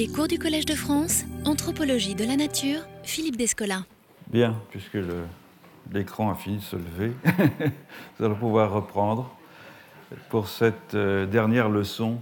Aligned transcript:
Les 0.00 0.08
cours 0.08 0.28
du 0.28 0.38
Collège 0.38 0.64
de 0.64 0.74
France, 0.74 1.26
Anthropologie 1.44 2.14
de 2.14 2.24
la 2.24 2.34
nature, 2.34 2.80
Philippe 3.02 3.36
Descola. 3.36 3.84
Bien, 4.28 4.56
puisque 4.70 4.96
l'écran 5.92 6.30
a 6.30 6.34
fini 6.34 6.56
de 6.56 6.62
se 6.62 6.76
lever, 6.76 7.12
nous 8.18 8.24
allons 8.24 8.34
pouvoir 8.36 8.72
reprendre 8.72 9.30
pour 10.30 10.48
cette 10.48 10.94
euh, 10.94 11.26
dernière 11.26 11.68
leçon 11.68 12.18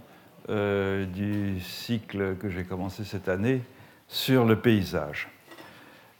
euh, 0.49 1.07
du 1.07 1.61
cycle 1.61 2.35
que 2.41 2.51
j'ai 2.51 2.65
commencé 2.65 3.05
cette 3.05 3.29
année 3.29 3.63
sur 4.09 4.45
le 4.45 4.59
paysage. 4.59 5.29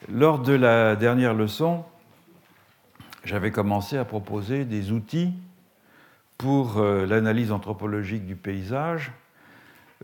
Lors 0.09 0.39
de 0.39 0.53
la 0.53 0.95
dernière 0.95 1.35
leçon, 1.35 1.85
j'avais 3.25 3.51
commencé 3.51 3.99
à 3.99 4.05
proposer 4.05 4.65
des 4.65 4.93
outils 4.93 5.33
pour 6.37 6.79
euh, 6.79 7.05
l'analyse 7.05 7.51
anthropologique 7.51 8.27
du 8.27 8.37
paysage, 8.37 9.11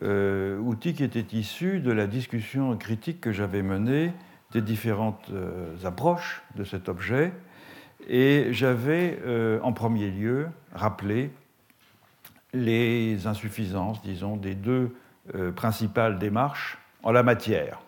euh, 0.02 0.58
outils 0.58 0.94
qui 0.94 1.04
étaient 1.04 1.36
issus 1.36 1.80
de 1.80 1.92
la 1.92 2.06
discussion 2.06 2.76
critique 2.76 3.20
que 3.20 3.32
j'avais 3.32 3.62
menée 3.62 4.12
des 4.52 4.60
différentes 4.60 5.30
euh, 5.30 5.74
approches 5.84 6.42
de 6.56 6.64
cet 6.64 6.88
objet. 6.88 7.32
Et 8.08 8.48
j'avais 8.50 9.18
en 9.62 9.72
premier 9.72 10.10
lieu 10.10 10.48
rappelé 10.74 11.30
les 12.52 13.26
insuffisances, 13.26 14.02
disons, 14.02 14.36
des 14.36 14.54
deux 14.54 14.94
principales 15.56 16.18
démarches 16.18 16.76
en 17.02 17.12
la 17.12 17.22
matière. 17.22 17.80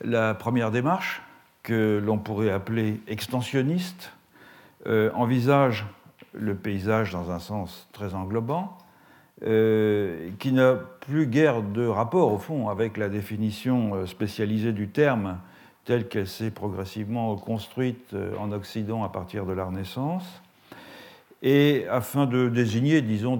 La 0.00 0.34
première 0.34 0.70
démarche, 0.70 1.22
que 1.64 2.00
l'on 2.04 2.18
pourrait 2.18 2.52
appeler 2.52 3.00
extensionniste, 3.08 4.12
envisage 4.86 5.84
le 6.34 6.54
paysage 6.54 7.10
dans 7.10 7.30
un 7.30 7.38
sens 7.38 7.88
très 7.92 8.14
englobant, 8.14 8.76
euh, 9.42 10.30
qui 10.38 10.52
n'a 10.52 10.74
plus 11.00 11.26
guère 11.26 11.60
de 11.60 11.84
rapport, 11.84 12.32
au 12.32 12.38
fond, 12.38 12.68
avec 12.68 12.96
la 12.96 13.08
définition 13.08 13.94
euh, 13.94 14.06
spécialisée 14.06 14.72
du 14.72 14.88
terme 14.88 15.38
telle 15.84 16.06
qu'elle 16.06 16.28
s'est 16.28 16.52
progressivement 16.52 17.34
construite 17.34 18.14
euh, 18.14 18.36
en 18.38 18.52
Occident 18.52 19.02
à 19.02 19.08
partir 19.08 19.44
de 19.44 19.52
la 19.52 19.64
Renaissance, 19.64 20.40
et 21.42 21.84
afin 21.90 22.26
de 22.26 22.48
désigner, 22.48 23.02
disons, 23.02 23.36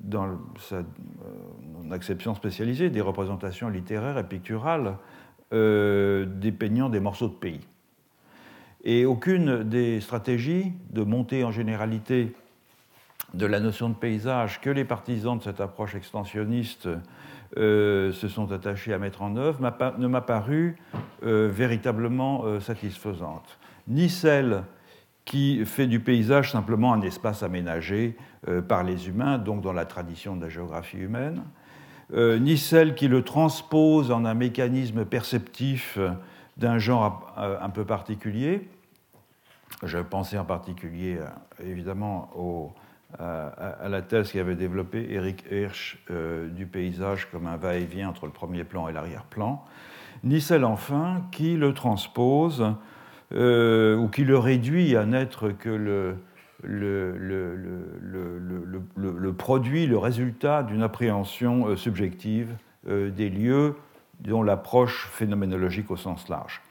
dans 0.00 0.28
sa 0.58 0.82
acception 1.90 2.34
spécialisée, 2.34 2.90
des 2.90 3.02
représentations 3.02 3.68
littéraires 3.68 4.16
et 4.16 4.24
picturales 4.24 4.96
dépeignant 5.52 6.88
des 6.88 7.00
morceaux 7.00 7.28
de 7.28 7.34
pays. 7.34 7.60
Et 8.82 9.04
aucune 9.04 9.62
des 9.62 10.00
stratégies 10.00 10.72
de 10.90 11.02
montée 11.02 11.44
en 11.44 11.50
généralité 11.50 12.32
de 13.34 13.46
la 13.46 13.60
notion 13.60 13.88
de 13.88 13.94
paysage 13.94 14.60
que 14.60 14.70
les 14.70 14.84
partisans 14.84 15.36
de 15.36 15.42
cette 15.42 15.60
approche 15.60 15.94
extensionniste 15.94 16.88
euh, 17.56 18.12
se 18.12 18.28
sont 18.28 18.52
attachés 18.52 18.92
à 18.92 18.98
mettre 18.98 19.22
en 19.22 19.36
œuvre 19.36 19.60
ne 19.98 20.06
m'a 20.06 20.20
paru 20.20 20.76
euh, 21.24 21.48
véritablement 21.52 22.44
euh, 22.44 22.60
satisfaisante. 22.60 23.58
Ni 23.88 24.08
celle 24.08 24.62
qui 25.24 25.64
fait 25.64 25.86
du 25.86 26.00
paysage 26.00 26.52
simplement 26.52 26.92
un 26.92 27.00
espace 27.00 27.42
aménagé 27.42 28.16
par 28.68 28.84
les 28.84 29.08
humains, 29.08 29.38
donc 29.38 29.62
dans 29.62 29.72
la 29.72 29.86
tradition 29.86 30.36
de 30.36 30.42
la 30.42 30.50
géographie 30.50 30.98
humaine, 30.98 31.42
ni 32.14 32.58
celle 32.58 32.94
qui 32.94 33.08
le 33.08 33.22
transpose 33.22 34.10
en 34.10 34.26
un 34.26 34.34
mécanisme 34.34 35.06
perceptif 35.06 35.98
d'un 36.58 36.76
genre 36.76 37.34
un 37.38 37.70
peu 37.70 37.86
particulier, 37.86 38.68
je 39.82 39.96
pensais 39.96 40.36
en 40.36 40.44
particulier, 40.44 41.18
évidemment, 41.64 42.30
à, 43.18 43.88
la 43.88 44.02
thèse 44.02 44.32
qu'avait 44.32 44.54
développée 44.54 45.06
Eric 45.10 45.44
Hirsch 45.50 45.98
euh, 46.10 46.48
du 46.48 46.66
paysage 46.66 47.28
comme 47.30 47.46
un 47.46 47.56
va-et-vient 47.56 48.08
entre 48.08 48.26
le 48.26 48.32
premier 48.32 48.64
plan 48.64 48.88
et 48.88 48.92
l'arrière-plan, 48.92 49.64
ni 50.24 50.40
celle 50.40 50.64
enfin 50.64 51.22
qui 51.30 51.56
le 51.56 51.74
transpose 51.74 52.74
euh, 53.32 53.96
ou 53.96 54.08
qui 54.08 54.24
le 54.24 54.38
réduit 54.38 54.96
à 54.96 55.04
n'être 55.06 55.50
que 55.50 55.68
le, 55.68 56.16
produit, 59.32 59.86
le 59.86 59.98
résultat 59.98 60.62
d'une 60.62 60.82
appréhension 60.82 61.76
subjective 61.76 62.56
des 62.86 63.30
lieux 63.30 63.76
dont 64.20 64.42
l'approche 64.42 65.08
phénoménologique 65.12 65.90
au 65.90 65.96
sens 65.96 66.28
large. 66.28 66.62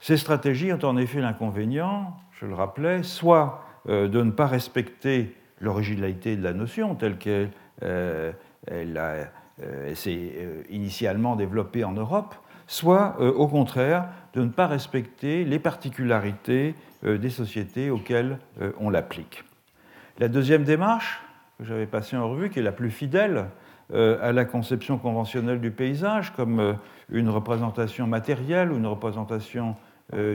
Ces 0.00 0.16
stratégies 0.16 0.72
ont 0.72 0.84
en 0.84 0.96
effet 0.96 1.20
l'inconvénient 1.20 2.14
je 2.40 2.46
le 2.46 2.54
rappelais, 2.54 3.02
soit 3.02 3.64
euh, 3.88 4.08
de 4.08 4.22
ne 4.22 4.30
pas 4.30 4.46
respecter 4.46 5.34
l'originalité 5.60 6.36
de 6.36 6.42
la 6.42 6.52
notion 6.52 6.94
telle 6.94 7.16
qu'elle 7.16 7.50
euh, 7.82 8.32
euh, 8.70 9.94
s'est 9.94 10.32
initialement 10.70 11.36
développée 11.36 11.84
en 11.84 11.92
Europe, 11.92 12.34
soit 12.66 13.20
au 13.20 13.46
contraire 13.46 14.06
de 14.32 14.42
ne 14.42 14.48
pas 14.48 14.66
respecter 14.66 15.44
les 15.44 15.58
particularités 15.58 16.74
des 17.02 17.28
sociétés 17.28 17.90
auxquelles 17.90 18.38
on 18.80 18.88
l'applique. 18.88 19.44
La 20.18 20.28
deuxième 20.28 20.64
démarche 20.64 21.22
que 21.58 21.64
j'avais 21.64 21.86
passée 21.86 22.16
en 22.16 22.30
revue, 22.30 22.48
qui 22.48 22.60
est 22.60 22.62
la 22.62 22.72
plus 22.72 22.90
fidèle 22.90 23.44
à 23.92 24.32
la 24.32 24.46
conception 24.46 24.96
conventionnelle 24.96 25.60
du 25.60 25.70
paysage 25.70 26.32
comme 26.32 26.78
une 27.10 27.28
représentation 27.28 28.06
matérielle 28.06 28.72
ou 28.72 28.78
une 28.78 28.86
représentation 28.86 29.76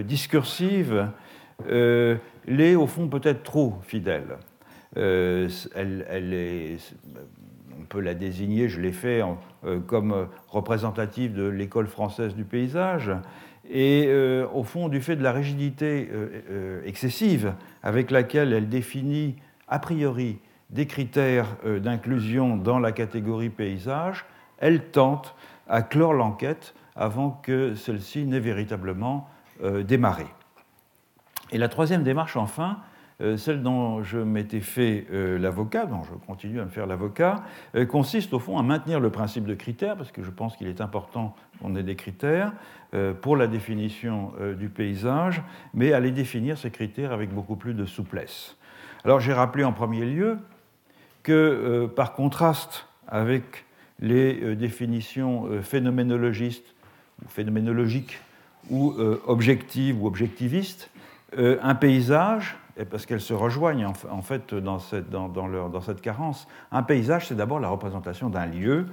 discursive 0.04 1.10
euh, 1.68 2.16
l'est 2.46 2.76
au 2.76 2.88
fond 2.88 3.08
peut-être 3.08 3.44
trop 3.44 3.76
fidèle. 3.84 4.38
Euh, 4.98 5.50
elle, 5.76 6.78
on 7.80 7.84
peut 7.84 8.00
la 8.00 8.14
désigner, 8.14 8.70
je 8.70 8.82
l'ai 8.82 8.92
fait, 8.92 9.22
euh, 9.64 9.80
comme 9.80 10.28
représentative 10.48 11.34
de 11.34 11.48
l'école 11.48 11.88
française 11.88 12.36
du 12.36 12.44
paysage, 12.44 13.12
et 13.72 14.12
au 14.52 14.64
fond 14.64 14.90
du 14.90 15.00
fait 15.00 15.16
de 15.16 15.22
la 15.22 15.32
rigidité 15.32 16.10
excessive 16.86 17.54
avec 17.84 18.10
laquelle 18.10 18.52
elle 18.52 18.68
définit 18.68 19.36
a 19.68 19.78
priori 19.78 20.40
des 20.72 20.88
critères 20.88 21.46
d'inclusion 21.64 22.58
dans 22.58 22.80
la 22.80 22.92
catégorie 22.92 23.52
paysage, 23.52 24.26
elle 24.58 24.86
tente 24.86 25.36
à 25.68 25.84
clore 25.84 26.14
l'enquête 26.14 26.74
avant 26.96 27.30
que 27.30 27.76
celle-ci 27.76 28.26
n'ait 28.26 28.40
véritablement 28.40 29.30
démarré. 29.86 30.26
Et 31.52 31.60
la 31.60 31.68
troisième 31.68 32.04
démarche, 32.04 32.38
enfin, 32.38 32.72
euh, 32.72 32.89
celle 33.38 33.62
dont 33.62 34.04
je 34.04 34.18
m'étais 34.18 34.62
fait 34.62 35.06
euh, 35.12 35.38
l'avocat, 35.38 35.86
dont 35.86 36.04
je 36.04 36.14
continue 36.26 36.60
à 36.60 36.66
me 36.66 36.70
faire 36.70 36.88
l'avocat, 36.88 37.44
euh, 37.76 37.86
consiste 37.86 38.34
au 38.34 38.40
fond 38.40 38.58
à 38.58 38.64
maintenir 38.64 39.00
le 39.00 39.10
principe 39.10 39.46
de 39.46 39.56
critères, 39.56 39.98
parce 39.98 40.12
que 40.12 40.24
je 40.24 40.30
pense 40.32 40.56
qu'il 40.56 40.68
est 40.68 40.82
important 40.82 41.36
qu'on 41.62 41.76
ait 41.76 41.84
des 41.84 41.96
critères 41.96 42.54
pour 43.22 43.38
la 43.38 43.46
définition 43.46 44.34
du 44.58 44.68
paysage, 44.68 45.44
mais 45.76 45.94
à 45.94 46.00
les 46.00 46.10
définir, 46.10 46.58
ces 46.58 46.72
critères, 46.72 47.12
avec 47.12 47.32
beaucoup 47.32 47.56
plus 47.56 47.76
de 47.76 47.86
souplesse. 47.86 48.56
Alors 49.06 49.20
j'ai 49.20 49.32
rappelé 49.32 49.64
en 49.64 49.74
premier 49.74 50.06
lieu 50.06 50.40
que, 51.22 51.86
par 51.96 52.14
contraste 52.14 52.88
avec 53.08 53.66
les 54.00 54.56
définitions 54.56 55.62
phénoménologistes, 55.62 56.74
ou 57.24 57.28
phénoménologiques, 57.28 58.20
ou 58.72 58.96
objectives 59.28 60.02
ou 60.02 60.08
objectivistes, 60.08 60.90
euh, 61.38 61.58
un 61.62 61.76
paysage, 61.76 62.56
parce 62.86 63.06
qu'elles 63.06 63.22
se 63.22 63.34
rejoignent 63.34 63.86
en 64.10 64.22
fait 64.22 64.54
dans 64.54 64.80
cette, 64.80 65.10
dans, 65.10 65.82
cette 65.82 66.02
carence, 66.02 66.48
un 66.72 66.84
paysage, 66.84 67.28
c'est 67.28 67.36
d'abord 67.36 67.60
la 67.60 67.70
représentation 67.70 68.30
d'un 68.30 68.46
lieu, 68.46 68.88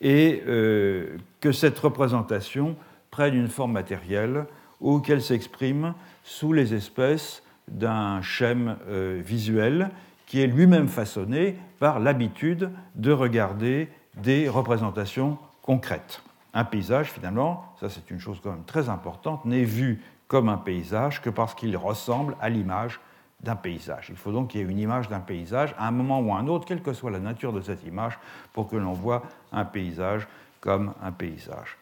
et 0.00 0.42
euh, 0.46 1.16
que 1.40 1.52
cette 1.52 1.78
représentation 1.78 2.76
prenne 3.10 3.34
une 3.34 3.48
forme 3.48 3.72
matérielle 3.72 4.44
ou 4.80 5.00
qu'elle 5.00 5.22
s'exprime 5.22 5.94
sous 6.22 6.52
les 6.52 6.74
espèces 6.74 7.42
d'un 7.68 8.20
schème 8.20 8.76
euh, 8.88 9.20
visuel 9.24 9.90
qui 10.26 10.40
est 10.40 10.46
lui-même 10.46 10.88
façonné 10.88 11.56
par 11.78 12.00
l'habitude 12.00 12.70
de 12.94 13.12
regarder 13.12 13.88
des 14.16 14.48
représentations 14.48 15.38
concrètes. 15.62 16.22
Un 16.52 16.64
paysage, 16.64 17.10
finalement, 17.10 17.64
ça 17.80 17.88
c'est 17.88 18.10
une 18.10 18.18
chose 18.18 18.40
quand 18.42 18.50
même 18.50 18.64
très 18.64 18.88
importante, 18.88 19.44
n'est 19.44 19.64
vu 19.64 20.02
comme 20.28 20.48
un 20.48 20.56
paysage 20.56 21.22
que 21.22 21.30
parce 21.30 21.54
qu'il 21.54 21.76
ressemble 21.76 22.36
à 22.40 22.48
l'image 22.48 23.00
d'un 23.42 23.56
paysage. 23.56 24.06
Il 24.08 24.16
faut 24.16 24.32
donc 24.32 24.48
qu'il 24.48 24.60
y 24.60 24.64
ait 24.64 24.66
une 24.66 24.78
image 24.78 25.08
d'un 25.08 25.20
paysage 25.20 25.74
à 25.78 25.86
un 25.88 25.90
moment 25.90 26.20
ou 26.20 26.32
à 26.32 26.38
un 26.38 26.46
autre, 26.48 26.64
quelle 26.64 26.82
que 26.82 26.92
soit 26.92 27.10
la 27.10 27.18
nature 27.18 27.52
de 27.52 27.60
cette 27.60 27.84
image, 27.84 28.18
pour 28.52 28.68
que 28.68 28.76
l'on 28.76 28.92
voit 28.92 29.22
un 29.52 29.64
paysage 29.64 30.26
comme 30.60 30.94
un 31.02 31.12
paysage. 31.12 31.76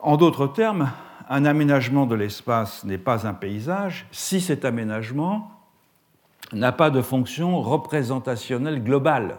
En 0.00 0.16
d'autres 0.16 0.46
termes, 0.46 0.90
un 1.28 1.44
aménagement 1.44 2.06
de 2.06 2.14
l'espace 2.14 2.84
n'est 2.84 2.98
pas 2.98 3.26
un 3.26 3.34
paysage 3.34 4.06
si 4.10 4.40
cet 4.40 4.64
aménagement 4.64 5.50
n'a 6.52 6.72
pas 6.72 6.90
de 6.90 7.02
fonction 7.02 7.60
représentationnelle 7.60 8.82
globale, 8.82 9.36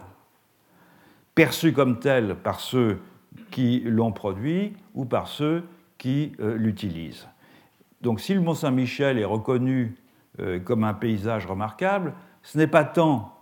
perçue 1.34 1.72
comme 1.72 2.00
telle 2.00 2.34
par 2.34 2.60
ceux 2.60 3.00
qui 3.50 3.80
l'ont 3.80 4.12
produit 4.12 4.74
ou 4.94 5.04
par 5.04 5.28
ceux 5.28 5.64
qui 5.96 6.32
euh, 6.40 6.56
l'utilisent. 6.56 7.28
Donc 8.02 8.20
si 8.20 8.34
le 8.34 8.40
Mont 8.40 8.54
Saint-Michel 8.54 9.18
est 9.18 9.24
reconnu 9.24 9.96
euh, 10.40 10.60
comme 10.60 10.84
un 10.84 10.94
paysage 10.94 11.46
remarquable, 11.46 12.14
ce 12.42 12.58
n'est 12.58 12.68
pas 12.68 12.84
tant 12.84 13.34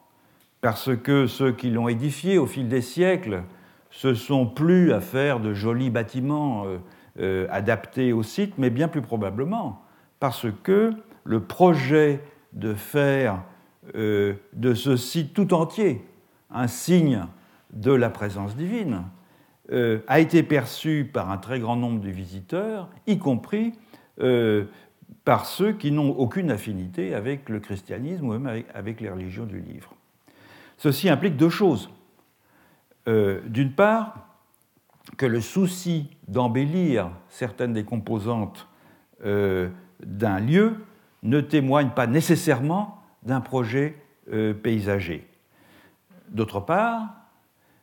parce 0.63 0.97
que 0.97 1.27
ceux 1.27 1.53
qui 1.53 1.71
l'ont 1.71 1.89
édifié 1.89 2.39
au 2.39 2.47
fil 2.47 2.69
des 2.69 2.81
siècles 2.81 3.43
ce 3.91 4.15
sont 4.15 4.47
plus 4.47 4.93
à 4.93 5.01
faire 5.01 5.39
de 5.41 5.53
jolis 5.53 5.91
bâtiments 5.91 6.65
euh, 6.67 6.79
euh, 7.21 7.47
adaptés 7.51 8.13
au 8.13 8.23
site, 8.23 8.55
mais 8.57 8.71
bien 8.71 8.89
plus 8.89 9.03
probablement 9.03 9.83
parce 10.21 10.47
que 10.63 10.93
le 11.25 11.41
projet 11.41 12.21
de 12.55 12.73
faire 12.73 13.43
de 13.95 14.75
ce 14.75 14.97
site 14.97 15.35
tout 15.35 15.53
entier 15.53 16.03
un 16.51 16.67
signe 16.67 17.27
de 17.73 17.93
la 17.93 18.09
présence 18.09 18.57
divine 18.57 19.03
a 19.71 20.21
été 20.21 20.43
perçu 20.43 21.09
par 21.13 21.31
un 21.31 21.37
très 21.37 21.61
grand 21.61 21.77
nombre 21.77 22.01
de 22.01 22.09
visiteurs, 22.09 22.89
y 23.07 23.19
compris 23.19 23.75
par 25.25 25.47
ceux 25.47 25.73
qui 25.73 25.91
n'ont 25.91 26.11
aucune 26.11 26.51
affinité 26.51 27.15
avec 27.15 27.49
le 27.49 27.61
christianisme 27.61 28.27
ou 28.29 28.39
même 28.39 28.65
avec 28.75 29.01
les 29.01 29.11
religions 29.11 29.47
du 29.47 29.61
livre. 29.61 29.95
Ceci 30.77 31.09
implique 31.09 31.37
deux 31.37 31.51
choses. 31.51 31.91
Euh, 33.09 33.41
d'une 33.47 33.73
part, 33.73 34.27
que 35.17 35.27
le 35.27 35.41
souci 35.41 36.11
d'embellir 36.29 37.11
certaines 37.29 37.73
des 37.73 37.85
composantes 37.85 38.69
euh, 39.25 39.69
d'un 40.05 40.41
lieu 40.41 40.85
ne 41.23 41.41
témoigne 41.41 41.91
pas 41.91 42.07
nécessairement 42.07 43.01
d'un 43.23 43.41
projet 43.41 43.97
euh, 44.33 44.53
paysager. 44.53 45.27
D'autre 46.29 46.61
part, 46.61 47.09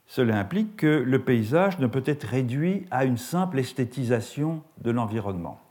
cela 0.05 0.37
implique 0.37 0.77
que 0.77 0.87
le 0.87 1.19
paysage 1.19 1.79
ne 1.79 1.87
peut 1.87 2.03
être 2.05 2.25
réduit 2.25 2.85
à 2.91 3.05
une 3.05 3.17
simple 3.17 3.59
esthétisation 3.59 4.61
de 4.81 4.91
l'environnement. 4.91 5.62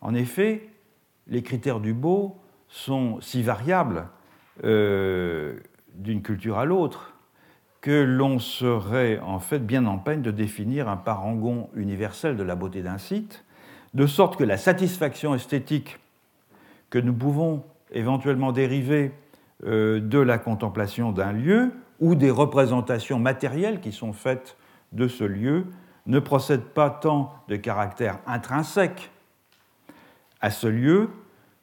En 0.00 0.14
effet, 0.14 0.68
les 1.26 1.42
critères 1.42 1.80
du 1.80 1.94
beau 1.94 2.36
sont 2.68 3.20
si 3.20 3.42
variables 3.42 4.08
d'une 4.62 6.22
culture 6.22 6.58
à 6.58 6.64
l'autre 6.64 7.16
que 7.86 8.02
l'on 8.02 8.40
serait 8.40 9.20
en 9.20 9.38
fait 9.38 9.60
bien 9.60 9.86
en 9.86 9.98
peine 9.98 10.20
de 10.20 10.32
définir 10.32 10.88
un 10.88 10.96
parangon 10.96 11.68
universel 11.76 12.36
de 12.36 12.42
la 12.42 12.56
beauté 12.56 12.82
d'un 12.82 12.98
site, 12.98 13.44
de 13.94 14.06
sorte 14.08 14.36
que 14.36 14.42
la 14.42 14.56
satisfaction 14.56 15.36
esthétique 15.36 16.00
que 16.90 16.98
nous 16.98 17.14
pouvons 17.14 17.62
éventuellement 17.92 18.50
dériver 18.50 19.12
euh, 19.64 20.00
de 20.00 20.18
la 20.18 20.38
contemplation 20.38 21.12
d'un 21.12 21.30
lieu 21.30 21.72
ou 22.00 22.16
des 22.16 22.30
représentations 22.30 23.20
matérielles 23.20 23.80
qui 23.80 23.92
sont 23.92 24.12
faites 24.12 24.56
de 24.90 25.06
ce 25.06 25.22
lieu 25.22 25.66
ne 26.06 26.18
procède 26.18 26.62
pas 26.62 26.90
tant 26.90 27.34
de 27.46 27.54
caractère 27.54 28.18
intrinsèque 28.26 29.10
à 30.40 30.50
ce 30.50 30.66
lieu, 30.66 31.10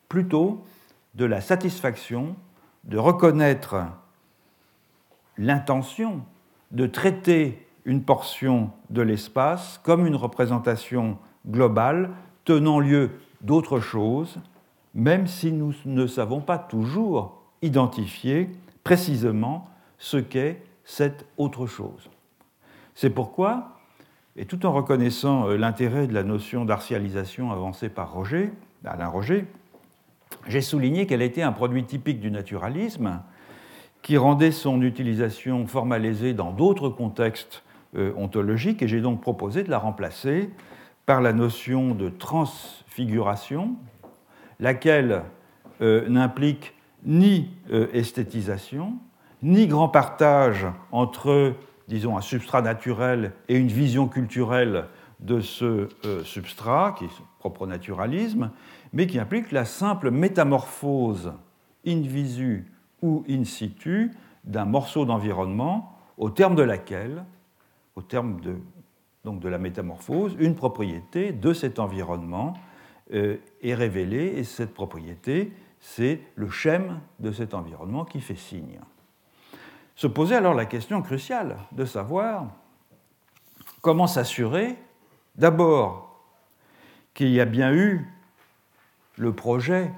plutôt 0.09 0.63
de 1.15 1.25
la 1.25 1.41
satisfaction 1.41 2.35
de 2.83 2.97
reconnaître 2.97 3.75
l'intention 5.37 6.21
de 6.71 6.87
traiter 6.87 7.65
une 7.85 8.03
portion 8.03 8.71
de 8.89 9.01
l'espace 9.01 9.79
comme 9.83 10.05
une 10.05 10.15
représentation 10.15 11.17
globale 11.47 12.09
tenant 12.45 12.79
lieu 12.79 13.11
d'autre 13.41 13.79
chose, 13.79 14.39
même 14.93 15.27
si 15.27 15.51
nous 15.51 15.73
ne 15.85 16.07
savons 16.07 16.41
pas 16.41 16.57
toujours 16.57 17.41
identifier 17.61 18.49
précisément 18.83 19.67
ce 19.97 20.17
qu'est 20.17 20.63
cette 20.83 21.25
autre 21.37 21.65
chose. 21.65 22.09
C'est 22.95 23.09
pourquoi, 23.09 23.79
et 24.35 24.45
tout 24.45 24.65
en 24.65 24.71
reconnaissant 24.71 25.47
euh, 25.47 25.57
l'intérêt 25.57 26.07
de 26.07 26.13
la 26.13 26.24
notion 26.24 26.65
d'artialisation 26.65 27.51
avancée 27.51 27.89
par 27.89 28.13
Roger, 28.13 28.51
Alain 28.85 29.07
Roger, 29.07 29.45
j'ai 30.47 30.62
souligné 30.62 31.06
qu'elle 31.06 31.21
était 31.21 31.44
un 31.44 31.51
produit 31.51 31.83
typique 31.83 32.19
du 32.19 32.31
naturalisme, 32.31 33.21
qui 34.01 34.18
rendait 34.18 34.51
son 34.51 34.81
utilisation 34.81 35.65
formalisée 35.68 36.33
dans 36.33 36.51
d'autres 36.51 36.89
contextes 36.89 37.63
euh, 37.95 38.12
ontologiques, 38.18 38.81
et 38.81 38.88
j'ai 38.88 39.01
donc 39.01 39.21
proposé 39.21 39.63
de 39.63 39.69
la 39.69 39.77
remplacer 39.77 40.50
par 41.06 41.21
la 41.21 41.31
notion 41.31 41.94
de 41.94 42.09
transfiguration, 42.09 43.75
laquelle 44.59 45.21
euh, 45.81 46.07
n'implique 46.09 46.74
ni 47.06 47.50
esthétisation, 47.91 48.94
ni 49.41 49.68
grand 49.68 49.89
partage 49.89 50.65
entre, 50.94 51.53
disons, 51.93 52.17
un 52.17 52.21
substrat 52.21 52.63
naturel 52.63 53.33
et 53.47 53.55
une 53.55 53.67
vision 53.67 54.07
culturelle 54.07 54.85
de 55.19 55.41
ce 55.41 55.89
substrat, 56.25 56.95
qui 56.97 57.05
est 57.05 57.09
son 57.09 57.23
propre 57.37 57.67
naturalisme, 57.67 58.49
mais 58.93 59.05
qui 59.05 59.19
implique 59.19 59.51
la 59.51 59.63
simple 59.63 60.09
métamorphose 60.09 61.33
in 61.85 62.01
visu 62.01 62.65
ou 63.03 63.23
in 63.29 63.43
situ 63.43 64.11
d'un 64.43 64.65
morceau 64.65 65.05
d'environnement 65.05 65.95
au 66.17 66.29
terme 66.29 66.55
de 66.55 66.63
laquelle, 66.63 67.25
au 67.95 68.01
terme 68.01 68.39
de 68.41 69.47
la 69.47 69.57
métamorphose, 69.59 70.35
une 70.39 70.55
propriété 70.55 71.31
de 71.31 71.53
cet 71.53 71.77
environnement 71.77 72.55
euh, 73.13 73.37
est 73.61 73.75
révélée 73.75 74.33
et 74.37 74.43
cette 74.43 74.73
propriété, 74.73 75.53
c'est 75.79 76.21
le 76.35 76.49
schème 76.49 77.01
de 77.19 77.31
cet 77.31 77.53
environnement 77.53 78.05
qui 78.05 78.19
fait 78.19 78.35
signe. 78.35 78.79
Se 79.95 80.07
posait 80.07 80.35
alors 80.35 80.53
la 80.53 80.65
question 80.65 81.01
cruciale 81.01 81.57
de 81.71 81.85
savoir 81.85 82.47
comment 83.81 84.07
s'assurer 84.07 84.77
d'abord 85.35 86.09
qu'il 87.13 87.29
y 87.29 87.39
a 87.39 87.45
bien 87.45 87.73
eu 87.73 88.07
le 89.17 89.33
projet 89.33 89.91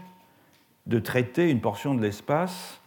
de 0.86 1.00
traiter 1.00 1.50
une 1.50 1.62
portion 1.62 1.96
de 1.96 2.02
l'espace 2.02 2.80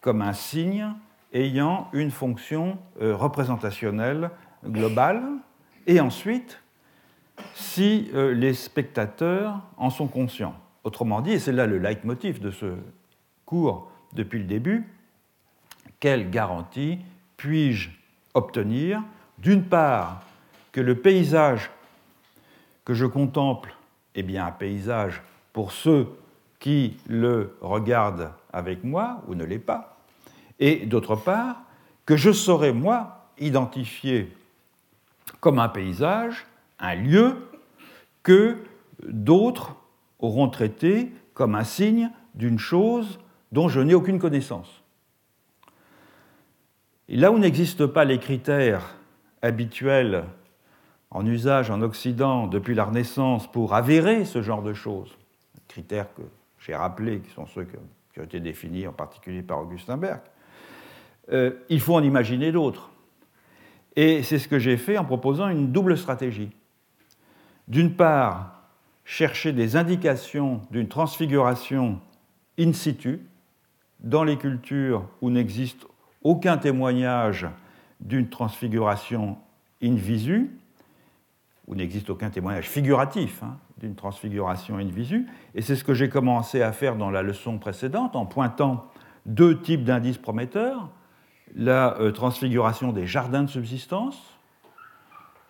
comme 0.00 0.22
un 0.22 0.32
signe 0.32 0.92
ayant 1.32 1.88
une 1.92 2.10
fonction 2.10 2.78
euh, 3.00 3.14
représentationnelle 3.16 4.30
globale, 4.64 5.22
et 5.86 6.00
ensuite, 6.00 6.62
si 7.54 8.10
euh, 8.14 8.34
les 8.34 8.54
spectateurs 8.54 9.62
en 9.76 9.90
sont 9.90 10.08
conscients. 10.08 10.54
Autrement 10.84 11.20
dit, 11.20 11.32
et 11.32 11.38
c'est 11.38 11.52
là 11.52 11.66
le 11.66 11.78
leitmotiv 11.78 12.40
de 12.40 12.50
ce 12.50 12.74
cours 13.44 13.90
depuis 14.12 14.38
le 14.38 14.44
début, 14.44 14.86
quelle 16.00 16.30
garantie 16.30 16.98
puis-je 17.36 17.90
obtenir, 18.34 19.02
d'une 19.38 19.64
part, 19.64 20.22
que 20.72 20.80
le 20.80 20.94
paysage 20.94 21.70
que 22.84 22.94
je 22.94 23.06
contemple 23.06 23.74
est 24.14 24.22
bien 24.22 24.46
un 24.46 24.50
paysage 24.50 25.22
pour 25.52 25.72
ceux 25.72 26.08
qui 26.58 26.96
le 27.08 27.56
regardent 27.60 28.32
avec 28.52 28.84
moi 28.84 29.22
ou 29.28 29.34
ne 29.34 29.44
l'est 29.44 29.58
pas, 29.58 29.96
et 30.58 30.86
d'autre 30.86 31.16
part, 31.16 31.62
que 32.04 32.16
je 32.16 32.32
saurais, 32.32 32.72
moi, 32.72 33.28
identifier 33.38 34.34
comme 35.40 35.58
un 35.58 35.68
paysage, 35.68 36.46
un 36.78 36.94
lieu, 36.94 37.36
que 38.22 38.58
d'autres 39.06 39.74
auront 40.18 40.48
traité 40.48 41.10
comme 41.32 41.54
un 41.54 41.64
signe 41.64 42.10
d'une 42.34 42.58
chose 42.58 43.18
dont 43.52 43.68
je 43.68 43.80
n'ai 43.80 43.94
aucune 43.94 44.18
connaissance. 44.18 44.79
Là 47.10 47.32
où 47.32 47.38
n'existent 47.38 47.88
pas 47.88 48.04
les 48.04 48.18
critères 48.18 48.94
habituels 49.42 50.24
en 51.10 51.26
usage 51.26 51.68
en 51.68 51.82
Occident 51.82 52.46
depuis 52.46 52.74
la 52.76 52.84
Renaissance 52.84 53.50
pour 53.50 53.74
avérer 53.74 54.24
ce 54.24 54.42
genre 54.42 54.62
de 54.62 54.72
choses, 54.72 55.18
critères 55.66 56.14
que 56.14 56.22
j'ai 56.60 56.76
rappelés, 56.76 57.18
qui 57.18 57.30
sont 57.30 57.46
ceux 57.46 57.64
qui 57.64 58.20
ont 58.20 58.22
été 58.22 58.38
définis 58.38 58.86
en 58.86 58.92
particulier 58.92 59.42
par 59.42 59.60
Augustin 59.60 59.96
Berg, 59.96 60.20
euh, 61.32 61.50
il 61.68 61.80
faut 61.80 61.96
en 61.96 62.02
imaginer 62.04 62.52
d'autres. 62.52 62.90
Et 63.96 64.22
c'est 64.22 64.38
ce 64.38 64.46
que 64.46 64.60
j'ai 64.60 64.76
fait 64.76 64.96
en 64.96 65.04
proposant 65.04 65.48
une 65.48 65.72
double 65.72 65.98
stratégie. 65.98 66.50
D'une 67.66 67.96
part, 67.96 68.62
chercher 69.04 69.52
des 69.52 69.74
indications 69.74 70.62
d'une 70.70 70.86
transfiguration 70.86 72.00
in 72.56 72.72
situ 72.72 73.26
dans 73.98 74.22
les 74.22 74.36
cultures 74.36 75.08
où 75.20 75.30
n'existe 75.30 75.86
aucun 76.22 76.58
témoignage 76.58 77.46
d'une 78.00 78.28
transfiguration 78.28 79.36
in 79.82 79.94
visu, 79.94 80.50
où 81.66 81.74
n'existe 81.74 82.10
aucun 82.10 82.30
témoignage 82.30 82.68
figuratif 82.68 83.42
hein, 83.42 83.56
d'une 83.78 83.94
transfiguration 83.94 84.76
in 84.76 84.88
visu. 84.88 85.26
Et 85.54 85.62
c'est 85.62 85.76
ce 85.76 85.84
que 85.84 85.94
j'ai 85.94 86.08
commencé 86.08 86.62
à 86.62 86.72
faire 86.72 86.96
dans 86.96 87.10
la 87.10 87.22
leçon 87.22 87.58
précédente 87.58 88.16
en 88.16 88.26
pointant 88.26 88.86
deux 89.26 89.60
types 89.60 89.84
d'indices 89.84 90.18
prometteurs 90.18 90.90
la 91.56 91.98
euh, 91.98 92.12
transfiguration 92.12 92.92
des 92.92 93.06
jardins 93.06 93.42
de 93.42 93.50
subsistance, 93.50 94.16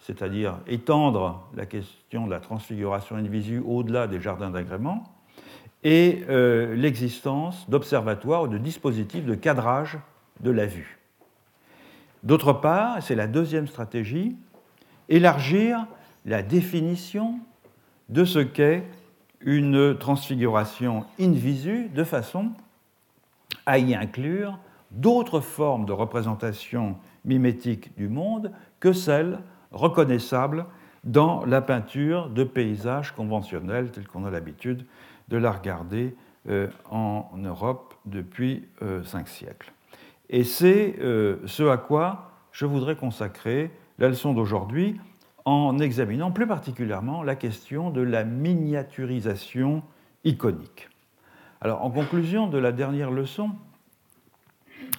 c'est-à-dire 0.01 0.59
étendre 0.67 1.47
la 1.55 1.67
question 1.67 2.27
de 2.27 2.31
la 2.31 2.41
transfiguration 2.41 3.17
in 3.17 3.23
visu 3.23 3.63
au-delà 3.65 4.07
des 4.07 4.21
jardins 4.21 4.51
d'agrément, 4.51 5.05
et 5.83 6.25
euh, 6.29 6.75
l'existence 6.75 7.69
d'observatoires 7.69 8.43
ou 8.43 8.49
de 8.49 8.59
dispositifs 8.59 9.25
de 9.25 9.35
cadrage 9.35 9.99
de 10.41 10.51
la 10.51 10.67
vue. 10.67 10.99
D'autre 12.23 12.53
part, 12.53 13.03
c'est 13.03 13.15
la 13.15 13.27
deuxième 13.27 13.67
stratégie, 13.67 14.37
élargir 15.09 15.87
la 16.27 16.43
définition 16.43 17.39
de 18.09 18.25
ce 18.25 18.41
qu'est 18.41 18.85
une 19.41 19.97
transfiguration 19.97 21.05
in 21.19 21.33
visu 21.33 21.89
de 21.89 22.05
façon 22.05 22.51
à 23.65 23.79
y 23.79 23.95
inclure 23.95 24.59
d'autres 24.91 25.41
formes 25.41 25.87
de 25.87 25.93
représentation 25.93 26.97
mimétique 27.25 27.97
du 27.97 28.09
monde 28.09 28.53
que 28.81 28.93
celle 28.93 29.39
reconnaissable 29.73 30.67
dans 31.05 31.45
la 31.47 31.63
peinture 31.63 32.29
de 32.29 32.45
paysages 32.45 33.13
conventionnels 33.13 33.91
tels 33.91 34.07
qu'on 34.07 34.27
a 34.27 34.31
l'habitude 34.31 34.85
de 35.29 35.37
la 35.37 35.53
regarder 35.53 36.15
euh, 36.49 36.69
en 36.91 37.31
Europe 37.37 37.95
depuis 38.05 38.69
euh, 38.83 39.03
cinq 39.05 39.29
siècles. 39.29 39.73
Et 40.31 40.45
c'est 40.45 40.95
euh, 41.01 41.37
ce 41.45 41.65
à 41.65 41.77
quoi 41.77 42.31
je 42.53 42.65
voudrais 42.65 42.95
consacrer 42.95 43.73
la 43.99 44.09
leçon 44.09 44.33
d'aujourd'hui 44.33 44.99
en 45.45 45.79
examinant 45.81 46.31
plus 46.31 46.47
particulièrement 46.47 47.25
la 47.25 47.35
question 47.35 47.91
de 47.91 48.01
la 48.01 48.23
miniaturisation 48.23 49.83
iconique. 50.23 50.89
Alors, 51.61 51.85
en 51.85 51.91
conclusion 51.91 52.47
de 52.47 52.59
la 52.59 52.71
dernière 52.71 53.11
leçon, 53.11 53.51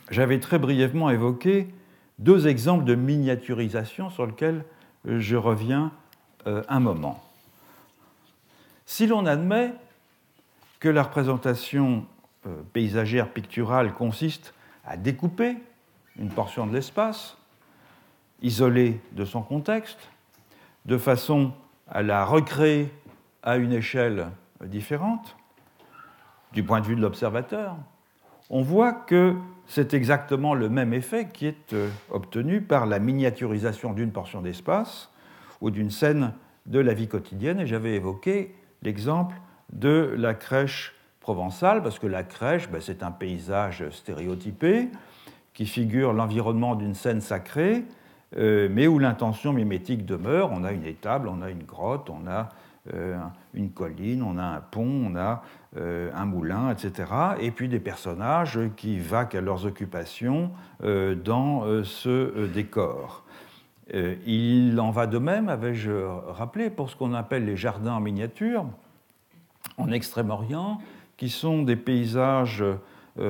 j'avais 0.10 0.40
très 0.40 0.60
brièvement 0.60 1.10
évoqué 1.10 1.74
deux 2.20 2.48
exemples 2.48 2.84
de 2.84 2.96
miniaturisation 2.96 4.10
sur 4.10 4.26
lesquels 4.26 4.66
je 5.06 5.38
reviens 5.38 5.92
euh, 6.46 6.62
un 6.68 6.82
moment. 6.82 7.24
Si 8.86 9.08
l'on 9.08 9.26
admet 9.26 9.74
que 10.82 10.90
la 10.90 11.04
représentation 11.04 12.06
euh, 12.46 12.62
paysagère 12.74 13.32
picturale 13.32 13.94
consiste 13.94 14.54
à 14.86 14.98
découper 14.98 15.58
une 16.18 16.30
portion 16.30 16.68
de 16.68 16.74
l'espace, 16.74 17.38
isolée 18.42 19.00
de 19.14 19.26
son 19.26 19.42
contexte, 19.42 20.10
de 20.86 20.98
façon 20.98 21.54
à 21.88 22.02
la 22.02 22.26
recréer 22.26 22.92
à 23.44 23.58
une 23.58 23.74
échelle 23.74 24.28
différente, 24.64 25.36
du 26.54 26.64
point 26.64 26.82
de 26.82 26.86
vue 26.86 26.96
de 26.96 27.02
l'observateur, 27.02 27.76
on 28.50 28.62
voit 28.62 28.92
que 28.92 29.36
c'est 29.66 29.94
exactement 29.94 30.54
le 30.54 30.68
même 30.68 30.94
effet 30.94 31.30
qui 31.32 31.46
est 31.46 31.74
euh, 31.74 31.90
obtenu 32.10 32.62
par 32.62 32.86
la 32.86 33.00
miniaturisation 33.00 33.94
d'une 33.94 34.12
portion 34.12 34.42
d'espace 34.42 35.10
ou 35.62 35.72
d'une 35.72 35.90
scène 35.90 36.34
de 36.66 36.80
la 36.80 36.94
vie 36.94 37.08
quotidienne. 37.08 37.62
Et 37.62 37.66
j'avais 37.66 37.96
évoqué 37.96 38.54
l'exemple 38.82 39.36
de 39.72 40.14
la 40.18 40.34
crèche 40.34 40.94
provençale, 41.22 41.82
parce 41.82 42.00
que 42.00 42.08
la 42.08 42.24
crèche, 42.24 42.70
ben, 42.70 42.82
c'est 42.82 43.04
un 43.04 43.12
paysage 43.12 43.90
stéréotypé 43.92 44.90
qui 45.54 45.66
figure 45.66 46.12
l'environnement 46.14 46.76
d'une 46.76 46.96
scène 46.96 47.22
sacrée, 47.22 47.86
euh, 48.38 48.68
mais 48.72 48.88
où 48.88 49.00
l'intention 49.00 49.54
mimétique 49.54 50.06
demeure. 50.06 50.50
On 50.52 50.64
a 50.64 50.72
une 50.72 50.86
étable, 50.86 51.28
on 51.28 51.42
a 51.42 51.50
une 51.50 51.64
grotte, 51.64 52.10
on 52.10 52.28
a 52.28 52.50
euh, 52.94 53.18
une 53.54 53.70
colline, 53.70 54.24
on 54.24 54.38
a 54.38 54.44
un 54.44 54.62
pont, 54.62 55.12
on 55.12 55.16
a 55.16 55.44
euh, 55.78 56.10
un 56.16 56.26
moulin, 56.26 56.72
etc. 56.72 57.12
Et 57.40 57.52
puis 57.52 57.68
des 57.68 57.80
personnages 57.80 58.60
qui 58.76 58.98
vaquent 58.98 59.36
à 59.36 59.42
leurs 59.42 59.66
occupations 59.66 60.52
dans 60.82 61.84
ce 61.84 62.48
décor. 62.48 63.24
Il 63.94 64.80
en 64.80 64.90
va 64.90 65.06
de 65.06 65.20
même, 65.20 65.50
avais-je 65.50 65.92
rappelé, 65.92 66.70
pour 66.70 66.90
ce 66.90 66.96
qu'on 66.96 67.14
appelle 67.14 67.46
les 67.46 67.58
jardins 67.58 67.94
en 67.94 68.00
miniature 68.00 68.66
en 69.78 69.92
Extrême-Orient, 69.92 70.80
qui 71.22 71.30
sont 71.30 71.62
des 71.62 71.76
paysages 71.76 72.64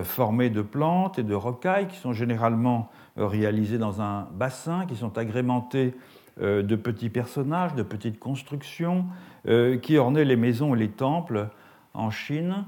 formés 0.03 0.50
de 0.50 0.62
plantes 0.62 1.19
et 1.19 1.24
de 1.24 1.33
rocailles, 1.33 1.89
qui 1.89 1.98
sont 1.98 2.13
généralement 2.13 2.89
réalisés 3.17 3.77
dans 3.77 4.01
un 4.01 4.29
bassin, 4.33 4.86
qui 4.86 4.95
sont 4.95 5.17
agrémentés 5.17 5.93
de 6.39 6.75
petits 6.77 7.10
personnages, 7.10 7.75
de 7.75 7.83
petites 7.83 8.17
constructions, 8.17 9.07
euh, 9.48 9.77
qui 9.77 9.98
ornaient 9.98 10.24
les 10.24 10.38
maisons 10.38 10.74
et 10.74 10.77
les 10.77 10.91
temples 10.91 11.50
en 11.93 12.12
Chine, 12.12 12.63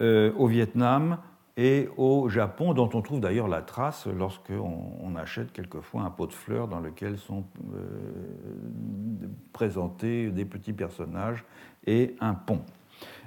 euh, 0.00 0.30
au 0.36 0.46
Vietnam 0.46 1.18
et 1.56 1.88
au 1.96 2.28
Japon, 2.28 2.74
dont 2.74 2.90
on 2.94 3.02
trouve 3.02 3.20
d'ailleurs 3.20 3.48
la 3.48 3.62
trace 3.62 4.06
lorsqu'on 4.06 4.92
on 5.02 5.16
achète 5.16 5.52
quelquefois 5.52 6.02
un 6.02 6.10
pot 6.10 6.28
de 6.28 6.32
fleurs 6.32 6.68
dans 6.68 6.78
lequel 6.78 7.18
sont 7.18 7.44
euh, 7.74 9.26
présentés 9.52 10.30
des 10.30 10.44
petits 10.44 10.72
personnages 10.72 11.44
et 11.84 12.14
un 12.20 12.34
pont. 12.34 12.60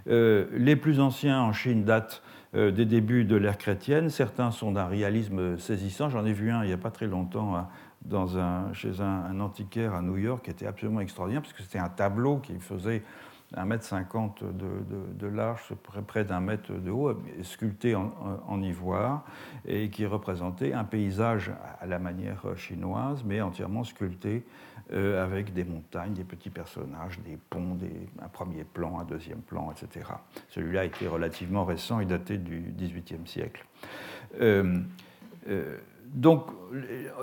Les 0.08 0.76
plus 0.76 1.00
anciens 1.00 1.42
en 1.42 1.54
Chine 1.54 1.84
datent 1.84 2.22
des 2.54 2.86
débuts 2.86 3.24
de 3.24 3.36
l'ère 3.36 3.58
chrétienne. 3.58 4.10
Certains 4.10 4.52
sont 4.52 4.72
d'un 4.72 4.88
réalisme 4.88 5.58
saisissant. 5.58 6.10
J'en 6.10 6.26
ai 6.26 6.34
vu 6.34 6.52
un 6.52 6.64
il 6.64 6.68
n'y 6.68 6.74
a 6.74 6.78
pas 6.78 6.92
très 6.92 7.08
longtemps 7.08 7.68
chez 8.74 9.02
un, 9.02 9.40
antiquaire 9.40 9.94
à 9.94 10.02
New 10.02 10.18
York 10.18 10.46
qui 10.46 10.52
était 10.52 10.68
absolument 10.68 11.02
extraordinaire, 11.02 11.42
parce 11.42 11.54
que 11.54 11.64
c'était 11.64 11.80
un 11.80 11.90
tableau 11.90 12.38
qui 12.38 12.58
faisait 12.60 13.04
1m50 13.56 14.40
de, 14.40 14.48
de, 14.50 15.14
de 15.14 15.28
large, 15.28 15.74
près 16.08 16.24
d'un 16.24 16.40
mètre 16.40 16.72
de 16.72 16.90
haut, 16.90 17.14
sculpté 17.44 17.96
en, 17.96 18.62
ivoire, 18.62 19.26
et 19.68 19.90
qui 19.90 20.06
représentait 20.06 20.74
un 20.74 20.86
paysage 20.86 21.52
à 21.80 21.86
la 21.86 22.00
manière 22.00 22.44
chinoise, 22.56 23.24
mais 23.26 23.42
entièrement 23.42 23.84
sculpté 23.84 24.46
euh, 24.94 25.24
avec 25.24 25.54
des 25.54 25.64
montagnes, 25.64 26.12
des 26.12 26.26
petits 26.26 26.50
personnages, 26.50 27.18
des 27.26 27.38
ponts, 27.50 27.78
un 28.22 28.28
premier 28.28 28.66
plan, 28.66 29.00
un 29.00 29.06
deuxième 29.06 29.40
plan, 29.40 29.72
etc. 29.72 30.06
Celui-là 30.50 30.84
était 30.84 31.08
relativement 31.08 31.64
récent 31.64 32.02
et 32.02 32.06
daté 32.06 32.38
du 32.38 32.74
XVIIIe 32.78 33.26
siècle. 33.26 33.66
Euh, 34.42 34.82
euh, 35.48 35.78
donc 36.08 36.48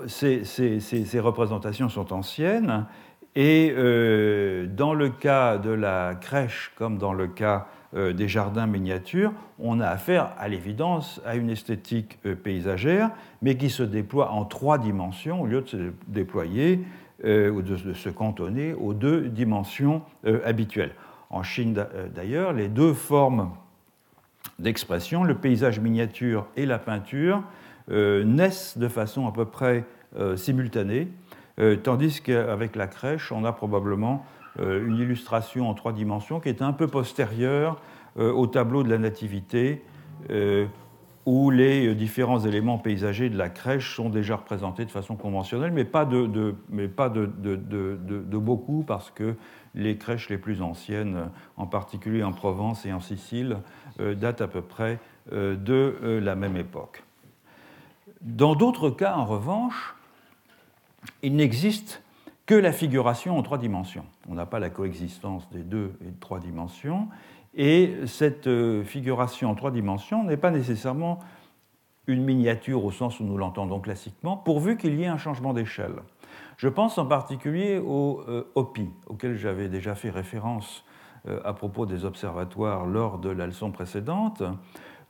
ces, 0.07 1.19
représentations 1.19 1.89
sont 1.89 2.11
anciennes 2.11 2.87
et 3.35 3.71
dans 3.71 4.95
le 4.95 5.09
cas 5.09 5.59
de 5.59 5.69
la 5.69 6.15
crèche 6.15 6.71
comme 6.75 6.97
dans 6.97 7.13
le 7.13 7.27
cas 7.27 7.67
des 7.93 8.27
jardins 8.27 8.65
miniatures, 8.65 9.31
on 9.59 9.79
a 9.79 9.87
affaire 9.87 10.31
à 10.39 10.47
l'évidence 10.47 11.21
à 11.23 11.35
une 11.35 11.51
esthétique 11.51 12.19
paysagère, 12.43 13.11
mais 13.43 13.57
qui 13.57 13.69
se 13.69 13.83
déploie 13.83 14.31
en 14.31 14.45
trois 14.45 14.79
dimensions 14.79 15.41
au 15.41 15.45
lieu 15.45 15.61
de 15.61 15.67
se 15.67 15.91
déployer 16.07 16.83
ou 17.23 17.61
de, 17.61 17.93
se 17.93 18.09
cantonner 18.09 18.73
aux 18.73 18.93
deux 18.93 19.27
dimensions 19.29 20.01
habituelles. 20.45 20.93
En 21.29 21.43
Chine 21.43 21.85
d'ailleurs, 22.15 22.53
les 22.53 22.69
deux 22.69 22.93
formes 22.93 23.51
d'expression, 24.59 25.23
le 25.23 25.35
paysage 25.35 25.79
miniature 25.79 26.47
et 26.55 26.65
la 26.65 26.79
peinture, 26.79 27.43
euh, 27.91 28.23
naissent 28.23 28.77
de 28.77 28.87
façon 28.87 29.27
à 29.27 29.31
peu 29.31 29.45
près 29.45 29.83
euh, 30.17 30.35
simultanée, 30.35 31.07
euh, 31.59 31.75
tandis 31.75 32.21
qu'avec 32.21 32.75
la 32.75 32.87
crèche, 32.87 33.31
on 33.31 33.43
a 33.45 33.51
probablement 33.51 34.25
une 34.57 34.97
illustration 34.97 35.69
en 35.69 35.73
trois 35.73 35.93
dimensions 35.93 36.41
qui 36.41 36.49
est 36.49 36.61
un 36.61 36.73
peu 36.73 36.87
postérieure 36.87 37.79
au 38.17 38.45
tableau 38.45 38.83
de 38.83 38.89
la 38.89 38.97
nativité, 38.97 39.81
où 41.29 41.51
les 41.51 41.93
différents 41.93 42.39
éléments 42.39 42.79
paysagers 42.79 43.29
de 43.29 43.37
la 43.37 43.49
crèche 43.49 43.95
sont 43.95 44.09
déjà 44.09 44.37
représentés 44.37 44.83
de 44.83 44.89
façon 44.89 45.15
conventionnelle, 45.15 45.71
mais 45.71 45.85
pas 45.85 46.03
de, 46.03 46.55
beaucoup, 48.39 48.83
parce 48.87 49.11
que 49.11 49.35
les 49.75 49.95
crèches 49.95 50.29
les 50.29 50.39
plus 50.39 50.63
anciennes, 50.63 51.29
en 51.55 51.67
particulier 51.67 52.23
en 52.23 52.31
Provence 52.31 52.83
et 52.87 52.93
en 52.93 52.99
Sicile, 52.99 53.57
datent 53.99 54.41
à 54.41 54.47
peu 54.47 54.61
près 54.61 54.97
de 55.31 56.19
la 56.19 56.33
même 56.33 56.57
époque. 56.57 57.03
Dans 58.21 58.55
d'autres 58.55 58.89
cas, 58.89 59.13
en 59.13 59.25
revanche, 59.25 59.93
il 61.21 61.35
n'existe 61.35 62.01
que 62.47 62.55
la 62.55 62.71
figuration 62.71 63.37
en 63.37 63.43
trois 63.43 63.59
dimensions. 63.59 64.05
On 64.27 64.33
n'a 64.33 64.47
pas 64.47 64.57
la 64.57 64.71
coexistence 64.71 65.47
des 65.51 65.61
deux 65.61 65.93
et 66.01 66.11
trois 66.19 66.39
dimensions, 66.39 67.07
et 67.55 67.95
cette 68.05 68.47
euh, 68.47 68.83
figuration 68.83 69.49
en 69.49 69.55
trois 69.55 69.71
dimensions 69.71 70.23
n'est 70.23 70.37
pas 70.37 70.51
nécessairement 70.51 71.19
une 72.07 72.23
miniature 72.23 72.83
au 72.83 72.91
sens 72.91 73.19
où 73.19 73.23
nous 73.23 73.37
l'entendons 73.37 73.79
classiquement, 73.79 74.37
pourvu 74.37 74.77
qu'il 74.77 74.95
y 74.99 75.03
ait 75.03 75.07
un 75.07 75.17
changement 75.17 75.53
d'échelle. 75.53 75.95
Je 76.57 76.67
pense 76.67 76.97
en 76.97 77.05
particulier 77.05 77.77
au 77.77 78.21
euh, 78.27 78.51
OPI, 78.55 78.89
auquel 79.07 79.35
j'avais 79.35 79.69
déjà 79.69 79.95
fait 79.95 80.09
référence 80.09 80.83
euh, 81.27 81.39
à 81.43 81.53
propos 81.53 81.85
des 81.85 82.05
observatoires 82.05 82.85
lors 82.85 83.17
de 83.17 83.29
la 83.29 83.45
leçon 83.45 83.71
précédente. 83.71 84.41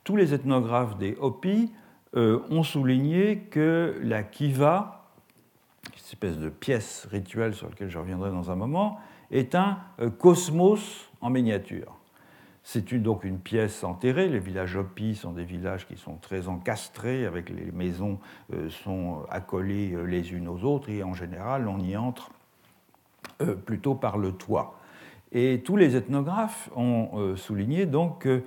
Tous 0.03 0.15
les 0.15 0.33
ethnographes 0.33 0.97
des 0.97 1.15
OPI 1.19 1.71
euh, 2.15 2.39
ont 2.49 2.63
souligné 2.63 3.41
que 3.51 3.99
la 4.01 4.23
kiva, 4.23 5.11
cette 5.95 6.13
espèce 6.13 6.37
de 6.39 6.49
pièce 6.49 7.07
rituelle 7.11 7.53
sur 7.53 7.69
laquelle 7.69 7.89
je 7.89 7.99
reviendrai 7.99 8.31
dans 8.31 8.49
un 8.49 8.55
moment, 8.55 8.97
est 9.29 9.53
un 9.53 9.77
euh, 9.99 10.09
cosmos 10.09 11.11
en 11.21 11.29
miniature. 11.29 11.98
C'est 12.71 12.93
donc 12.93 13.23
une 13.23 13.39
pièce 13.39 13.83
enterrée. 13.83 14.29
Les 14.29 14.39
villages 14.39 14.75
Hopi 14.75 15.15
sont 15.15 15.31
des 15.31 15.43
villages 15.43 15.87
qui 15.87 15.97
sont 15.97 16.17
très 16.17 16.47
encastrés, 16.47 17.25
avec 17.25 17.49
les 17.49 17.71
maisons 17.71 18.19
euh, 18.53 18.69
sont 18.69 19.23
accolées 19.29 19.95
les 20.05 20.33
unes 20.33 20.47
aux 20.47 20.63
autres, 20.63 20.89
et 20.89 21.01
en 21.01 21.13
général, 21.13 21.67
on 21.67 21.79
y 21.79 21.97
entre 21.97 22.29
plutôt 23.65 23.95
par 23.95 24.17
le 24.17 24.33
toit. 24.33 24.77
Et 25.31 25.61
tous 25.63 25.77
les 25.77 25.95
ethnographes 25.95 26.69
ont 26.75 27.35
souligné 27.37 27.85
donc 27.85 28.19
que 28.23 28.43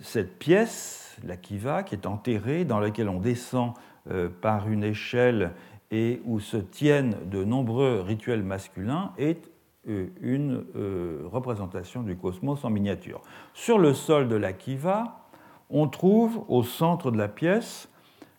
cette 0.00 0.38
pièce 0.38 1.06
la 1.24 1.36
kiva, 1.36 1.82
qui 1.82 1.94
est 1.94 2.06
enterrée, 2.06 2.64
dans 2.64 2.80
laquelle 2.80 3.08
on 3.08 3.20
descend 3.20 3.72
euh, 4.10 4.28
par 4.28 4.68
une 4.68 4.84
échelle 4.84 5.52
et 5.90 6.20
où 6.24 6.40
se 6.40 6.56
tiennent 6.56 7.16
de 7.30 7.44
nombreux 7.44 8.00
rituels 8.00 8.42
masculins, 8.42 9.12
est 9.18 9.46
euh, 9.46 9.50
une 9.86 10.64
euh, 10.76 11.22
représentation 11.30 12.02
du 12.02 12.16
cosmos 12.16 12.64
en 12.64 12.70
miniature. 12.70 13.20
Sur 13.54 13.78
le 13.78 13.94
sol 13.94 14.28
de 14.28 14.36
la 14.36 14.52
kiva, 14.52 15.26
on 15.70 15.88
trouve 15.88 16.44
au 16.48 16.62
centre 16.62 17.10
de 17.10 17.18
la 17.18 17.28
pièce 17.28 17.88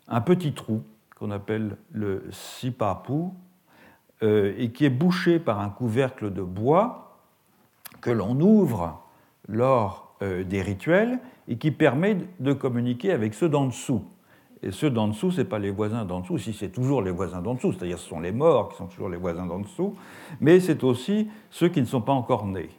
un 0.08 0.22
petit 0.22 0.54
trou 0.54 0.84
qu'on 1.16 1.32
appelle 1.32 1.78
le 1.92 2.24
sipapu, 2.32 3.32
et 4.22 4.72
qui 4.72 4.86
est 4.86 4.90
bouché 4.90 5.38
par 5.38 5.60
un 5.60 5.70
couvercle 5.70 6.34
de 6.34 6.42
bois 6.42 7.20
que 8.02 8.10
l'on 8.10 8.40
ouvre 8.40 9.00
lors 9.48 10.16
des 10.22 10.62
rituels 10.64 11.20
et 11.48 11.58
qui 11.58 11.70
permet 11.70 12.18
de 12.40 12.54
communiquer 12.54 13.12
avec 13.12 13.36
ceux 13.36 13.48
d'en 13.48 13.68
dessous. 13.68 14.04
Et 14.64 14.72
ceux 14.72 14.90
d'en 14.90 15.08
dessous, 15.08 15.32
ce 15.32 15.42
n'est 15.42 15.48
pas 15.48 15.60
les 15.60 15.70
voisins 15.70 16.06
d'en 16.06 16.22
dessous, 16.22 16.38
si 16.38 16.54
c'est 16.54 16.70
toujours 16.70 17.02
les 17.02 17.12
voisins 17.12 17.42
d'en 17.42 17.54
dessous, 17.54 17.74
c'est-à-dire 17.74 18.00
ce 18.00 18.10
sont 18.10 18.20
les 18.20 18.32
morts 18.32 18.70
qui 18.70 18.78
sont 18.78 18.88
toujours 18.88 19.10
les 19.10 19.18
voisins 19.18 19.46
d'en 19.46 19.60
dessous, 19.60 19.96
mais 20.42 20.60
c'est 20.60 20.84
aussi 20.84 21.30
ceux 21.52 21.70
qui 21.70 21.82
ne 21.82 21.86
sont 21.86 22.02
pas 22.02 22.14
encore 22.14 22.46
nés. 22.46 22.70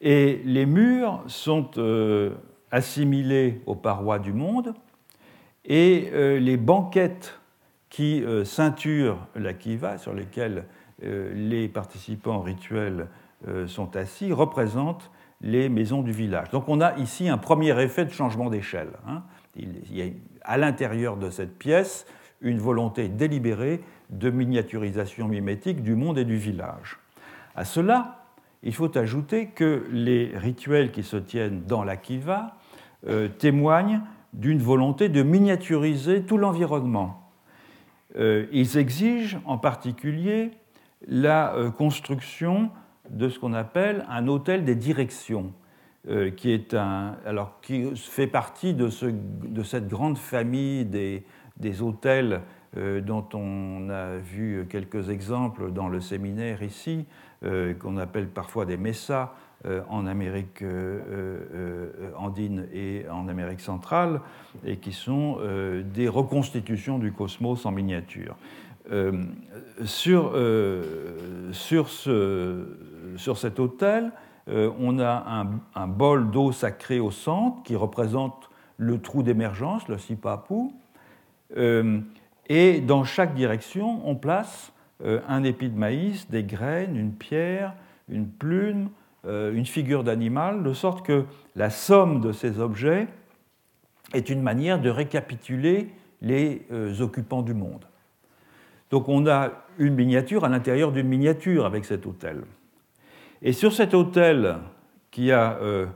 Et 0.00 0.40
les 0.44 0.64
murs 0.64 1.22
sont 1.26 1.70
euh, 1.76 2.30
assimilés 2.70 3.60
aux 3.66 3.74
parois 3.74 4.18
du 4.18 4.32
monde, 4.32 4.74
et 5.64 6.08
euh, 6.12 6.38
les 6.38 6.56
banquettes 6.56 7.38
qui 7.90 8.22
euh, 8.22 8.44
ceinturent 8.44 9.26
la 9.34 9.52
kiva, 9.54 9.98
sur 9.98 10.14
lesquelles 10.14 10.64
les 11.00 11.68
participants 11.68 12.40
rituels 12.40 13.06
sont 13.68 13.94
assis, 13.94 14.32
représentent 14.32 15.12
les 15.40 15.68
maisons 15.68 16.02
du 16.02 16.10
village. 16.10 16.50
Donc 16.50 16.68
on 16.68 16.80
a 16.80 16.96
ici 16.98 17.28
un 17.28 17.38
premier 17.38 17.80
effet 17.80 18.04
de 18.04 18.10
changement 18.10 18.50
d'échelle. 18.50 18.90
Hein. 19.06 19.22
Il 19.54 19.96
y 19.96 20.02
a 20.02 20.06
à 20.42 20.56
l'intérieur 20.56 21.16
de 21.16 21.30
cette 21.30 21.58
pièce 21.58 22.06
une 22.40 22.58
volonté 22.58 23.08
délibérée 23.08 23.80
de 24.10 24.30
miniaturisation 24.30 25.28
mimétique 25.28 25.82
du 25.82 25.94
monde 25.94 26.18
et 26.18 26.24
du 26.24 26.36
village. 26.36 26.98
À 27.56 27.64
cela, 27.64 28.24
il 28.62 28.74
faut 28.74 28.96
ajouter 28.96 29.48
que 29.48 29.86
les 29.90 30.32
rituels 30.36 30.90
qui 30.90 31.02
se 31.02 31.16
tiennent 31.16 31.62
dans 31.64 31.84
la 31.84 31.96
kiva 31.96 32.56
euh, 33.06 33.28
témoignent 33.28 34.02
d'une 34.32 34.58
volonté 34.58 35.08
de 35.08 35.22
miniaturiser 35.22 36.22
tout 36.22 36.38
l'environnement. 36.38 37.30
Euh, 38.16 38.46
ils 38.52 38.78
exigent 38.78 39.38
en 39.44 39.58
particulier 39.58 40.50
la 41.06 41.54
euh, 41.54 41.70
construction 41.70 42.70
de 43.10 43.28
ce 43.28 43.38
qu'on 43.38 43.54
appelle 43.54 44.04
un 44.08 44.26
hôtel 44.28 44.64
des 44.64 44.74
directions, 44.74 45.52
euh, 46.06 46.30
qui, 46.30 46.52
est 46.52 46.74
un, 46.74 47.16
alors, 47.26 47.60
qui 47.60 47.94
fait 47.96 48.28
partie 48.28 48.72
de, 48.72 48.88
ce, 48.88 49.06
de 49.06 49.62
cette 49.64 49.88
grande 49.88 50.16
famille 50.16 50.84
des, 50.84 51.24
des 51.56 51.82
hôtels 51.82 52.40
euh, 52.76 53.00
dont 53.00 53.26
on 53.34 53.90
a 53.90 54.16
vu 54.16 54.64
quelques 54.70 55.10
exemples 55.10 55.72
dans 55.72 55.88
le 55.88 56.00
séminaire 56.00 56.62
ici, 56.62 57.04
euh, 57.42 57.74
qu'on 57.74 57.96
appelle 57.96 58.28
parfois 58.28 58.64
des 58.64 58.76
messas 58.76 59.34
en 59.88 60.06
Amérique 60.06 60.62
andine 62.16 62.68
et 62.72 63.06
en 63.10 63.26
Amérique 63.26 63.58
centrale, 63.58 64.20
et 64.64 64.76
qui 64.76 64.92
sont 64.92 65.38
des 65.84 66.06
reconstitutions 66.06 67.00
du 67.00 67.10
cosmos 67.10 67.66
en 67.66 67.72
miniature. 67.72 68.36
sur, 69.84 70.32
sur 71.50 71.88
ce, 71.88 72.68
sur 73.16 73.36
cet 73.36 73.58
hôtel, 73.58 74.12
euh, 74.48 74.70
on 74.78 74.98
a 74.98 75.46
un, 75.74 75.86
bol 75.86 76.30
d'eau 76.30 76.52
sacrée 76.52 77.00
au 77.00 77.10
centre 77.10 77.62
qui 77.64 77.76
représente 77.76 78.48
le 78.78 79.00
trou 79.00 79.22
d'émergence, 79.22 79.88
le 79.88 79.98
sipapu. 79.98 80.70
Euh, 81.56 82.00
et 82.48 82.80
dans 82.80 83.04
chaque 83.04 83.34
direction, 83.34 84.00
on 84.08 84.14
place 84.14 84.72
euh, 85.04 85.20
un 85.28 85.44
épi 85.44 85.68
de 85.68 85.78
maïs, 85.78 86.30
des 86.30 86.44
graines, 86.44 86.96
une 86.96 87.12
pierre, 87.12 87.74
une 88.08 88.28
plume, 88.28 88.90
une 89.26 89.66
figure 89.66 90.04
d'animal, 90.04 90.62
de 90.62 90.72
sorte 90.72 91.04
que 91.04 91.24
la 91.54 91.68
somme 91.68 92.22
de 92.22 92.32
ces 92.32 92.60
objets 92.60 93.08
est 94.14 94.30
une 94.30 94.40
manière 94.40 94.80
de 94.80 94.88
récapituler 94.88 95.92
les 96.22 96.62
occupants 97.00 97.42
du 97.42 97.52
monde. 97.52 97.84
Donc 98.90 99.06
on 99.08 99.26
a 99.26 99.50
une 99.76 99.94
miniature 99.96 100.44
à 100.44 100.48
l'intérieur 100.48 100.92
d'une 100.92 101.08
miniature 101.08 101.66
avec 101.66 101.84
cet 101.84 102.06
hôtel. 102.06 102.42
Et 103.42 103.52
sur 103.52 103.72
cet 103.72 103.94
hôtel, 103.94 104.56
qui 105.10 105.32
a 105.32 105.58
euh, 105.62 105.86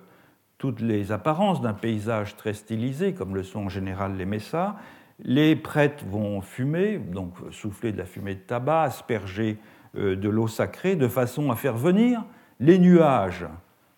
toutes 0.58 0.80
les 0.80 1.12
apparences 1.12 1.60
d'un 1.60 1.74
paysage 1.74 2.36
très 2.36 2.54
stylisé, 2.54 3.14
comme 3.14 3.34
le 3.34 3.42
sont 3.42 3.64
en 3.64 3.68
général 3.68 4.16
les 4.16 4.26
messas, 4.26 4.76
les 5.18 5.56
prêtres 5.56 6.04
vont 6.06 6.40
fumer, 6.40 6.98
donc 6.98 7.34
souffler 7.50 7.92
de 7.92 7.98
la 7.98 8.04
fumée 8.04 8.34
de 8.34 8.40
tabac, 8.40 8.82
asperger 8.82 9.58
euh, 9.96 10.16
de 10.16 10.28
l'eau 10.28 10.48
sacrée, 10.48 10.96
de 10.96 11.08
façon 11.08 11.50
à 11.50 11.56
faire 11.56 11.76
venir 11.76 12.24
les 12.60 12.78
nuages 12.78 13.46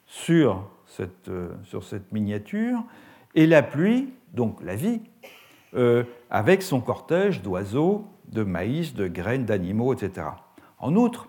sur 0.06 0.68
cette, 0.86 1.28
euh, 1.28 1.50
sur 1.64 1.84
cette 1.84 2.12
miniature, 2.12 2.82
et 3.34 3.46
la 3.46 3.62
pluie, 3.62 4.12
donc 4.32 4.62
la 4.62 4.76
vie, 4.76 5.00
avec 6.30 6.62
son 6.62 6.80
cortège 6.80 7.42
d'oiseaux, 7.42 8.06
de 8.28 8.44
maïs, 8.44 8.94
de 8.94 9.08
graines, 9.08 9.44
d'animaux, 9.44 9.92
etc. 9.92 10.28
En 10.78 10.94
outre, 10.94 11.26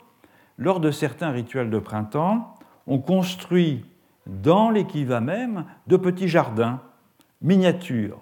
lors 0.58 0.80
de 0.80 0.92
certains 0.92 1.32
rituels 1.32 1.70
de 1.70 1.80
printemps, 1.80 2.56
on 2.88 3.00
construit 3.00 3.86
dans 4.28 4.70
l'équiva 4.70 5.22
même 5.22 5.66
de 5.88 5.98
petits 5.98 6.28
jardins 6.28 6.82
miniatures 7.42 8.20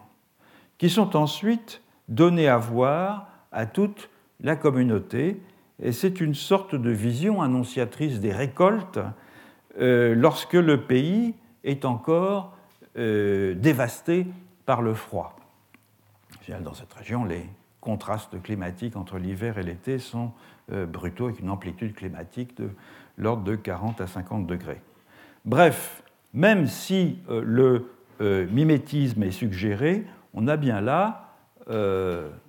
qui 0.77 0.89
sont 0.89 1.15
ensuite 1.15 1.81
donnés 2.09 2.47
à 2.47 2.57
voir 2.57 3.27
à 3.51 3.65
toute 3.65 4.09
la 4.41 4.55
communauté. 4.55 5.41
Et 5.81 5.91
c'est 5.91 6.19
une 6.19 6.35
sorte 6.35 6.75
de 6.75 6.89
vision 6.89 7.41
annonciatrice 7.41 8.19
des 8.19 8.33
récoltes 8.33 8.99
euh, 9.79 10.13
lorsque 10.15 10.53
le 10.53 10.81
pays 10.81 11.35
est 11.63 11.85
encore 11.85 12.55
euh, 12.97 13.55
dévasté 13.55 14.27
par 14.65 14.81
le 14.81 14.93
froid. 14.93 15.35
Dans 16.63 16.73
cette 16.73 16.93
région, 16.93 17.23
les 17.23 17.45
contrastes 17.79 18.41
climatiques 18.41 18.97
entre 18.97 19.17
l'hiver 19.17 19.57
et 19.57 19.63
l'été 19.63 19.97
sont 19.97 20.31
brutaux 20.69 21.25
avec 21.25 21.39
une 21.39 21.49
amplitude 21.49 21.93
climatique 21.93 22.57
de 22.57 22.69
l'ordre 23.17 23.43
de 23.43 23.55
40 23.55 24.01
à 24.01 24.07
50 24.07 24.47
degrés. 24.47 24.81
Bref, 25.45 26.03
même 26.33 26.67
si 26.67 27.19
euh, 27.29 27.41
le 27.45 27.91
euh, 28.21 28.47
mimétisme 28.49 29.21
est 29.23 29.31
suggéré, 29.31 30.05
on 30.33 30.47
a 30.47 30.57
bien 30.57 30.81
là, 30.81 31.19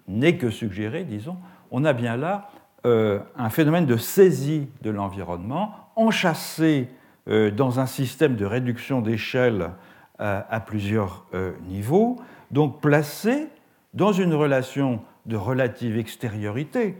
n'est 0.09 0.38
que 0.38 0.50
suggéré, 0.50 1.05
disons, 1.05 1.37
on 1.70 1.85
a 1.85 1.92
bien 1.92 2.16
là 2.16 2.50
un 2.85 3.48
phénomène 3.48 3.87
de 3.87 3.96
saisie 3.96 4.68
de 4.83 4.90
l'environnement, 4.90 5.72
enchâssé 5.94 6.88
dans 7.29 7.79
un 7.79 7.87
système 7.87 8.35
de 8.35 8.44
réduction 8.44 9.03
d'échelle 9.03 9.70
à 10.18 10.61
plusieurs 10.66 11.27
niveaux, 11.68 12.16
donc 12.50 12.81
placé 12.81 13.46
dans 13.92 14.12
une 14.12 14.35
relation 14.35 15.00
de 15.27 15.37
relative 15.37 15.96
extériorité 15.96 16.96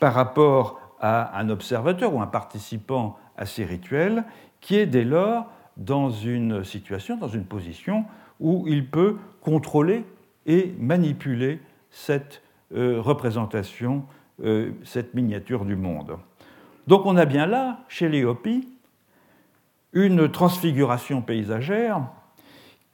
par 0.00 0.14
rapport 0.14 0.80
à 1.00 1.38
un 1.38 1.48
observateur 1.48 2.14
ou 2.14 2.20
un 2.20 2.26
participant 2.26 3.18
à 3.36 3.46
ces 3.46 3.64
rituels, 3.64 4.24
qui 4.60 4.76
est 4.76 4.86
dès 4.86 5.04
lors 5.04 5.46
dans 5.76 6.10
une 6.10 6.64
situation, 6.64 7.16
dans 7.16 7.28
une 7.28 7.44
position 7.44 8.04
où 8.40 8.64
il 8.66 8.88
peut 8.88 9.16
contrôler 9.40 10.04
et 10.46 10.74
manipuler 10.78 11.60
cette 11.90 12.42
euh, 12.74 13.00
représentation, 13.00 14.04
euh, 14.42 14.72
cette 14.84 15.14
miniature 15.14 15.64
du 15.64 15.76
monde. 15.76 16.16
Donc 16.86 17.06
on 17.06 17.16
a 17.16 17.24
bien 17.24 17.46
là, 17.46 17.80
chez 17.88 18.08
les 18.08 18.24
Hopis, 18.24 18.68
une 19.92 20.28
transfiguration 20.30 21.22
paysagère 21.22 22.02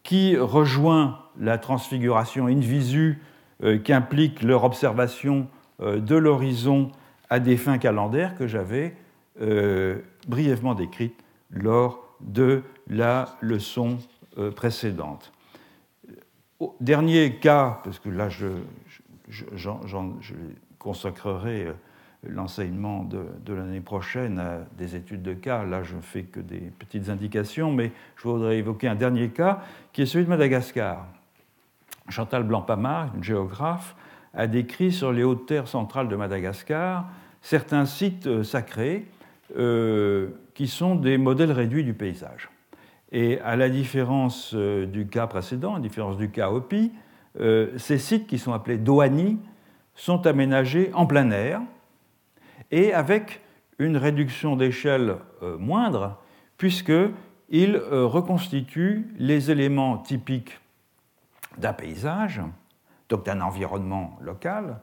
qui 0.02 0.36
rejoint 0.36 1.20
la 1.38 1.58
transfiguration 1.58 2.46
in 2.46 2.60
visu 2.60 3.22
euh, 3.62 3.78
qu'implique 3.78 4.42
leur 4.42 4.64
observation 4.64 5.48
de 5.80 6.16
l'horizon 6.16 6.90
à 7.28 7.40
des 7.40 7.56
fins 7.56 7.78
calendaires 7.78 8.36
que 8.36 8.46
j'avais 8.46 8.94
euh, 9.40 9.98
brièvement 10.28 10.74
décrites 10.74 11.22
lors 11.50 12.16
de 12.20 12.62
la 12.88 13.36
leçon 13.40 13.98
précédente. 14.54 15.32
Dernier 16.80 17.36
cas, 17.36 17.80
parce 17.82 17.98
que 17.98 18.08
là 18.10 18.28
je, 18.28 18.46
consacrerai 20.78 21.68
l'enseignement 22.26 23.04
de, 23.04 23.24
de 23.44 23.54
l'année 23.54 23.80
prochaine 23.80 24.38
à 24.38 24.58
des 24.76 24.96
études 24.96 25.22
de 25.22 25.32
cas. 25.32 25.64
Là, 25.64 25.82
je 25.82 25.96
ne 25.96 26.00
fais 26.00 26.24
que 26.24 26.40
des 26.40 26.70
petites 26.78 27.08
indications, 27.08 27.72
mais 27.72 27.92
je 28.16 28.28
voudrais 28.28 28.58
évoquer 28.58 28.88
un 28.88 28.94
dernier 28.94 29.28
cas 29.30 29.62
qui 29.92 30.02
est 30.02 30.06
celui 30.06 30.24
de 30.24 30.30
Madagascar. 30.30 31.06
Chantal 32.08 32.42
Blanc-Pamard, 32.42 33.14
une 33.14 33.24
géographe, 33.24 33.94
a 34.34 34.46
décrit 34.46 34.92
sur 34.92 35.12
les 35.12 35.24
hautes 35.24 35.46
terres 35.46 35.68
centrales 35.68 36.08
de 36.08 36.16
Madagascar 36.16 37.06
certains 37.42 37.86
sites 37.86 38.26
euh, 38.26 38.42
sacrés 38.42 39.06
euh, 39.56 40.28
qui 40.54 40.68
sont 40.68 40.94
des 40.94 41.18
modèles 41.18 41.52
réduits 41.52 41.84
du 41.84 41.94
paysage. 41.94 42.50
Et 43.12 43.40
à 43.40 43.56
la 43.56 43.68
différence 43.68 44.52
euh, 44.54 44.86
du 44.86 45.06
cas 45.06 45.26
précédent, 45.26 45.72
à 45.72 45.76
la 45.78 45.82
différence 45.82 46.16
du 46.16 46.30
cas 46.30 46.50
Hopi, 46.50 46.92
ces 47.76 47.98
sites 47.98 48.26
qui 48.26 48.38
sont 48.38 48.52
appelés 48.52 48.76
Doani 48.76 49.38
sont 49.94 50.26
aménagés 50.26 50.90
en 50.94 51.06
plein 51.06 51.30
air 51.30 51.60
et 52.72 52.92
avec 52.92 53.40
une 53.78 53.96
réduction 53.96 54.56
d'échelle 54.56 55.14
moindre, 55.60 56.20
puisqu'ils 56.58 57.76
reconstituent 57.76 59.14
les 59.16 59.52
éléments 59.52 59.98
typiques 59.98 60.58
d'un 61.56 61.72
paysage, 61.72 62.40
donc 63.10 63.26
d'un 63.26 63.40
environnement 63.40 64.16
local, 64.22 64.78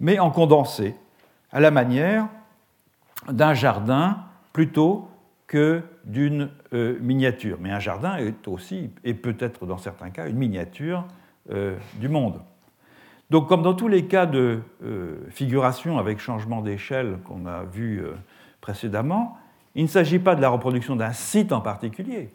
mais 0.00 0.18
en 0.18 0.30
condensé, 0.30 0.94
à 1.50 1.60
la 1.60 1.70
manière 1.70 2.28
d'un 3.30 3.52
jardin 3.52 4.18
plutôt 4.52 5.08
que 5.46 5.82
d'une 6.04 6.48
euh, 6.72 6.98
miniature. 7.00 7.58
Mais 7.60 7.70
un 7.70 7.78
jardin 7.78 8.16
est 8.16 8.48
aussi, 8.48 8.90
et 9.04 9.12
peut-être 9.12 9.66
dans 9.66 9.76
certains 9.76 10.10
cas, 10.10 10.26
une 10.28 10.36
miniature 10.36 11.04
euh, 11.50 11.76
du 11.96 12.08
monde. 12.08 12.40
Donc, 13.30 13.48
comme 13.48 13.62
dans 13.62 13.74
tous 13.74 13.88
les 13.88 14.06
cas 14.06 14.26
de 14.26 14.60
euh, 14.82 15.16
figuration 15.30 15.98
avec 15.98 16.20
changement 16.20 16.62
d'échelle 16.62 17.18
qu'on 17.24 17.46
a 17.46 17.64
vu 17.64 18.02
précédemment, 18.60 19.38
il 19.74 19.84
ne 19.84 19.88
s'agit 19.88 20.18
pas 20.18 20.34
de 20.34 20.40
la 20.40 20.48
reproduction 20.48 20.96
d'un 20.96 21.12
site 21.12 21.52
en 21.52 21.60
particulier, 21.60 22.30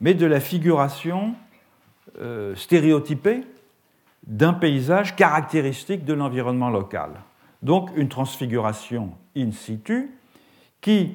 mais 0.00 0.14
de 0.14 0.26
la 0.26 0.40
figuration 0.40 1.34
stéréotypée 2.54 3.44
d'un 4.26 4.54
paysage 4.54 5.16
caractéristique 5.16 6.04
de 6.04 6.14
l'environnement 6.14 6.70
local. 6.70 7.10
Donc 7.62 7.90
une 7.96 8.08
transfiguration 8.08 9.12
in 9.36 9.52
situ 9.52 10.10
qui, 10.80 11.12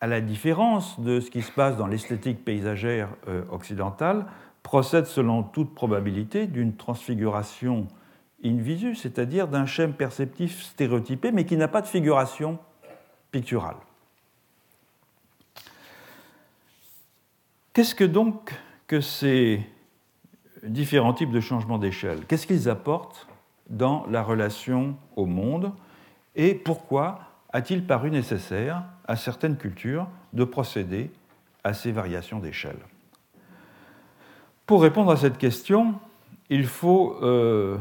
à 0.00 0.06
la 0.06 0.20
différence 0.20 0.98
de 1.00 1.20
ce 1.20 1.30
qui 1.30 1.42
se 1.42 1.52
passe 1.52 1.76
dans 1.76 1.86
l'esthétique 1.86 2.44
paysagère 2.44 3.08
euh, 3.28 3.42
occidentale, 3.50 4.26
procède 4.62 5.06
selon 5.06 5.42
toute 5.42 5.74
probabilité 5.74 6.46
d'une 6.46 6.74
transfiguration 6.74 7.86
in 8.44 8.56
visu, 8.56 8.94
c'est-à-dire 8.94 9.48
d'un 9.48 9.66
schème 9.66 9.94
perceptif 9.94 10.62
stéréotypé, 10.62 11.32
mais 11.32 11.46
qui 11.46 11.56
n'a 11.56 11.68
pas 11.68 11.82
de 11.82 11.86
figuration 11.86 12.58
picturale. 13.30 13.76
Qu'est-ce 17.72 17.94
que 17.94 18.04
donc 18.04 18.52
que 18.86 19.00
ces 19.00 19.60
différents 20.66 21.14
types 21.14 21.30
de 21.30 21.40
changements 21.40 21.78
d'échelle. 21.78 22.24
Qu'est-ce 22.26 22.46
qu'ils 22.46 22.68
apportent 22.68 23.26
dans 23.70 24.06
la 24.08 24.22
relation 24.22 24.96
au 25.16 25.26
monde 25.26 25.72
et 26.34 26.54
pourquoi 26.54 27.20
a-t-il 27.52 27.86
paru 27.86 28.10
nécessaire 28.10 28.82
à 29.06 29.16
certaines 29.16 29.56
cultures 29.56 30.08
de 30.32 30.44
procéder 30.44 31.10
à 31.64 31.72
ces 31.72 31.92
variations 31.92 32.38
d'échelle? 32.38 32.78
Pour 34.66 34.82
répondre 34.82 35.10
à 35.10 35.16
cette 35.16 35.38
question, 35.38 35.94
il 36.50 36.66
faut, 36.66 37.16
euh, 37.22 37.78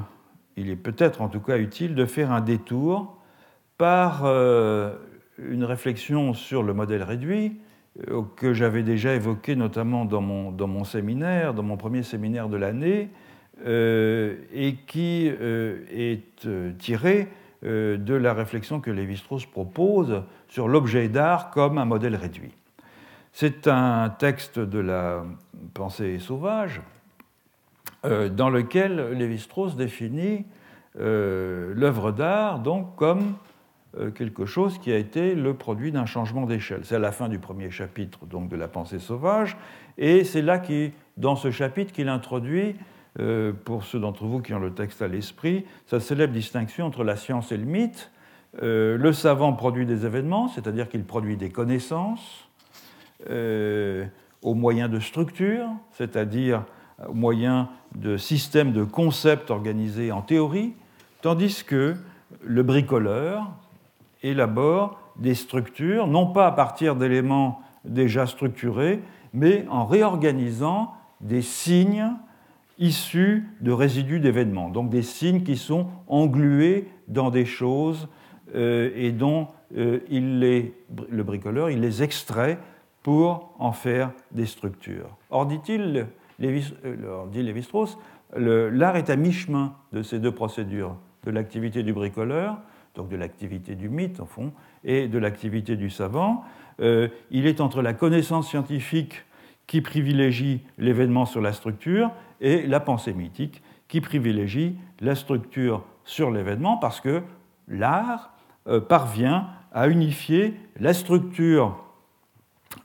il 0.55 0.69
est 0.69 0.75
peut-être 0.75 1.21
en 1.21 1.27
tout 1.27 1.39
cas 1.39 1.57
utile 1.57 1.95
de 1.95 2.05
faire 2.05 2.31
un 2.31 2.41
détour 2.41 3.17
par 3.77 4.21
euh, 4.23 4.95
une 5.37 5.63
réflexion 5.63 6.33
sur 6.33 6.63
le 6.63 6.73
modèle 6.73 7.03
réduit 7.03 7.59
que 8.35 8.53
j'avais 8.53 8.83
déjà 8.83 9.13
évoqué 9.13 9.55
notamment 9.55 10.05
dans 10.05 10.21
mon, 10.21 10.51
dans 10.51 10.67
mon 10.67 10.83
séminaire, 10.83 11.53
dans 11.53 11.63
mon 11.63 11.77
premier 11.77 12.03
séminaire 12.03 12.49
de 12.49 12.57
l'année, 12.57 13.09
et 13.65 14.75
qui 14.85 15.27
est 15.27 16.47
tiré 16.77 17.29
euh, 17.65 17.97
de 17.97 18.13
la 18.13 18.33
réflexion 18.33 18.79
que 18.79 18.91
Lévi-Strauss 18.91 19.47
propose 19.47 20.21
sur 20.47 20.67
l'objet 20.67 21.07
d'art 21.07 21.49
comme 21.49 21.79
un 21.79 21.85
modèle 21.85 22.15
réduit. 22.15 22.51
C'est 23.31 23.67
un 23.67 24.09
texte 24.09 24.59
de 24.59 24.77
la 24.77 25.23
pensée 25.73 26.19
sauvage 26.19 26.81
euh, 28.05 28.29
dans 28.29 28.51
lequel 28.51 29.13
Lévi-Strauss 29.13 29.75
définit 29.75 30.45
euh, 30.99 31.73
l'œuvre 31.75 32.11
d'art 32.11 32.59
donc 32.59 32.95
comme 32.97 33.33
quelque 34.15 34.45
chose 34.45 34.77
qui 34.77 34.91
a 34.91 34.97
été 34.97 35.35
le 35.35 35.53
produit 35.53 35.91
d'un 35.91 36.05
changement 36.05 36.45
d'échelle. 36.45 36.81
C'est 36.83 36.95
à 36.95 36.99
la 36.99 37.11
fin 37.11 37.29
du 37.29 37.39
premier 37.39 37.71
chapitre 37.71 38.25
donc 38.25 38.49
de 38.49 38.55
la 38.55 38.67
pensée 38.67 38.99
sauvage, 38.99 39.57
et 39.97 40.23
c'est 40.23 40.41
là 40.41 40.59
qui, 40.59 40.91
dans 41.17 41.35
ce 41.35 41.51
chapitre 41.51 41.93
qu'il 41.93 42.09
introduit 42.09 42.75
euh, 43.19 43.53
pour 43.53 43.85
ceux 43.85 43.99
d'entre 43.99 44.25
vous 44.25 44.41
qui 44.41 44.53
ont 44.53 44.59
le 44.59 44.73
texte 44.73 45.01
à 45.01 45.07
l'esprit, 45.07 45.63
sa 45.85 46.01
célèbre 46.01 46.33
distinction 46.33 46.85
entre 46.85 47.05
la 47.05 47.15
science 47.15 47.53
et 47.53 47.57
le 47.57 47.63
mythe. 47.63 48.11
Euh, 48.61 48.97
le 48.97 49.13
savant 49.13 49.53
produit 49.53 49.85
des 49.85 50.05
événements, 50.05 50.49
c'est-à-dire 50.49 50.89
qu'il 50.89 51.03
produit 51.05 51.37
des 51.37 51.49
connaissances 51.49 52.49
euh, 53.29 54.05
au 54.41 54.53
moyen 54.53 54.89
de 54.89 54.99
structures, 54.99 55.69
c'est-à-dire 55.91 56.65
au 57.07 57.13
moyen 57.13 57.69
de 57.95 58.17
systèmes 58.17 58.73
de 58.73 58.83
concepts 58.83 59.49
organisés 59.49 60.11
en 60.11 60.21
théorie, 60.21 60.73
tandis 61.21 61.63
que 61.65 61.95
le 62.43 62.63
bricoleur 62.63 63.49
élabore 64.23 64.99
des 65.17 65.35
structures, 65.35 66.07
non 66.07 66.27
pas 66.27 66.47
à 66.47 66.51
partir 66.51 66.95
d'éléments 66.95 67.61
déjà 67.85 68.25
structurés, 68.25 69.01
mais 69.33 69.65
en 69.69 69.85
réorganisant 69.85 70.93
des 71.21 71.41
signes 71.41 72.11
issus 72.77 73.47
de 73.61 73.71
résidus 73.71 74.19
d'événements, 74.19 74.69
donc 74.69 74.89
des 74.89 75.01
signes 75.01 75.43
qui 75.43 75.57
sont 75.57 75.87
englués 76.07 76.89
dans 77.07 77.29
des 77.29 77.45
choses 77.45 78.09
euh, 78.55 78.91
et 78.95 79.11
dont 79.11 79.47
euh, 79.77 79.99
il 80.09 80.39
le 80.39 81.23
bricoleur 81.23 81.69
il 81.69 81.79
les 81.79 82.03
extrait 82.03 82.59
pour 83.01 83.53
en 83.59 83.71
faire 83.71 84.11
des 84.31 84.45
structures. 84.45 85.15
Or, 85.29 85.45
dit-il, 85.45 86.07
euh, 86.41 87.25
dit 87.31 87.43
Lévi-Strauss, 87.43 87.97
l'art 88.35 88.97
est 88.97 89.09
à 89.09 89.15
mi-chemin 89.15 89.75
de 89.93 90.01
ces 90.01 90.19
deux 90.19 90.31
procédures, 90.31 90.95
de 91.23 91.31
l'activité 91.31 91.83
du 91.83 91.93
bricoleur, 91.93 92.57
donc 92.95 93.09
de 93.09 93.15
l'activité 93.15 93.75
du 93.75 93.89
mythe, 93.89 94.19
en 94.19 94.25
fond, 94.25 94.51
et 94.83 95.07
de 95.07 95.17
l'activité 95.17 95.75
du 95.75 95.89
savant. 95.89 96.43
il 96.79 97.47
est 97.47 97.61
entre 97.61 97.81
la 97.81 97.93
connaissance 97.93 98.49
scientifique 98.49 99.23
qui 99.67 99.81
privilégie 99.81 100.61
l'événement 100.77 101.25
sur 101.25 101.41
la 101.41 101.53
structure 101.53 102.11
et 102.41 102.67
la 102.67 102.79
pensée 102.79 103.13
mythique 103.13 103.61
qui 103.87 104.01
privilégie 104.01 104.75
la 104.99 105.15
structure 105.15 105.83
sur 106.03 106.31
l'événement 106.31 106.77
parce 106.77 107.01
que 107.01 107.23
l'art 107.67 108.31
euh, 108.67 108.79
parvient 108.79 109.49
à 109.71 109.87
unifier 109.87 110.55
la 110.79 110.93
structure 110.93 111.83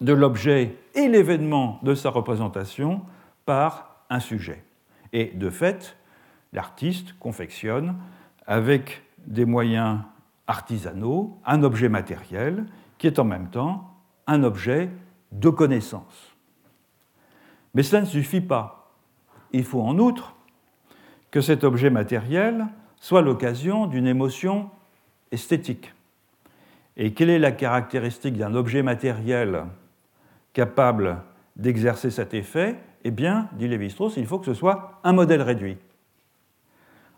de 0.01 0.13
l'objet 0.13 0.77
et 0.95 1.09
l'événement 1.09 1.79
de 1.83 1.95
sa 1.95 2.11
représentation 2.11 3.03
par 3.45 4.05
un 4.11 4.21
sujet. 4.21 4.63
Et 5.13 5.27
de 5.35 5.51
fait, 5.51 5.97
l'artiste 6.53 7.15
confectionne 7.19 7.97
avec 8.47 9.03
des 9.27 9.45
moyens 9.45 10.01
artisanaux 10.47 11.39
un 11.45 11.63
objet 11.63 11.89
matériel 11.89 12.67
qui 12.99 13.07
est 13.07 13.19
en 13.19 13.25
même 13.25 13.51
temps 13.51 13.95
un 14.27 14.43
objet 14.43 14.91
de 15.33 15.49
connaissance. 15.49 16.37
Mais 17.75 17.83
cela 17.83 18.03
ne 18.03 18.07
suffit 18.07 18.41
pas 18.41 18.81
il 19.53 19.65
faut 19.65 19.83
en 19.83 19.99
outre 19.99 20.35
que 21.31 21.41
cet 21.41 21.65
objet 21.65 21.91
matériel 21.91 22.67
soit 22.97 23.23
l'occasion 23.23 23.87
d'une 23.87 24.07
émotion 24.07 24.71
esthétique. 25.33 25.95
Et 26.97 27.15
quelle 27.15 27.31
est 27.31 27.39
la 27.39 27.53
caractéristique 27.53 28.37
d'un 28.37 28.55
objet 28.55 28.83
matériel 28.83 29.65
capable 30.53 31.23
d'exercer 31.57 32.11
cet 32.11 32.35
effet? 32.35 32.79
Eh 33.05 33.11
bien, 33.11 33.49
dit 33.53 33.69
Lévi-Strauss, 33.69 34.17
il 34.17 34.27
faut 34.27 34.39
que 34.39 34.47
ce 34.47 34.55
soit 34.55 35.01
un 35.05 35.13
modèle 35.13 35.43
réduit. 35.43 35.79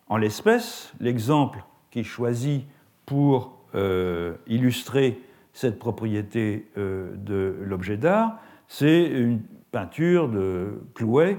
En 0.08 0.16
l'espèce, 0.18 0.92
l'exemple 1.00 1.64
qu'il 1.92 2.04
choisit 2.04 2.64
pour 3.06 3.58
euh, 3.76 4.34
illustrer 4.48 5.20
cette 5.52 5.78
propriété 5.78 6.66
euh, 6.78 7.14
de 7.16 7.56
l'objet 7.62 7.96
d'art, 7.96 8.38
c'est 8.68 9.04
une 9.04 9.40
peinture 9.70 10.28
de 10.28 10.80
Clouet 10.94 11.38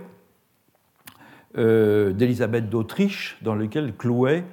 euh, 1.58 2.14
d'Élisabeth 2.14 2.70
d'Autriche, 2.70 3.38
dans 3.42 3.56
lequel 3.56 3.96
Chloé 3.96 4.44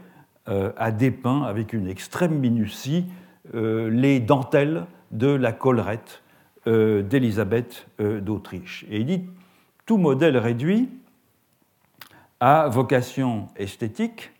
euh, 0.48 0.72
a 0.76 0.90
dépeint 0.90 1.42
avec 1.42 1.72
une 1.72 1.88
extrême 1.88 2.38
minutie 2.38 3.06
les 3.52 4.20
dentelles 4.20 4.86
de 5.10 5.26
la 5.26 5.50
collerette 5.50 6.22
d'Élisabeth 6.66 7.88
d'Autriche. 7.98 8.84
Et 8.90 9.00
il 9.00 9.06
dit 9.06 9.24
tout 9.86 9.96
modèle 9.96 10.36
réduit 10.36 10.88
a 12.38 12.68
vocation 12.68 13.48
esthétique 13.56 14.30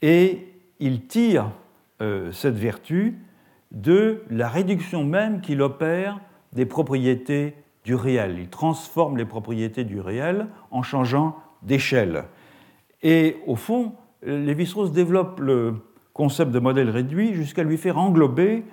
et 0.00 0.46
il 0.80 1.06
tire 1.06 1.50
cette 2.30 2.56
vertu 2.56 3.18
de 3.72 4.22
la 4.30 4.48
réduction 4.48 5.04
même 5.04 5.40
qu'il 5.40 5.62
opère 5.62 6.20
des 6.52 6.66
propriétés 6.66 7.54
du 7.84 7.94
réel. 7.94 8.36
Il 8.38 8.48
transforme 8.48 9.16
les 9.16 9.24
propriétés 9.24 9.84
du 9.84 10.00
réel 10.00 10.46
en 10.70 10.82
changeant 10.82 11.36
d'échelle. 11.62 12.24
Et 13.02 13.36
au 13.46 13.56
fond, 13.56 13.94
Lévi-Strauss 14.22 14.92
développe 14.92 15.40
le 15.40 15.74
concept 16.12 16.50
de 16.50 16.58
modèle 16.58 16.90
réduit 16.90 17.34
jusqu'à 17.34 17.62
lui 17.62 17.78
faire 17.78 17.98
englober 17.98 18.64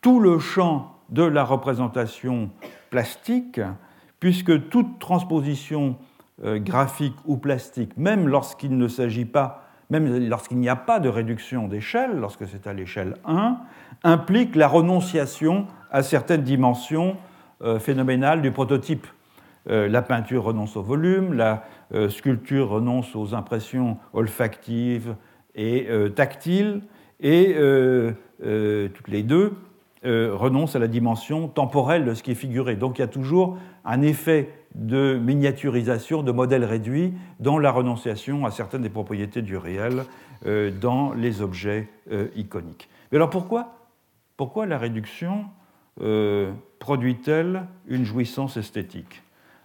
tout 0.00 0.20
le 0.20 0.38
champ 0.38 0.96
de 1.10 1.22
la 1.22 1.44
représentation 1.44 2.50
plastique, 2.90 3.60
puisque 4.20 4.68
toute 4.70 4.98
transposition 4.98 5.96
euh, 6.44 6.58
graphique 6.58 7.16
ou 7.26 7.36
plastique, 7.36 7.96
même 7.96 8.26
lorsqu'il 8.26 8.76
ne 8.76 8.88
s'agit 8.88 9.26
pas, 9.26 9.63
même 9.90 10.28
lorsqu'il 10.28 10.58
n'y 10.58 10.68
a 10.68 10.76
pas 10.76 11.00
de 11.00 11.08
réduction 11.08 11.68
d'échelle, 11.68 12.18
lorsque 12.18 12.46
c'est 12.46 12.66
à 12.66 12.72
l'échelle 12.72 13.16
1, 13.24 13.58
implique 14.02 14.56
la 14.56 14.68
renonciation 14.68 15.66
à 15.90 16.02
certaines 16.02 16.42
dimensions 16.42 17.16
euh, 17.62 17.78
phénoménales 17.78 18.42
du 18.42 18.50
prototype. 18.50 19.06
Euh, 19.70 19.88
la 19.88 20.02
peinture 20.02 20.44
renonce 20.44 20.76
au 20.76 20.82
volume, 20.82 21.32
la 21.34 21.64
euh, 21.94 22.08
sculpture 22.08 22.68
renonce 22.68 23.14
aux 23.16 23.34
impressions 23.34 23.98
olfactives 24.12 25.14
et 25.54 25.86
tactile, 26.16 26.82
et 27.20 27.54
toutes 28.42 29.08
les 29.08 29.22
deux 29.22 29.52
renoncent 30.02 30.74
à 30.74 30.80
la 30.80 30.88
dimension 30.88 31.46
temporelle 31.46 32.04
de 32.04 32.12
ce 32.12 32.24
qui 32.24 32.32
est 32.32 32.34
figuré. 32.34 32.74
Donc 32.74 32.98
il 32.98 33.02
y 33.02 33.04
a 33.04 33.08
toujours 33.08 33.56
un 33.84 34.02
effet 34.02 34.50
de 34.74 35.18
miniaturisation, 35.18 36.22
de 36.22 36.32
modèles 36.32 36.64
réduits 36.64 37.14
dans 37.40 37.58
la 37.58 37.70
renonciation 37.70 38.44
à 38.44 38.50
certaines 38.50 38.82
des 38.82 38.90
propriétés 38.90 39.42
du 39.42 39.56
réel 39.56 40.04
dans 40.80 41.12
les 41.12 41.40
objets 41.40 41.88
iconiques. 42.34 42.88
Mais 43.10 43.16
alors 43.16 43.30
pourquoi, 43.30 43.88
pourquoi 44.36 44.66
la 44.66 44.76
réduction 44.78 45.46
produit-elle 46.80 47.66
une 47.86 48.04
jouissance 48.04 48.56
esthétique? 48.56 49.22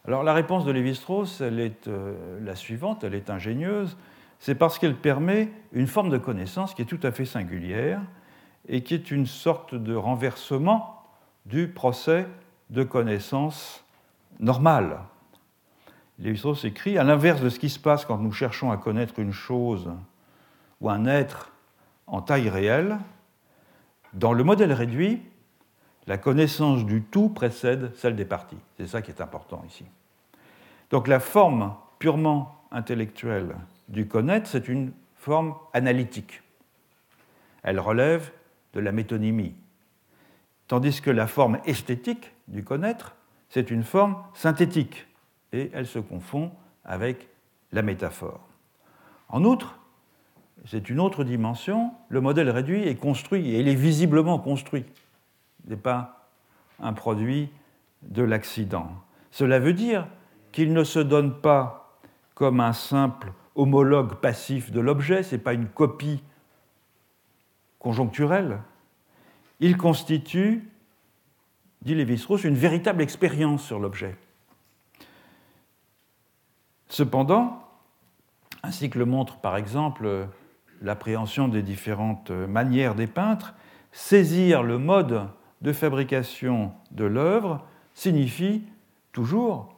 Alors 0.10 0.24
la 0.24 0.34
réponse 0.34 0.66
de 0.66 0.72
Lévi-Strauss, 0.72 1.42
elle 1.42 1.60
est 1.60 1.88
euh, 1.88 2.40
la 2.44 2.56
suivante, 2.56 3.04
elle 3.04 3.14
est 3.14 3.30
ingénieuse, 3.30 3.98
c'est 4.40 4.56
parce 4.56 4.80
qu'elle 4.80 4.96
permet 4.96 5.50
une 5.74 5.88
forme 5.88 6.10
de 6.10 6.18
connaissance 6.18 6.74
qui 6.74 6.82
est 6.82 6.86
tout 6.86 7.00
à 7.04 7.12
fait 7.12 7.26
singulière 7.26 8.02
et 8.68 8.82
qui 8.82 8.94
est 8.94 9.12
une 9.12 9.26
sorte 9.26 9.76
de 9.76 9.94
renversement 9.94 11.04
du 11.46 11.68
procès 11.68 12.26
de 12.70 12.84
connaissance 12.84 13.86
normal. 14.40 15.00
Lévi-Strauss 16.20 16.66
écrit, 16.66 16.98
à 16.98 17.04
l'inverse 17.04 17.42
de 17.42 17.50
ce 17.50 17.60
qui 17.60 17.70
se 17.70 17.80
passe 17.80 18.06
quand 18.06 18.18
nous 18.18 18.32
cherchons 18.32 18.72
à 18.72 18.78
connaître 18.78 19.20
une 19.20 19.32
chose 19.32 19.92
ou 20.82 20.90
un 20.90 21.06
être 21.06 21.52
en 22.08 22.22
taille 22.22 22.50
réelle, 22.50 22.98
dans 24.14 24.34
le 24.34 24.44
modèle 24.44 24.74
réduit, 24.74 25.22
la 26.08 26.18
connaissance 26.18 26.86
du 26.86 27.04
tout 27.04 27.30
précède 27.30 27.92
celle 27.96 28.16
des 28.16 28.26
parties. 28.26 28.58
C'est 28.78 28.88
ça 28.88 29.02
qui 29.02 29.12
est 29.12 29.22
important 29.22 29.64
ici. 29.68 29.86
Donc 30.90 31.08
la 31.08 31.20
forme 31.20 31.76
purement 32.00 32.64
intellectuelle 32.72 33.56
du 33.88 34.08
connaître, 34.08 34.48
c'est 34.48 34.68
une 34.68 34.92
forme 35.16 35.56
analytique. 35.74 36.42
Elle 37.62 37.80
relève 37.80 38.32
de 38.74 38.80
la 38.80 38.92
métonymie. 38.92 39.56
Tandis 40.68 41.02
que 41.02 41.12
la 41.12 41.28
forme 41.28 41.60
esthétique 41.66 42.32
du 42.48 42.64
connaître, 42.64 43.16
c'est 43.50 43.72
une 43.72 43.84
forme 43.84 44.18
synthétique 44.34 45.08
et 45.54 45.72
elle 45.74 45.88
se 45.88 46.00
confond 46.00 46.52
avec 46.86 47.28
la 47.72 47.82
métaphore. 47.82 48.48
En 49.30 49.44
outre, 49.44 49.78
c'est 50.66 50.90
une 50.90 51.00
autre 51.00 51.24
dimension, 51.24 51.92
le 52.10 52.22
modèle 52.22 52.50
réduit 52.50 52.88
est 52.88 52.96
construit 52.96 53.50
et 53.50 53.60
il 53.60 53.68
est 53.68 53.76
visiblement 53.76 54.40
construit 54.40 54.86
n'est 55.70 55.78
pas 55.78 56.30
un 56.80 56.94
produit 56.94 57.50
de 58.04 58.24
l'accident. 58.24 58.92
Cela 59.32 59.60
veut 59.60 59.74
dire 59.74 60.08
qu'il 60.52 60.74
ne 60.74 60.84
se 60.84 61.00
donne 61.00 61.40
pas 61.40 62.00
comme 62.34 62.60
un 62.60 62.74
simple 62.74 63.34
homologue 63.56 64.16
passif 64.16 64.72
de 64.72 64.80
l'objet, 64.80 65.24
ce 65.24 65.36
n'est 65.36 65.42
pas 65.42 65.54
une 65.54 65.68
copie 65.68 66.24
conjoncturelle. 67.78 68.60
Il 69.60 69.78
constitue, 69.78 70.70
dit 71.82 71.96
Lévi-Strauss, 71.96 72.44
une 72.44 72.56
véritable 72.56 73.02
expérience 73.02 73.64
sur 73.64 73.80
l'objet. 73.80 74.16
Cependant, 76.90 77.64
ainsi 78.64 78.90
que 78.90 79.00
le 79.00 79.06
montre 79.06 79.38
par 79.38 79.56
exemple 79.56 80.28
l'appréhension 80.82 81.48
des 81.48 81.62
différentes 81.62 82.32
manières 82.32 82.96
des 82.96 83.08
peintres, 83.08 83.54
saisir 83.92 84.64
le 84.64 84.78
mode 84.78 85.28
de 85.62 85.74
fabrication 85.74 86.72
de 86.92 87.06
l'œuvre 87.06 87.66
signifie 87.94 88.64
toujours 89.12 89.74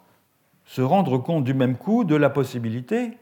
se 0.66 0.82
rendre 0.82 1.18
compte 1.18 1.44
du 1.44 1.54
même 1.54 1.76
coup 1.76 2.04
de 2.04 2.16
la 2.16 2.30
possibilité 2.30 3.18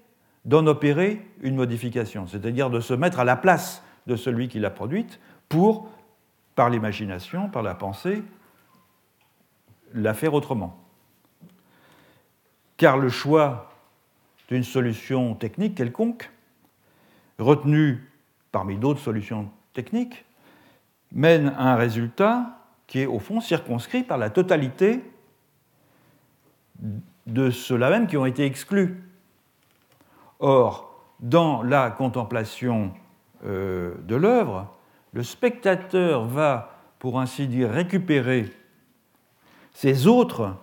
d'en 0.45 0.67
opérer 0.67 1.25
une 1.41 1.55
modification, 1.55 2.27
c'est-à-dire 2.27 2.69
de 2.69 2.79
se 2.79 2.93
mettre 2.93 3.19
à 3.19 3.23
la 3.23 3.35
place 3.35 3.83
de 4.07 4.15
celui 4.15 4.47
qui 4.47 4.59
l'a 4.59 4.69
produite 4.69 5.19
pour, 5.47 5.89
par 6.55 6.69
l'imagination, 6.69 7.49
par 7.49 7.63
la 7.63 7.75
pensée, 7.75 8.23
la 9.93 10.13
faire 10.13 10.33
autrement. 10.33 10.77
Car 12.77 12.97
le 12.97 13.09
choix 13.09 13.71
d'une 14.47 14.63
solution 14.63 15.35
technique 15.35 15.75
quelconque, 15.75 16.31
retenue 17.37 18.09
parmi 18.51 18.77
d'autres 18.77 18.99
solutions 18.99 19.49
techniques, 19.73 20.25
mène 21.11 21.49
à 21.57 21.73
un 21.73 21.75
résultat 21.75 22.57
qui 22.87 22.99
est 22.99 23.05
au 23.05 23.19
fond 23.19 23.41
circonscrit 23.41 24.03
par 24.03 24.17
la 24.17 24.29
totalité 24.29 25.03
de 27.27 27.51
ceux-là 27.51 27.89
même 27.89 28.07
qui 28.07 28.17
ont 28.17 28.25
été 28.25 28.45
exclus. 28.45 29.03
Or, 30.39 30.89
dans 31.19 31.63
la 31.63 31.91
contemplation 31.91 32.93
euh, 33.45 33.95
de 34.03 34.15
l'œuvre, 34.15 34.73
le 35.13 35.23
spectateur 35.23 36.25
va, 36.25 36.79
pour 36.97 37.19
ainsi 37.19 37.47
dire, 37.47 37.69
récupérer 37.69 38.51
ces 39.79 40.07
autres 40.07 40.57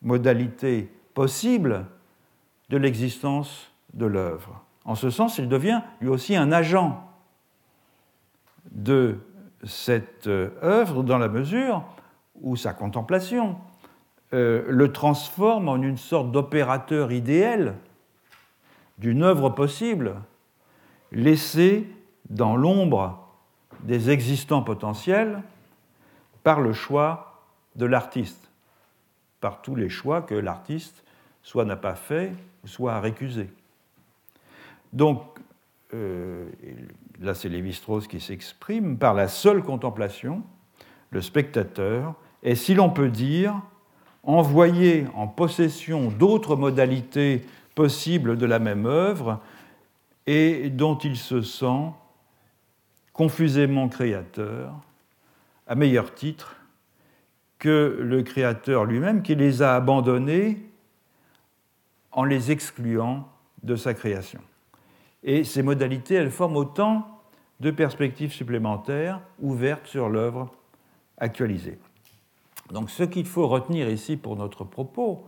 modalités 0.00 0.92
possibles 1.14 1.86
de 2.68 2.76
l'existence 2.76 3.72
de 3.94 4.06
l'œuvre. 4.06 4.62
En 4.84 4.94
ce 4.94 5.10
sens, 5.10 5.38
il 5.38 5.48
devient 5.48 5.82
lui 6.00 6.08
aussi 6.08 6.36
un 6.36 6.52
agent 6.52 7.04
de 8.70 9.18
cette 9.64 10.28
euh, 10.28 10.50
œuvre 10.62 11.02
dans 11.02 11.18
la 11.18 11.26
mesure 11.26 11.82
où 12.42 12.54
sa 12.54 12.72
contemplation 12.72 13.56
euh, 14.34 14.62
le 14.68 14.92
transforme 14.92 15.68
en 15.68 15.82
une 15.82 15.96
sorte 15.98 16.30
d'opérateur 16.30 17.10
idéal 17.10 17.74
d'une 18.98 19.24
œuvre 19.24 19.50
possible, 19.50 20.14
laissée 21.10 21.92
dans 22.28 22.54
l'ombre 22.54 23.18
des 23.82 24.10
existants 24.10 24.62
potentiels 24.62 25.42
par 26.44 26.60
le 26.60 26.72
choix 26.72 27.42
de 27.74 27.86
l'artiste, 27.86 28.49
par 29.40 29.62
tous 29.62 29.74
les 29.74 29.88
choix 29.88 30.22
que 30.22 30.34
l'artiste 30.34 31.04
soit 31.42 31.64
n'a 31.64 31.76
pas 31.76 31.94
fait, 31.94 32.32
soit 32.64 32.94
a 32.94 33.00
récusé. 33.00 33.48
Donc, 34.92 35.22
euh, 35.94 36.48
là 37.20 37.34
c'est 37.34 37.48
Lévi-Strauss 37.48 38.06
qui 38.06 38.20
s'exprime, 38.20 38.98
par 38.98 39.14
la 39.14 39.28
seule 39.28 39.62
contemplation, 39.62 40.42
le 41.10 41.20
spectateur 41.20 42.14
est, 42.42 42.54
si 42.54 42.74
l'on 42.74 42.90
peut 42.90 43.08
dire, 43.08 43.60
envoyé 44.22 45.06
en 45.14 45.26
possession 45.26 46.10
d'autres 46.10 46.56
modalités 46.56 47.44
possibles 47.74 48.36
de 48.36 48.46
la 48.46 48.58
même 48.58 48.86
œuvre 48.86 49.40
et 50.26 50.68
dont 50.70 50.98
il 50.98 51.16
se 51.16 51.42
sent 51.42 51.90
confusément 53.12 53.88
créateur, 53.88 54.74
à 55.66 55.74
meilleur 55.74 56.14
titre 56.14 56.56
que 57.60 57.98
le 58.00 58.22
créateur 58.22 58.86
lui-même 58.86 59.22
qui 59.22 59.36
les 59.36 59.62
a 59.62 59.76
abandonnés 59.76 60.66
en 62.10 62.24
les 62.24 62.50
excluant 62.50 63.28
de 63.62 63.76
sa 63.76 63.94
création. 63.94 64.40
Et 65.22 65.44
ces 65.44 65.62
modalités, 65.62 66.14
elles 66.14 66.30
forment 66.30 66.56
autant 66.56 67.20
de 67.60 67.70
perspectives 67.70 68.32
supplémentaires 68.32 69.20
ouvertes 69.38 69.86
sur 69.86 70.08
l'œuvre 70.08 70.50
actualisée. 71.18 71.78
Donc 72.72 72.90
ce 72.90 73.02
qu'il 73.02 73.26
faut 73.26 73.46
retenir 73.46 73.88
ici 73.88 74.16
pour 74.16 74.36
notre 74.36 74.64
propos, 74.64 75.26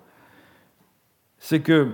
c'est 1.39 1.61
que 1.61 1.93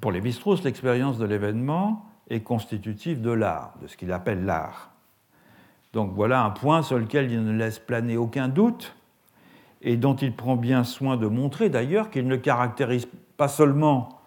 pour 0.00 0.10
les 0.10 0.32
strauss 0.32 0.64
l'expérience 0.64 1.18
de 1.18 1.26
l'événement 1.26 2.06
est 2.30 2.40
constitutive 2.40 3.20
de 3.20 3.30
l'art, 3.30 3.74
de 3.82 3.86
ce 3.86 3.96
qu'il 3.96 4.10
appelle 4.10 4.46
l'art. 4.46 4.90
Donc 5.92 6.12
voilà 6.14 6.42
un 6.42 6.50
point 6.50 6.82
sur 6.82 6.98
lequel 6.98 7.30
il 7.30 7.44
ne 7.44 7.52
laisse 7.52 7.78
planer 7.78 8.16
aucun 8.16 8.48
doute 8.48 8.94
et 9.82 9.96
dont 9.96 10.14
il 10.14 10.34
prend 10.34 10.56
bien 10.56 10.84
soin 10.84 11.16
de 11.16 11.26
montrer 11.26 11.68
d'ailleurs 11.68 12.10
qu'il 12.10 12.26
ne 12.26 12.36
caractérise 12.36 13.06
pas 13.36 13.48
seulement 13.48 14.20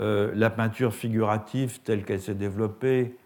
euh, 0.00 0.30
la 0.34 0.50
peinture 0.50 0.94
figurative 0.94 1.80
telle 1.80 2.04
qu'elle 2.04 2.20
s'est 2.20 2.34
développée 2.34 3.16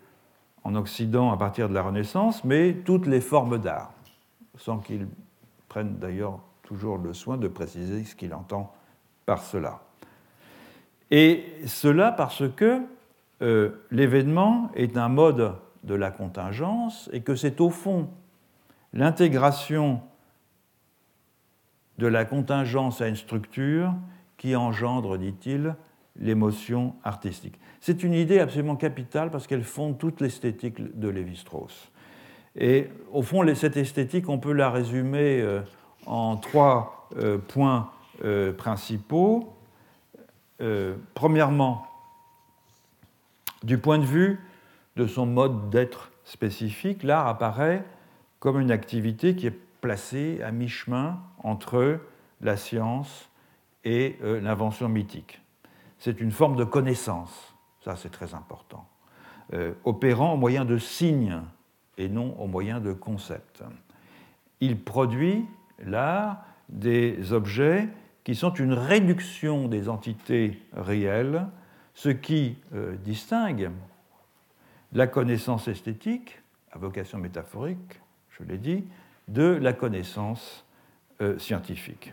en 0.63 0.75
Occident 0.77 1.33
à 1.33 1.37
partir 1.37 1.69
de 1.69 1.75
la 1.75 1.83
Renaissance, 1.83 2.45
mais 2.45 2.75
toutes 2.85 3.07
les 3.07 3.21
formes 3.21 3.59
d'art, 3.59 3.93
sans 4.57 4.79
qu'il 4.79 5.09
prenne 5.69 5.97
d'ailleurs 5.97 6.39
toujours 6.63 6.99
le 6.99 7.13
soin 7.13 7.37
de 7.37 7.49
préciser 7.49 8.05
ce 8.05 8.15
qu'il 8.15 8.33
entend 8.35 8.73
par 9.27 9.43
cela. 9.43 9.81
Et 11.11 11.45
cela 11.67 12.13
parce 12.13 12.45
que 12.55 12.83
euh, 13.43 13.71
l'événement 13.91 14.71
est 14.75 14.97
un 14.97 15.09
mode 15.09 15.55
de 15.83 15.95
la 15.95 16.11
contingence 16.11 17.11
et 17.13 17.23
que 17.23 17.35
c'est 17.35 17.61
au 17.61 17.71
fond 17.71 18.09
l'intégration 18.93 20.03
de 22.01 22.07
la 22.07 22.25
contingence 22.25 23.03
à 23.03 23.09
une 23.09 23.17
structure 23.17 23.93
qui 24.39 24.57
engendre, 24.57 25.19
dit-il, 25.19 25.77
l'émotion 26.19 26.95
artistique. 27.05 27.61
C'est 27.81 28.03
une 28.03 28.15
idée 28.15 28.41
absolument 28.41 28.77
capitale 28.77 29.31
parce 29.31 29.47
qu'elle 29.47 29.63
fonde 29.63 29.99
toute 29.99 30.21
l'esthétique 30.21 30.99
de 30.99 31.09
Lévi-Strauss. 31.09 31.93
Et 32.57 32.89
au 33.13 33.23
fond, 33.23 33.47
cette 33.55 33.77
esthétique, 33.77 34.29
on 34.29 34.39
peut 34.39 34.53
la 34.53 34.71
résumer 34.71 35.41
euh, 35.41 35.61
en 36.07 36.37
trois 36.37 37.09
euh, 37.19 37.39
points 37.39 37.91
euh, 38.25 38.53
principaux. 38.53 39.55
Premièrement, 41.15 41.87
du 43.63 43.79
point 43.79 43.97
de 43.97 44.05
vue 44.05 44.41
de 44.97 45.07
son 45.07 45.25
mode 45.25 45.71
d'être 45.71 46.11
spécifique, 46.25 47.03
l'art 47.03 47.27
apparaît 47.27 47.83
comme 48.41 48.61
une 48.61 48.71
activité 48.71 49.35
qui 49.35 49.47
est 49.47 49.59
placée 49.81 50.43
à 50.45 50.53
mi-chemin 50.53 51.19
entre 51.45 52.01
la 52.41 52.57
science 52.57 53.31
et 53.85 54.19
euh, 54.23 54.41
l'invention 54.41 54.89
mythique. 54.89 55.41
C'est 55.99 56.21
une 56.21 56.31
forme 56.31 56.57
de 56.57 56.65
connaissance, 56.65 57.55
ça 57.85 57.97
c'est 57.97 58.11
très 58.11 58.35
important, 58.35 58.89
euh, 59.53 59.75
opérant 59.85 60.35
au 60.35 60.37
moyen 60.37 60.65
de 60.65 60.79
signes 60.79 61.41
et 61.99 62.09
non 62.09 62.39
au 62.41 62.47
moyen 62.47 62.81
de 62.81 62.93
concepts. 62.93 63.63
Il 64.61 64.83
produit, 64.83 65.47
l'art, 65.79 66.45
des 66.69 67.33
objets 67.33 67.89
qui 68.25 68.35
sont 68.35 68.53
une 68.55 68.73
réduction 68.73 69.69
des 69.69 69.89
entités 69.89 70.63
réelles, 70.73 71.47
ce 71.95 72.09
qui 72.09 72.59
euh, 72.75 72.97
distingue 72.97 73.71
la 74.93 75.07
connaissance 75.07 75.69
esthétique, 75.69 76.41
à 76.73 76.79
vocation 76.79 77.19
métaphorique, 77.19 78.01
je 78.31 78.45
l'ai 78.45 78.59
dit, 78.59 78.85
de 79.29 79.43
la 79.43 79.73
connaissance 79.73 80.67
euh, 81.21 81.39
scientifique. 81.39 82.13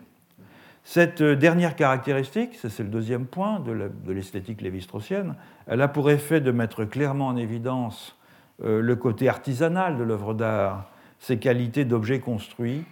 Cette 0.83 1.21
euh, 1.21 1.35
dernière 1.35 1.75
caractéristique, 1.75 2.55
c'est 2.55 2.79
le 2.79 2.89
deuxième 2.89 3.25
point 3.25 3.59
de 3.59 4.11
l'esthétique 4.11 4.61
lévi-straussienne, 4.61 5.35
elle 5.67 5.81
a 5.81 5.87
pour 5.87 6.09
effet 6.09 6.41
de 6.41 6.51
mettre 6.51 6.85
clairement 6.85 7.27
en 7.27 7.35
évidence 7.35 8.13
le 8.63 8.95
côté 8.95 9.29
artisanal 9.29 9.97
de 9.97 10.03
l'œuvre 10.03 10.33
d'art, 10.33 10.89
ses 11.19 11.37
qualités 11.37 11.85
d'objet 11.85 12.19
construit, 12.19 12.85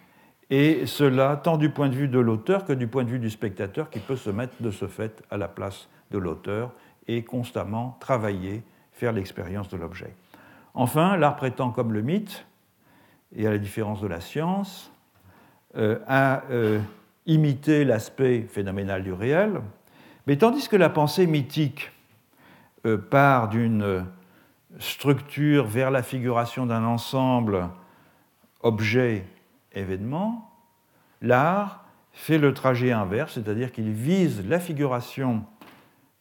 et 0.49 0.85
cela 0.85 1.37
tant 1.37 1.57
du 1.57 1.69
point 1.69 1.89
de 1.89 1.95
vue 1.95 2.07
de 2.07 2.19
l'auteur 2.19 2.65
que 2.65 2.73
du 2.73 2.87
point 2.87 3.03
de 3.03 3.09
vue 3.09 3.19
du 3.19 3.29
spectateur 3.29 3.89
qui 3.89 3.99
peut 3.99 4.15
se 4.15 4.29
mettre 4.29 4.53
de 4.59 4.69
ce 4.69 4.87
fait 4.87 5.23
à 5.31 5.37
la 5.37 5.47
place 5.47 5.89
de 6.11 6.19
l'auteur 6.19 6.71
et 7.07 7.23
constamment 7.23 7.97
travailler, 7.99 8.63
faire 8.91 9.11
l'expérience 9.11 9.69
de 9.69 9.77
l'objet. 9.77 10.15
Enfin, 10.73 11.17
l'art 11.17 11.35
prétend 11.35 11.71
comme 11.71 11.93
le 11.93 12.01
mythe, 12.01 12.45
et 13.35 13.47
à 13.47 13.51
la 13.51 13.57
différence 13.57 14.01
de 14.01 14.07
la 14.07 14.21
science, 14.21 14.91
euh, 14.91 14.94
à 16.07 16.43
euh, 16.51 16.79
imiter 17.25 17.85
l'aspect 17.85 18.47
phénoménal 18.49 19.03
du 19.03 19.13
réel, 19.13 19.61
mais 20.27 20.37
tandis 20.37 20.67
que 20.67 20.75
la 20.75 20.89
pensée 20.89 21.27
mythique 21.27 21.91
euh, 22.85 22.97
part 22.97 23.49
d'une 23.49 24.05
structure 24.79 25.65
vers 25.65 25.91
la 25.91 26.03
figuration 26.03 26.65
d'un 26.65 26.83
ensemble 26.83 27.69
objet 28.61 29.25
événement, 29.73 30.51
l'art 31.21 31.85
fait 32.13 32.37
le 32.37 32.53
trajet 32.53 32.91
inverse, 32.91 33.33
c'est-à-dire 33.33 33.71
qu'il 33.71 33.91
vise 33.91 34.47
la 34.47 34.59
figuration 34.59 35.43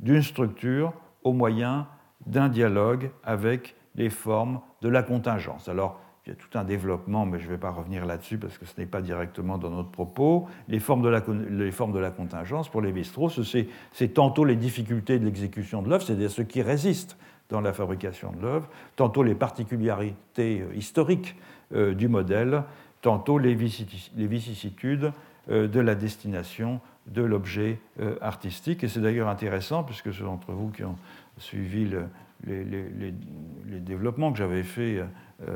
d'une 0.01 0.23
structure 0.23 0.93
au 1.23 1.33
moyen 1.33 1.87
d'un 2.27 2.49
dialogue 2.49 3.11
avec 3.23 3.77
les 3.95 4.11
formes 4.11 4.61
de 4.83 4.88
la 4.88 5.03
contingence. 5.03 5.69
Il 6.26 6.30
y 6.30 6.32
a 6.32 6.37
tout 6.37 6.58
un 6.58 6.64
développement, 6.64 7.26
mais 7.26 7.38
je 7.38 7.44
ne 7.44 7.50
vais 7.50 7.58
pas 7.58 7.70
revenir 7.70 8.06
là-dessus 8.06 8.38
parce 8.38 8.56
que 8.56 8.64
ce 8.64 8.72
n'est 8.78 8.87
pas 8.87 9.02
directement 9.02 9.58
dans 9.58 9.68
notre 9.68 9.90
propos. 9.90 10.48
Les 10.68 10.80
formes 10.80 11.02
de 11.02 11.08
la, 11.08 12.10
contingence, 12.10 12.70
pour 12.70 12.80
les 12.80 13.04
strauss 13.04 13.40
c'est 13.92 14.14
tantôt 14.14 14.46
les 14.46 14.56
difficultés 14.56 15.18
de 15.18 15.24
l'exécution 15.26 15.82
de 15.82 15.90
l'œuvre, 15.90 16.02
c'est-à-dire 16.02 16.30
ce 16.30 16.40
qui 16.40 16.62
résiste 16.62 17.18
dans 17.50 17.60
la 17.60 17.74
fabrication 17.74 18.32
de 18.32 18.40
l'œuvre, 18.40 18.68
tantôt 18.96 19.22
les 19.22 19.34
particularités 19.34 20.62
euh, 20.62 20.74
historiques 20.74 21.37
euh, 21.74 21.92
du 21.92 22.08
modèle, 22.08 22.62
tantôt 23.02 23.37
les 23.37 23.54
vicissitudes 23.54 25.12
euh, 25.50 25.68
de 25.68 25.80
la 25.80 25.94
destination 25.94 26.80
de 27.06 27.22
l'objet 27.22 27.78
artistique. 28.22 28.82
Et 28.82 28.88
c'est 28.88 29.00
d'ailleurs 29.00 29.28
intéressant, 29.28 29.84
puisque 29.84 30.10
ceux 30.10 30.24
d'entre 30.24 30.52
vous 30.52 30.70
qui 30.70 30.84
ont 30.84 30.96
suivi 31.37 31.87
les, 32.46 33.12
développements 33.80 34.32
que 34.32 34.38
j'avais 34.38 34.62
faits 34.62 35.04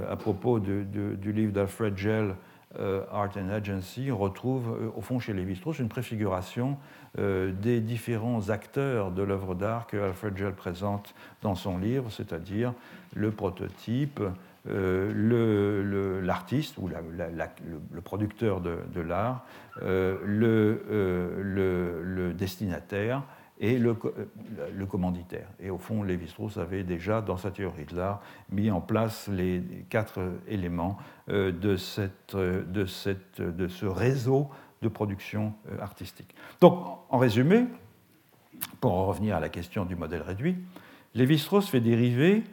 à 0.09 0.17
propos 0.17 0.59
du 0.59 1.33
livre 1.33 1.53
d'Alfred 1.53 1.97
Gell, 1.97 2.35
Art 2.79 3.31
and 3.37 3.49
Agency, 3.49 4.11
on 4.13 4.19
retrouve 4.19 4.93
au 4.97 5.01
fond 5.01 5.19
chez 5.19 5.33
Lévi-Strauss 5.33 5.79
une 5.79 5.89
préfiguration 5.89 6.77
des 7.17 7.81
différents 7.81 8.51
acteurs 8.51 9.11
de 9.11 9.23
l'œuvre 9.23 9.55
d'art 9.55 9.87
que 9.87 9.97
Alfred 9.97 10.37
Gell 10.37 10.53
présente 10.53 11.15
dans 11.43 11.55
son 11.55 11.79
livre, 11.79 12.11
c'est-à-dire 12.11 12.75
le 13.15 13.31
prototype, 13.31 14.21
euh, 14.69 16.21
l'artiste 16.23 16.77
ou 16.79 16.89
le, 16.89 18.01
producteur 18.03 18.61
de, 18.61 19.01
l'art, 19.01 19.45
euh, 19.83 20.17
euh, 20.27 22.03
le, 22.05 22.33
destinataire 22.35 23.23
et 23.61 23.79
le, 23.79 23.95
commanditaire. 24.87 25.49
Et 25.61 25.71
au 25.71 25.79
fond, 25.79 26.03
Lévi-Strauss 26.03 26.59
avait 26.59 26.85
déjà, 26.85 27.21
dans 27.21 27.37
sa 27.37 27.51
théorie 27.51 27.85
de 27.87 27.97
l'art, 27.97 28.23
mis 28.51 28.71
en 28.71 28.81
place 28.81 29.29
les 29.29 29.63
quatre 29.91 30.21
éléments 30.47 30.97
de, 31.29 31.77
cette, 31.77 32.37
de 32.37 32.87
ce 32.87 33.87
réseau 33.87 34.49
de 34.83 34.89
production 34.89 35.55
artistique. 35.81 36.35
Donc, 36.61 36.87
en 37.11 37.19
résumé, 37.19 37.67
pour 38.81 38.95
en 38.95 39.07
revenir 39.07 39.37
à 39.37 39.41
la 39.41 39.49
question 39.49 39.85
du 39.85 39.97
modèle 39.97 40.23
réduit, 40.23 40.57
Lévi-Strauss 41.15 41.69
fait 41.69 41.81
dériver 41.81 42.45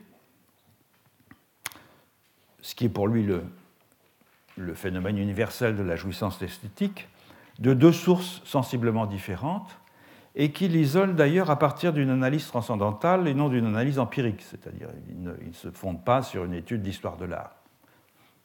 ce 2.62 2.74
qui 2.74 2.86
est 2.86 2.90
pour 2.90 3.08
lui 3.08 3.24
le, 3.24 4.74
phénomène 4.74 5.18
universel 5.18 5.76
de 5.76 5.84
la 5.84 5.96
jouissance 5.96 6.42
esthétique, 6.42 7.08
de 7.60 7.74
deux 7.74 7.92
sources 7.92 8.42
sensiblement 8.44 9.06
différentes, 9.06 9.78
et 10.36 10.52
qu'il 10.52 10.76
isole 10.76 11.16
d'ailleurs 11.16 11.50
à 11.50 11.58
partir 11.58 11.94
d'une 11.94 12.10
analyse 12.10 12.48
transcendantale 12.48 13.28
et 13.28 13.34
non 13.34 13.48
d'une 13.48 13.66
analyse 13.66 14.00
empirique, 14.00 14.42
c'est-à-dire 14.42 14.90
il 15.10 15.24
ne, 15.24 15.34
se 15.54 15.72
fonde 15.72 16.04
pas 16.04 16.22
sur 16.22 16.44
une 16.44 16.54
étude 16.54 16.82
d'histoire 16.82 17.16
de 17.16 17.26
l'art, 17.26 17.56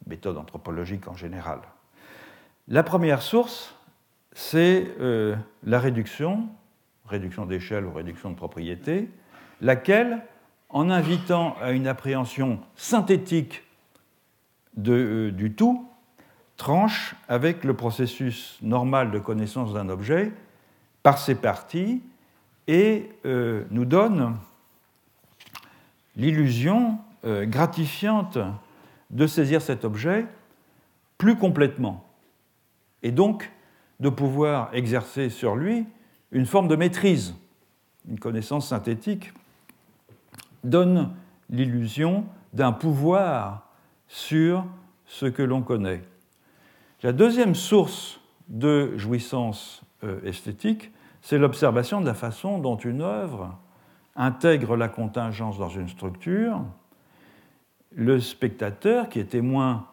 méthode 0.07 0.39
anthropologique 0.39 1.09
en 1.09 1.15
général. 1.15 1.59
La 2.69 2.85
première 2.85 3.23
source, 3.23 3.75
c'est 4.33 4.87
euh, 5.01 5.35
la 5.65 5.81
réduction, 5.81 6.49
réduction 7.07 7.45
d'échelle 7.45 7.85
ou 7.85 7.93
réduction 7.93 8.31
de 8.31 8.37
propriété, 8.37 9.11
laquelle, 9.61 10.23
en 10.69 10.91
invitant 10.91 11.57
à 11.61 11.73
une 11.73 11.89
appréhension 11.89 12.61
synthétique 12.77 13.65
euh, 14.87 15.33
du 15.33 15.53
tout 15.53 15.89
tranche 16.57 17.17
avec 17.27 17.65
le 17.65 17.75
processus 17.75 18.59
normal 18.63 19.11
de 19.11 19.19
connaissance 19.19 19.73
d'un 19.73 19.89
objet 19.89 20.31
par 21.03 21.19
ses 21.19 21.35
parties 21.35 22.03
et 22.67 23.11
euh, 23.25 23.65
nous 23.71 23.85
donne 23.85 24.37
l'illusion 26.17 26.99
euh, 27.25 27.47
gratifiante 27.47 28.39
de 29.11 29.27
saisir 29.27 29.63
cet 29.63 29.85
objet 29.85 30.27
plus 31.19 31.37
complètement 31.37 32.05
et 33.03 33.11
donc 33.11 33.51
de 33.99 34.09
pouvoir 34.09 34.71
exercer 34.73 35.31
sur 35.31 35.57
lui 35.57 35.87
une 36.33 36.47
forme 36.47 36.69
de 36.69 36.77
maîtrise. 36.77 37.35
Une 38.09 38.19
connaissance 38.19 38.69
synthétique 38.69 39.33
donne 40.65 41.13
l'illusion 41.51 42.25
d'un 42.53 42.73
pouvoir 42.73 43.67
sur 44.09 44.65
ce 45.07 45.27
que 45.27 45.43
l'on 45.43 45.63
connaît. 45.63 46.03
La 47.03 47.13
deuxième 47.13 47.55
source 47.55 48.21
de 48.49 48.97
jouissance 48.97 49.83
esthétique, 50.25 50.91
c'est 51.23 51.39
l'observation 51.39 52.01
de 52.01 52.07
la 52.07 52.15
façon 52.15 52.59
dont 52.59 52.77
une 52.77 53.03
œuvre 53.03 53.57
intègre 54.17 54.77
la 54.77 54.89
contingence 54.89 55.59
dans 55.59 55.69
une 55.69 55.89
structure. 55.89 56.63
Le 57.95 58.21
spectateur, 58.21 59.09
qui 59.09 59.19
est 59.19 59.25
témoin 59.25 59.87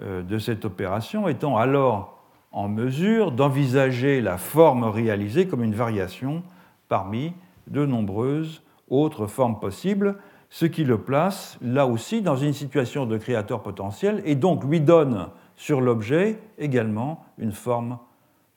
euh, 0.00 0.22
de 0.22 0.38
cette 0.38 0.64
opération, 0.64 1.28
étant 1.28 1.56
alors 1.56 2.18
en 2.52 2.68
mesure 2.68 3.32
d'envisager 3.32 4.20
la 4.20 4.38
forme 4.38 4.84
réalisée 4.84 5.46
comme 5.46 5.62
une 5.62 5.74
variation 5.74 6.42
parmi 6.88 7.32
de 7.66 7.84
nombreuses 7.84 8.62
autres 8.88 9.26
formes 9.26 9.58
possibles, 9.58 10.16
ce 10.50 10.66
qui 10.66 10.84
le 10.84 10.98
place 10.98 11.58
là 11.62 11.86
aussi 11.86 12.22
dans 12.22 12.36
une 12.36 12.52
situation 12.52 13.06
de 13.06 13.16
créateur 13.18 13.62
potentiel 13.62 14.22
et 14.24 14.34
donc 14.34 14.64
lui 14.64 14.80
donne 14.80 15.28
sur 15.56 15.80
l'objet 15.80 16.38
également 16.58 17.24
une 17.38 17.52
forme 17.52 17.98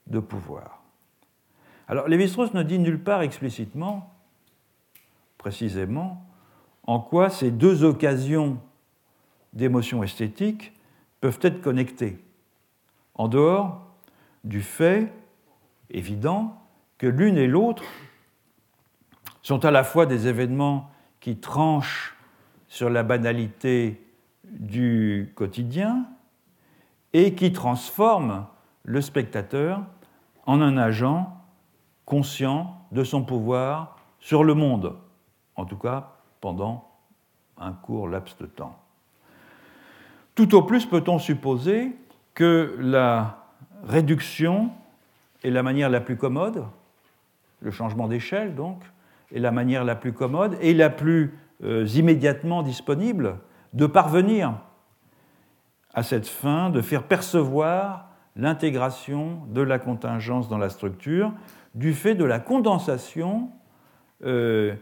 de 0.06 0.20
pouvoir. 0.20 0.77
Alors 1.88 2.08
Lévi-Strauss 2.08 2.54
ne 2.54 2.64
dit 2.64 2.80
nulle 2.80 3.02
part 3.02 3.22
explicitement, 3.22 4.14
précisément, 5.38 6.26
en 6.84 7.00
quoi 7.00 7.30
ces 7.30 7.50
deux 7.50 7.84
occasions 7.84 8.60
d'émotion 9.54 10.04
esthétique 10.04 10.74
peuvent 11.22 11.40
être 11.42 11.62
connectées, 11.62 12.24
en 13.16 13.28
dehors 13.28 13.88
du 14.44 14.62
fait 14.62 15.14
évident 15.90 16.62
que 16.98 17.08
l'une 17.08 17.38
et 17.38 17.48
l'autre 17.48 17.84
sont 19.42 19.64
à 19.64 19.72
la 19.72 19.84
fois 19.84 20.06
des 20.06 20.28
événements 20.28 20.92
qui 21.22 21.38
tranche 21.38 22.18
sur 22.68 22.90
la 22.90 23.04
banalité 23.04 24.04
du 24.44 25.32
quotidien 25.36 26.06
et 27.14 27.34
qui 27.34 27.54
transforme 27.54 28.46
le 28.84 29.02
spectateur 29.02 29.84
en 30.46 30.62
un 30.62 30.78
agent 30.78 31.37
conscient 32.08 32.88
de 32.94 33.04
son 33.04 33.22
pouvoir 33.22 33.98
sur 34.20 34.44
le 34.44 34.56
monde, 34.56 34.96
en 35.56 35.66
tout 35.66 35.76
cas 35.76 36.14
pendant 36.42 36.90
un 37.60 37.74
court 37.74 38.08
laps 38.08 38.38
de 38.40 38.46
temps. 38.46 38.80
Tout 40.34 40.56
au 40.56 40.64
plus 40.64 40.86
peut-on 40.86 41.20
supposer 41.20 41.96
que 42.34 42.78
la 42.80 43.50
réduction 43.84 44.72
est 45.44 45.50
la 45.50 45.64
manière 45.64 45.90
la 45.90 46.00
plus 46.00 46.16
commode, 46.16 46.64
le 47.60 47.72
changement 47.72 48.08
d'échelle 48.08 48.56
donc, 48.56 48.82
est 49.34 49.40
la 49.40 49.52
manière 49.52 49.84
la 49.84 49.96
plus 49.96 50.14
commode 50.14 50.58
et 50.62 50.74
la 50.74 50.90
plus 50.90 51.38
euh, 51.64 51.86
immédiatement 51.88 52.64
disponible 52.64 53.40
de 53.74 53.86
parvenir 53.86 54.54
à 55.94 56.04
cette 56.04 56.28
fin, 56.28 56.70
de 56.70 56.82
faire 56.82 57.04
percevoir 57.04 58.07
l'intégration 58.38 59.42
de 59.50 59.62
la 59.62 59.80
contingence 59.80 60.48
dans 60.48 60.58
la 60.58 60.70
structure 60.70 61.34
du 61.76 61.94
fait 61.94 62.16
de 62.16 62.24
la 62.24 62.40
condensation 62.40 63.50
euh, 64.24 64.76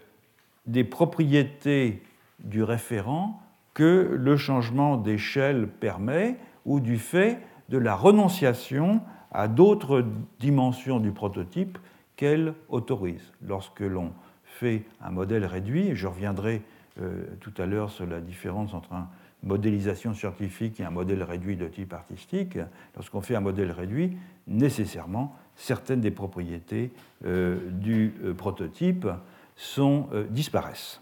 des 0.65 0.83
propriétés 0.83 2.03
du 2.39 2.63
référent 2.63 3.41
que 3.73 4.15
le 4.17 4.37
changement 4.37 4.97
d'échelle 4.97 5.67
permet 5.67 6.37
ou 6.65 6.79
du 6.79 6.97
fait 6.97 7.39
de 7.69 7.77
la 7.77 7.95
renonciation 7.95 9.01
à 9.31 9.47
d'autres 9.47 10.05
dimensions 10.39 10.99
du 10.99 11.11
prototype 11.11 11.77
qu'elle 12.15 12.53
autorise. 12.69 13.33
Lorsque 13.45 13.81
l'on 13.81 14.13
fait 14.45 14.83
un 15.01 15.11
modèle 15.11 15.45
réduit, 15.45 15.95
je 15.95 16.07
reviendrai 16.07 16.61
euh, 17.01 17.25
tout 17.41 17.53
à 17.57 17.65
l'heure 17.65 17.89
sur 17.89 18.05
la 18.05 18.21
différence 18.21 18.73
entre 18.73 18.93
une 18.93 19.05
modélisation 19.45 20.13
scientifique 20.13 20.79
et 20.79 20.83
un 20.83 20.89
modèle 20.89 21.23
réduit 21.23 21.55
de 21.55 21.67
type 21.67 21.93
artistique, 21.93 22.57
lorsqu'on 22.95 23.21
fait 23.21 23.35
un 23.35 23.41
modèle 23.41 23.71
réduit, 23.71 24.17
nécessairement, 24.47 25.35
certaines 25.55 26.01
des 26.01 26.11
propriétés 26.11 26.91
euh, 27.25 27.69
du 27.71 28.13
euh, 28.23 28.33
prototype 28.33 29.07
sont, 29.55 30.09
disparaissent. 30.29 30.99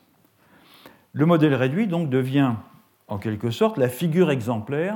Le 1.13 1.25
modèle 1.25 1.55
réduit 1.55 1.87
donc 1.87 2.09
devient 2.09 2.53
en 3.07 3.17
quelque 3.17 3.49
sorte 3.49 3.77
la 3.79 3.89
figure 3.89 4.29
exemplaire 4.29 4.95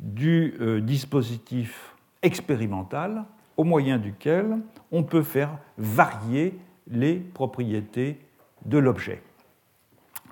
du 0.00 0.54
dispositif 0.82 1.94
expérimental 2.22 3.24
au 3.56 3.64
moyen 3.64 3.98
duquel 3.98 4.58
on 4.90 5.02
peut 5.02 5.22
faire 5.22 5.58
varier 5.78 6.58
les 6.88 7.16
propriétés 7.16 8.18
de 8.64 8.78
l'objet. 8.78 9.22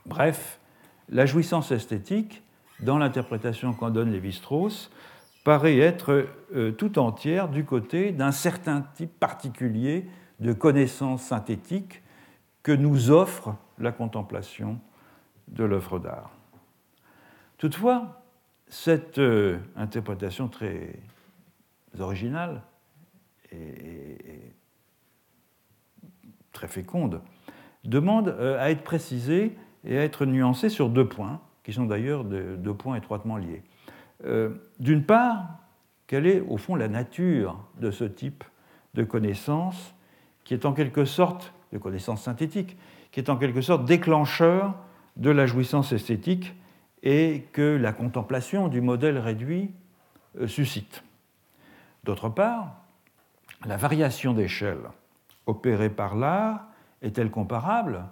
Bref, 0.07 0.59
la 1.09 1.27
jouissance 1.27 1.71
esthétique, 1.73 2.43
dans 2.81 2.99
l'interprétation 2.99 3.73
qu'en 3.73 3.91
donne 3.91 4.11
Lévi-Strauss, 4.11 4.91
paraît 5.45 5.79
être 5.79 6.27
euh, 6.55 6.73
tout 6.73 6.99
entière 6.99 7.49
du 7.49 7.65
côté 7.65 8.13
d'un 8.13 8.33
certain 8.33 8.83
type 8.95 9.19
particulier 9.19 10.07
de 10.41 10.53
connaissances 10.53 11.23
synthétiques 11.23 12.03
que 12.63 12.73
nous 12.73 13.11
offre 13.11 13.57
la 13.79 13.93
contemplation 13.93 14.79
de 15.49 15.65
l'œuvre 15.65 15.99
d'art. 15.99 16.31
Toutefois, 17.57 18.23
cette 18.69 19.19
euh, 19.19 19.59
interprétation 19.77 20.49
très 20.49 21.01
originale 21.99 22.63
et 23.51 24.53
très 26.53 26.69
féconde 26.69 27.23
demande 27.85 28.29
euh, 28.29 28.61
à 28.61 28.71
être 28.71 28.83
précisée 28.83 29.57
et 29.85 29.99
à 29.99 30.05
être 30.05 30.27
nuancée 30.27 30.69
sur 30.69 30.89
deux 30.89 31.09
points, 31.09 31.41
qui 31.63 31.73
sont 31.73 31.85
d'ailleurs 31.85 32.25
deux 32.25 32.75
points 32.75 32.97
étroitement 32.97 33.37
liés. 33.37 33.63
Euh, 34.25 34.51
d'une 34.81 35.05
part, 35.05 35.59
quelle 36.07 36.27
est 36.27 36.41
au 36.41 36.57
fond 36.57 36.75
la 36.75 36.89
nature 36.89 37.59
de 37.79 37.91
ce 37.91 38.05
type 38.05 38.45
de 38.95 39.05
connaissance, 39.05 39.95
qui 40.45 40.55
est 40.55 40.65
en 40.65 40.73
quelque 40.73 41.05
sorte, 41.05 41.53
de 41.73 41.79
connaissance 41.79 42.23
synthétique, 42.23 42.77
qui 43.13 43.21
est 43.21 43.29
en 43.29 43.37
quelque 43.37 43.61
sorte 43.61 43.85
déclencheur 43.85 44.75
de 45.17 45.31
la 45.31 45.47
jouissance 45.47 45.93
esthétique 45.93 46.55
et 47.03 47.45
que 47.53 47.77
la 47.77 47.93
contemplation 47.93 48.69
du 48.69 48.81
modèle 48.81 49.19
réduit 49.19 49.71
euh, 50.41 50.47
suscite. 50.47 51.05
D'autre 52.05 52.29
part, 52.29 52.77
la 53.67 53.77
variation 53.77 54.33
d'échelle 54.33 54.79
opérée 55.47 55.91
par 55.91 56.17
l'art 56.17 56.67
est-elle 57.03 57.31
comparable 57.31 58.05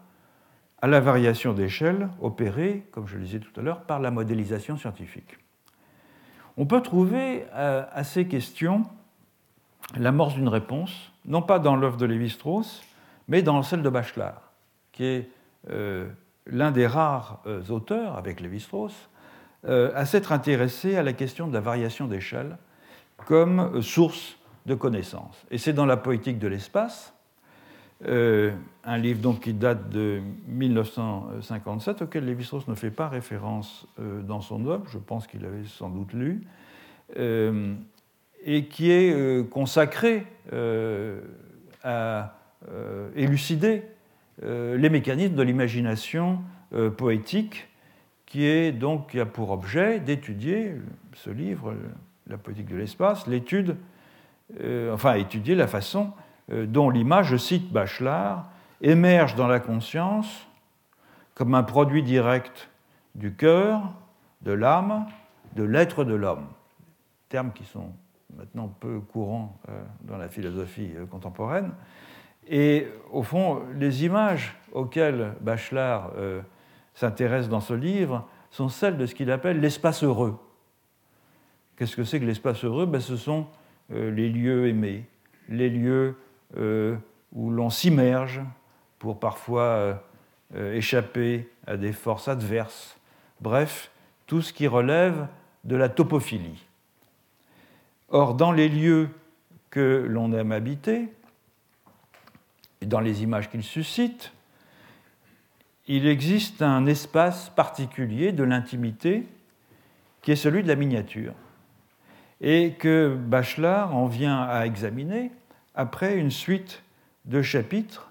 à 0.82 0.86
la 0.86 1.00
variation 1.00 1.52
d'échelle 1.52 2.08
opérée, 2.20 2.86
comme 2.90 3.06
je 3.06 3.16
le 3.16 3.24
disais 3.24 3.38
tout 3.38 3.58
à 3.58 3.62
l'heure, 3.62 3.82
par 3.82 4.00
la 4.00 4.10
modélisation 4.10 4.76
scientifique 4.76 5.38
On 6.56 6.66
peut 6.66 6.82
trouver 6.82 7.46
euh, 7.54 7.84
à 7.92 8.04
ces 8.04 8.26
questions 8.26 8.84
l'amorce 9.96 10.34
d'une 10.34 10.48
réponse, 10.48 11.12
non 11.24 11.42
pas 11.42 11.58
dans 11.58 11.76
l'œuvre 11.76 11.96
de 11.96 12.06
Lévi-Strauss, 12.06 12.82
mais 13.28 13.42
dans 13.42 13.62
celle 13.62 13.82
de 13.82 13.88
Bachelard, 13.88 14.52
qui 14.92 15.04
est 15.04 15.30
euh, 15.70 16.08
l'un 16.46 16.72
des 16.72 16.86
rares 16.86 17.40
euh, 17.46 17.62
auteurs, 17.70 18.16
avec 18.16 18.40
Lévi-Strauss, 18.40 19.08
à 19.68 20.06
s'être 20.06 20.30
intéressé 20.30 20.96
à 20.96 21.02
la 21.02 21.12
question 21.12 21.48
de 21.48 21.52
la 21.52 21.58
variation 21.58 22.06
d'échelle 22.06 22.56
comme 23.24 23.82
source 23.82 24.38
de 24.64 24.76
connaissances. 24.76 25.44
Et 25.50 25.58
c'est 25.58 25.72
dans 25.72 25.86
la 25.86 25.96
poétique 25.96 26.38
de 26.38 26.46
l'espace 26.46 27.15
euh, 28.04 28.52
un 28.84 28.98
livre 28.98 29.20
donc 29.20 29.40
qui 29.40 29.54
date 29.54 29.88
de 29.88 30.20
1957, 30.48 32.02
auquel 32.02 32.26
Lévi-Strauss 32.26 32.68
ne 32.68 32.74
fait 32.74 32.90
pas 32.90 33.08
référence 33.08 33.86
euh, 33.98 34.20
dans 34.20 34.42
son 34.42 34.66
œuvre, 34.66 34.84
je 34.90 34.98
pense 34.98 35.26
qu'il 35.26 35.46
avait 35.46 35.64
sans 35.64 35.88
doute 35.88 36.12
lu, 36.12 36.42
euh, 37.18 37.74
et 38.44 38.66
qui 38.66 38.90
est 38.90 39.48
consacré 39.50 40.24
à 41.82 42.34
élucider 43.16 43.82
les 44.40 44.88
mécanismes 44.88 45.34
de 45.34 45.42
l'imagination 45.42 46.40
poétique, 46.96 47.66
qui 48.24 48.44
est 48.44 48.70
donc 48.70 49.10
qui 49.10 49.18
a 49.18 49.26
pour 49.26 49.50
objet 49.50 49.98
d'étudier 49.98 50.74
ce 51.14 51.30
livre, 51.30 51.74
La 52.28 52.38
poétique 52.38 52.68
de 52.68 52.76
l'espace, 52.76 53.26
l'étude, 53.26 53.76
enfin 54.92 55.14
étudier 55.14 55.56
la 55.56 55.66
façon 55.66 56.12
dont 56.48 56.90
l'image, 56.90 57.28
je 57.28 57.36
cite 57.36 57.72
Bachelard, 57.72 58.48
émerge 58.80 59.34
dans 59.34 59.48
la 59.48 59.60
conscience 59.60 60.46
comme 61.34 61.54
un 61.54 61.62
produit 61.62 62.02
direct 62.02 62.68
du 63.14 63.34
cœur, 63.34 63.92
de 64.42 64.52
l'âme, 64.52 65.06
de 65.54 65.64
l'être 65.64 66.04
de 66.04 66.14
l'homme. 66.14 66.46
Termes 67.28 67.52
qui 67.52 67.64
sont 67.64 67.92
maintenant 68.36 68.68
peu 68.68 69.00
courants 69.00 69.58
euh, 69.68 69.82
dans 70.02 70.18
la 70.18 70.28
philosophie 70.28 70.92
euh, 70.96 71.06
contemporaine. 71.06 71.72
Et 72.48 72.86
au 73.10 73.22
fond, 73.22 73.62
les 73.74 74.04
images 74.04 74.56
auxquelles 74.72 75.34
Bachelard 75.40 76.12
s'intéresse 76.94 77.48
dans 77.48 77.60
ce 77.60 77.74
livre 77.74 78.28
sont 78.50 78.68
celles 78.68 78.96
de 78.96 79.04
ce 79.06 79.16
qu'il 79.16 79.32
appelle 79.32 79.60
l'espace 79.60 80.04
heureux. 80.04 80.38
Qu'est-ce 81.76 81.96
que 81.96 82.04
c'est 82.04 82.20
que 82.20 82.24
l'espace 82.24 82.64
heureux? 82.64 82.86
Ben, 82.86 83.00
Ce 83.00 83.16
sont 83.16 83.48
les 83.90 84.28
lieux 84.28 84.68
aimés, 84.68 85.06
les 85.48 85.68
lieux 85.68 86.16
euh, 86.16 86.25
où 86.54 87.50
l'on 87.50 87.70
s'immerge 87.70 88.40
pour 88.98 89.20
parfois 89.20 89.62
euh, 89.62 89.94
euh, 90.56 90.74
échapper 90.74 91.48
à 91.66 91.76
des 91.76 91.92
forces 91.92 92.28
adverses. 92.28 92.96
Bref, 93.40 93.90
tout 94.26 94.42
ce 94.42 94.52
qui 94.52 94.66
relève 94.66 95.28
de 95.64 95.76
la 95.76 95.88
topophilie. 95.88 96.64
Or, 98.08 98.34
dans 98.34 98.52
les 98.52 98.68
lieux 98.68 99.08
que 99.70 100.06
l'on 100.08 100.32
aime 100.32 100.52
habiter, 100.52 101.08
et 102.80 102.86
dans 102.86 103.00
les 103.00 103.22
images 103.22 103.50
qu'ils 103.50 103.64
suscitent, 103.64 104.32
il 105.88 106.06
existe 106.06 106.62
un 106.62 106.86
espace 106.86 107.50
particulier 107.50 108.32
de 108.32 108.42
l'intimité 108.42 109.26
qui 110.22 110.32
est 110.32 110.36
celui 110.36 110.62
de 110.62 110.68
la 110.68 110.76
miniature, 110.76 111.34
et 112.40 112.72
que 112.72 113.16
Bachelard 113.16 113.94
en 113.94 114.06
vient 114.06 114.42
à 114.42 114.66
examiner 114.66 115.30
après 115.76 116.16
une 116.16 116.30
suite 116.30 116.82
de 117.26 117.42
chapitres 117.42 118.10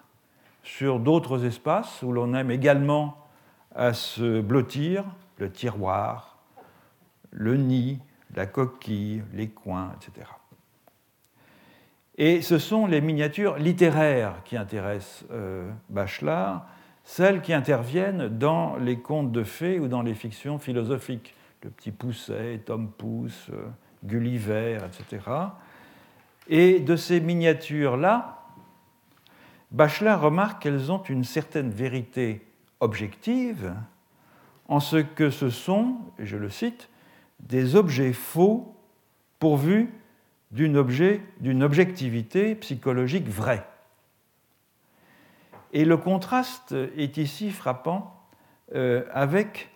sur 0.64 1.00
d'autres 1.00 1.46
espaces 1.46 2.02
où 2.04 2.12
l'on 2.12 2.34
aime 2.34 2.52
également 2.52 3.18
à 3.76 3.94
se 3.94 4.40
blottir, 4.40 5.04
le 5.38 5.52
tiroir, 5.52 6.38
le 7.32 7.58
nid, 7.58 8.00
la 8.36 8.46
coquille, 8.46 9.24
les 9.34 9.50
coins, 9.50 9.92
etc. 9.96 10.28
Et 12.18 12.42
ce 12.42 12.58
sont 12.58 12.88
les 12.88 13.02
miniatures 13.02 13.58
littéraires 13.58 14.36
qui 14.46 14.56
intéressent 14.56 15.26
euh, 15.32 15.70
Bachelard, 15.90 16.66
celles 17.04 17.42
qui 17.42 17.54
interviennent 17.54 18.30
dans 18.30 18.78
les 18.78 18.98
contes 18.98 19.32
de 19.32 19.44
fées 19.44 19.80
ou 19.80 19.88
dans 19.88 20.02
les 20.02 20.14
fictions 20.14 20.58
philosophiques. 20.58 21.36
Le 21.62 21.70
petit 21.70 21.92
Pousset, 21.92 22.62
Tom 22.66 22.90
Pouce, 22.90 23.50
euh, 23.52 23.66
Gulliver, 24.04 24.78
etc. 24.86 25.20
Et 26.48 26.80
de 26.80 26.96
ces 26.96 27.20
miniatures-là, 27.20 28.44
Bachelard 29.72 30.22
remarque 30.22 30.62
qu'elles 30.62 30.92
ont 30.92 31.02
une 31.04 31.24
certaine 31.24 31.72
vérité 31.72 32.46
objective 32.80 33.74
en 34.68 34.80
ce 34.80 34.98
que 34.98 35.30
ce 35.30 35.50
sont, 35.50 35.98
je 36.20 36.38
le 36.38 36.50
cite, 36.50 36.90
des 37.40 37.76
objets 37.76 38.14
faux 38.14 38.76
pourvus 39.40 39.92
d'une 40.52 40.78
objet, 40.78 41.22
objectivité 41.62 42.56
psychologique 42.56 43.28
vraie. 43.28 43.66
Et 45.74 45.84
le 45.84 45.98
contraste 45.98 46.74
est 46.96 47.18
ici 47.18 47.52
frappant 47.52 48.24
avec 48.72 49.72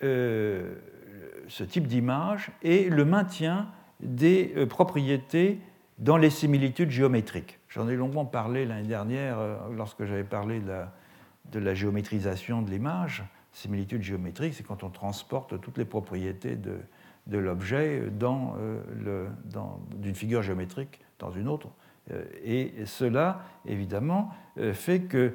ce 0.00 1.62
type 1.68 1.86
d'image 1.86 2.50
et 2.62 2.88
le 2.88 3.04
maintien 3.04 3.68
des 4.04 4.66
propriétés 4.68 5.58
dans 5.98 6.16
les 6.16 6.30
similitudes 6.30 6.90
géométriques. 6.90 7.58
J'en 7.68 7.88
ai 7.88 7.96
longuement 7.96 8.24
parlé 8.24 8.66
l'année 8.66 8.86
dernière 8.86 9.38
lorsque 9.76 10.04
j'avais 10.04 10.24
parlé 10.24 10.60
de 10.60 11.58
la, 11.58 11.74
géométrisation 11.74 12.62
de 12.62 12.70
l'image. 12.70 13.24
Similitude 13.52 14.02
géométrique, 14.02 14.54
c'est 14.54 14.64
quand 14.64 14.82
on 14.82 14.90
transporte 14.90 15.60
toutes 15.60 15.78
les 15.78 15.84
propriétés 15.84 16.56
de, 16.56 17.38
l'objet 17.38 18.00
euh, 18.00 19.28
dans, 19.44 19.80
d'une 19.96 20.14
figure 20.14 20.42
géométrique 20.42 21.00
dans 21.18 21.30
une 21.30 21.48
autre. 21.48 21.68
Euh, 22.10 22.24
et 22.44 22.84
cela, 22.84 23.42
évidemment, 23.64 24.30
euh, 24.58 24.74
fait 24.74 25.02
que 25.02 25.34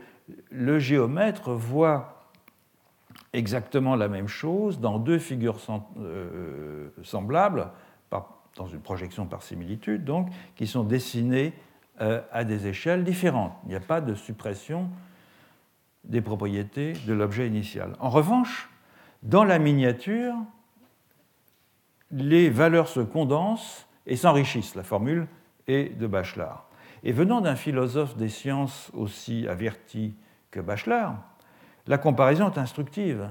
le 0.52 0.80
géomètre 0.80 1.52
voit 1.54 2.28
exactement 3.32 3.96
la 3.96 4.08
même 4.08 4.28
chose 4.28 4.80
dans 4.80 5.00
deux 5.00 5.20
figures 5.20 5.60
semblables, 7.04 7.72
dans 8.60 8.68
une 8.68 8.82
projection 8.82 9.26
par 9.26 9.42
similitude, 9.42 10.04
donc, 10.04 10.30
qui 10.56 10.68
sont 10.68 10.84
dessinées 10.84 11.54
à 11.98 12.44
des 12.44 12.68
échelles 12.68 13.04
différentes. 13.04 13.54
Il 13.64 13.70
n'y 13.70 13.76
a 13.76 13.80
pas 13.80 14.02
de 14.02 14.14
suppression 14.14 14.90
des 16.04 16.22
propriétés 16.22 16.94
de 17.08 17.14
l'objet 17.14 17.48
initial. 17.48 17.96
En 18.00 18.10
revanche, 18.10 18.70
dans 19.24 19.46
la 19.46 19.60
miniature, 19.60 20.36
les 22.12 22.50
valeurs 22.50 22.90
se 22.90 23.00
condensent 23.00 23.88
et 24.06 24.16
s'enrichissent. 24.16 24.76
La 24.76 24.84
formule 24.84 25.28
est 25.68 25.98
de 25.98 26.08
Bachelard. 26.08 26.68
Et 27.04 27.14
venant 27.14 27.40
d'un 27.40 27.56
philosophe 27.56 28.18
des 28.18 28.30
sciences 28.30 28.92
aussi 28.94 29.48
averti 29.48 30.16
que 30.52 30.60
Bachelard, 30.60 31.18
la 31.88 31.98
comparaison 31.98 32.52
est 32.52 32.58
instructive, 32.58 33.30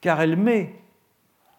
car 0.00 0.20
elle 0.20 0.36
met 0.36 0.74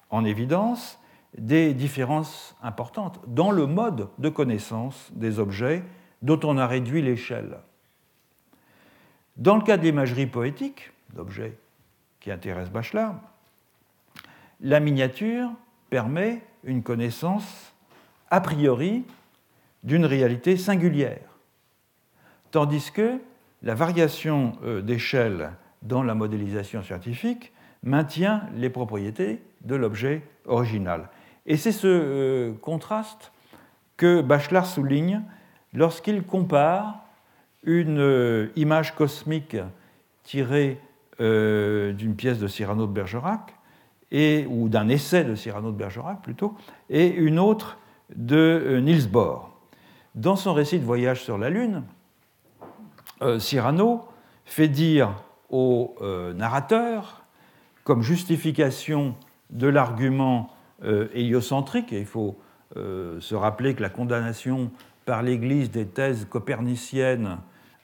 en 0.09 0.25
évidence 0.25 0.99
des 1.37 1.73
différences 1.73 2.55
importantes 2.61 3.19
dans 3.27 3.51
le 3.51 3.65
mode 3.65 4.09
de 4.19 4.29
connaissance 4.29 5.11
des 5.13 5.39
objets 5.39 5.83
dont 6.21 6.39
on 6.43 6.57
a 6.57 6.67
réduit 6.67 7.01
l'échelle. 7.01 7.57
Dans 9.37 9.55
le 9.55 9.63
cas 9.63 9.77
de 9.77 9.83
l'imagerie 9.83 10.27
poétique, 10.27 10.91
d'objets 11.13 11.57
qui 12.19 12.31
intéressent 12.31 12.71
Bachelard, 12.71 13.15
la 14.61 14.79
miniature 14.79 15.51
permet 15.89 16.41
une 16.63 16.83
connaissance 16.83 17.73
a 18.29 18.41
priori 18.41 19.03
d'une 19.83 20.05
réalité 20.05 20.55
singulière, 20.55 21.27
tandis 22.51 22.91
que 22.91 23.19
la 23.61 23.75
variation 23.75 24.53
euh, 24.63 24.81
d'échelle 24.81 25.51
dans 25.81 26.03
la 26.03 26.15
modélisation 26.15 26.81
scientifique 26.81 27.51
maintient 27.83 28.47
les 28.55 28.69
propriétés 28.69 29.41
de 29.61 29.75
l'objet 29.75 30.21
original. 30.45 31.09
Et 31.45 31.57
c'est 31.57 31.71
ce 31.71 31.87
euh, 31.87 32.53
contraste 32.61 33.31
que 33.97 34.21
Bachelard 34.21 34.65
souligne 34.65 35.21
lorsqu'il 35.73 36.23
compare 36.23 37.03
une 37.63 37.99
euh, 37.99 38.47
image 38.55 38.95
cosmique 38.95 39.57
tirée 40.23 40.79
euh, 41.19 41.91
d'une 41.93 42.15
pièce 42.15 42.39
de 42.39 42.47
Cyrano 42.47 42.87
de 42.87 42.93
Bergerac, 42.93 43.55
et, 44.11 44.45
ou 44.47 44.69
d'un 44.69 44.89
essai 44.89 45.23
de 45.23 45.35
Cyrano 45.35 45.71
de 45.71 45.77
Bergerac 45.77 46.21
plutôt, 46.21 46.55
et 46.89 47.07
une 47.07 47.39
autre 47.39 47.77
de 48.15 48.79
Niels 48.81 49.09
Bohr. 49.09 49.49
Dans 50.13 50.35
son 50.35 50.53
récit 50.53 50.77
de 50.77 50.85
voyage 50.85 51.23
sur 51.23 51.39
la 51.39 51.49
Lune, 51.49 51.83
Cyrano 53.39 54.05
fait 54.45 54.67
dire 54.67 55.23
au 55.49 55.95
narrateur, 56.35 57.23
comme 57.83 58.03
justification 58.03 59.15
de 59.49 59.67
l'argument 59.67 60.52
héliocentrique, 61.13 61.93
et 61.93 61.99
il 61.99 62.05
faut 62.05 62.37
se 62.75 63.35
rappeler 63.35 63.73
que 63.75 63.81
la 63.81 63.89
condamnation 63.89 64.71
par 65.05 65.21
l'Église 65.21 65.71
des 65.71 65.85
thèses 65.85 66.25
coperniciennes 66.29 67.37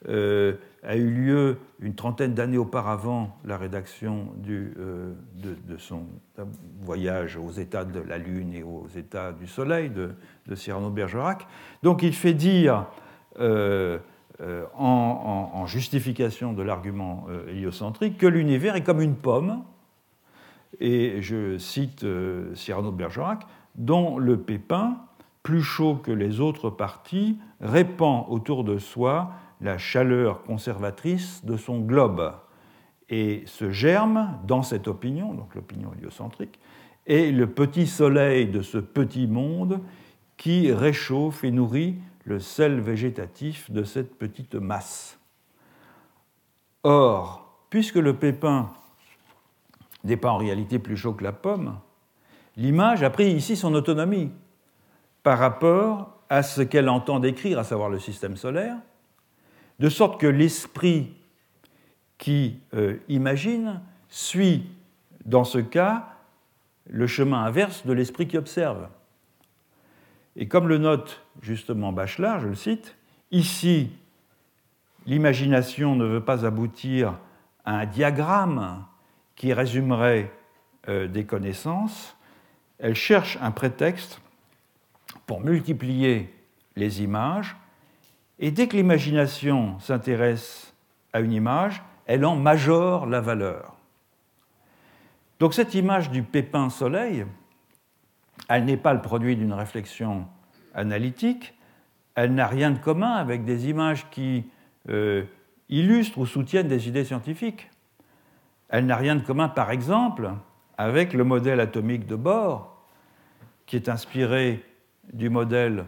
euh, 0.08 0.54
a 0.82 0.96
eu 0.96 1.10
lieu 1.10 1.58
une 1.82 1.94
trentaine 1.94 2.34
d'années 2.34 2.58
auparavant 2.58 3.38
la 3.44 3.58
rédaction 3.58 4.28
du, 4.38 4.74
euh, 4.80 5.14
de, 5.36 5.78
son 5.78 6.04
voyage 6.82 7.36
aux 7.36 7.52
états 7.52 7.84
de 7.84 8.00
la 8.00 8.18
Lune 8.18 8.54
et 8.54 8.64
aux 8.64 8.88
états 8.96 9.34
du 9.34 9.46
Soleil 9.46 9.90
de, 9.90 10.16
Cyrano 10.56 10.90
de 10.90 10.96
Bergerac. 10.96 11.46
Donc 11.84 12.02
il 12.02 12.14
fait 12.14 12.34
dire, 12.34 12.86
euh, 13.42 14.00
en, 14.74 15.66
justification 15.66 16.54
de 16.54 16.64
l'argument 16.64 17.28
héliocentrique, 17.50 18.18
que 18.18 18.26
l'univers 18.26 18.78
est 18.78 18.84
comme 18.84 19.02
une 19.02 19.16
pomme, 19.16 19.64
et 20.80 21.22
je 21.22 21.58
cite 21.58 22.06
Cyrano 22.54 22.92
de 22.92 22.96
Bergerac, 22.98 23.46
dont 23.76 24.18
le 24.18 24.38
pépin, 24.38 24.98
plus 25.44 25.62
chaud 25.62 25.96
que 25.96 26.12
les 26.12 26.40
autres 26.40 26.70
parties, 26.70 27.38
répand 27.62 28.26
autour 28.30 28.64
de 28.64 28.78
soi 28.78 29.32
la 29.62 29.78
chaleur 29.78 30.44
conservatrice 30.44 31.44
de 31.46 31.58
son 31.58 31.80
globe. 31.80 32.34
Et 33.10 33.44
ce 33.48 33.72
germe, 33.72 34.38
dans 34.46 34.62
cette 34.62 34.88
opinion, 34.88 35.34
donc 35.34 35.56
l'opinion 35.56 35.92
héliocentrique, 35.98 36.60
est 37.08 37.32
le 37.32 37.48
petit 37.48 37.88
soleil 37.88 38.48
de 38.48 38.62
ce 38.62 38.78
petit 38.78 39.28
monde 39.28 39.82
qui 40.38 40.72
réchauffe 40.72 41.44
et 41.44 41.52
nourrit 41.52 41.96
le 42.24 42.40
sel 42.40 42.80
végétatif 42.80 43.72
de 43.72 43.84
cette 43.84 44.16
petite 44.16 44.56
masse. 44.56 45.20
Or, 46.84 47.66
puisque 47.70 47.96
le 47.96 48.16
pépin 48.16 48.72
n'est 50.04 50.18
pas 50.18 50.32
en 50.32 50.38
réalité 50.38 50.80
plus 50.80 50.98
chaud 50.98 51.14
que 51.14 51.24
la 51.24 51.32
pomme, 51.32 51.78
l'image 52.56 53.04
a 53.04 53.10
pris 53.10 53.32
ici 53.32 53.56
son 53.56 53.74
autonomie 53.74 54.32
par 55.24 55.40
rapport 55.40 56.18
à 56.30 56.44
ce 56.44 56.62
qu'elle 56.62 56.90
entend 56.90 57.20
décrire, 57.20 57.60
à 57.60 57.64
savoir 57.64 57.90
le 57.90 58.00
système 58.00 58.38
solaire, 58.38 58.78
de 59.80 59.90
sorte 59.90 60.20
que 60.20 60.28
l'esprit 60.28 61.14
qui 62.18 62.60
euh, 62.74 62.98
imagine 63.08 63.82
suit, 64.10 64.68
dans 65.26 65.44
ce 65.44 65.58
cas, 65.58 66.10
le 66.90 67.08
chemin 67.08 67.44
inverse 67.44 67.86
de 67.86 67.94
l'esprit 67.94 68.28
qui 68.28 68.38
observe. 68.38 68.88
Et 70.36 70.48
comme 70.48 70.68
le 70.68 70.78
note 70.78 71.24
justement 71.42 71.92
Bachelard, 71.92 72.42
je 72.42 72.48
le 72.48 72.56
cite, 72.56 72.96
ici, 73.32 73.92
l'imagination 75.06 75.96
ne 75.96 76.06
veut 76.06 76.24
pas 76.24 76.46
aboutir 76.46 77.18
à 77.66 77.78
un 77.80 77.86
diagramme 77.86 78.86
qui 79.40 79.54
résumerait 79.54 80.32
euh, 80.90 81.08
des 81.08 81.24
connaissances, 81.24 82.16
elle 82.78 82.94
cherche 82.94 83.38
un 83.42 83.52
prétexte 83.52 84.22
pour 85.26 85.40
multiplier 85.40 86.32
les 86.76 87.02
images 87.02 87.56
et 88.38 88.52
dès 88.52 88.68
que 88.68 88.76
l'imagination 88.76 89.80
s'intéresse 89.80 90.74
à 91.14 91.22
une 91.22 91.32
image, 91.32 91.82
elle 92.06 92.26
en 92.26 92.36
majore 92.36 93.06
la 93.06 93.22
valeur. 93.22 93.76
Donc 95.40 95.54
cette 95.54 95.74
image 95.74 96.12
du 96.12 96.22
pépin 96.22 96.70
soleil, 96.70 97.26
elle 98.50 98.66
n'est 98.66 98.78
pas 98.78 98.94
le 98.94 99.02
produit 99.02 99.38
d'une 99.38 99.54
réflexion 99.54 100.28
analytique, 100.74 101.54
elle 102.16 102.34
n'a 102.34 102.48
rien 102.48 102.72
de 102.72 102.80
commun 102.80 103.14
avec 103.14 103.46
des 103.46 103.70
images 103.70 104.10
qui 104.10 104.44
euh, 104.90 105.24
illustrent 105.70 106.18
ou 106.18 106.26
soutiennent 106.26 106.68
des 106.68 106.90
idées 106.90 107.06
scientifiques. 107.06 107.69
Elle 108.70 108.86
n'a 108.86 108.96
rien 108.96 109.16
de 109.16 109.24
commun, 109.24 109.50
par 109.50 109.72
exemple, 109.72 110.32
avec 110.78 111.14
le 111.14 111.24
modèle 111.24 111.60
atomique 111.60 112.06
de 112.06 112.16
Bohr, 112.16 112.76
qui 113.66 113.76
est 113.76 113.90
inspiré 113.90 114.64
du 115.12 115.30
modèle 115.30 115.86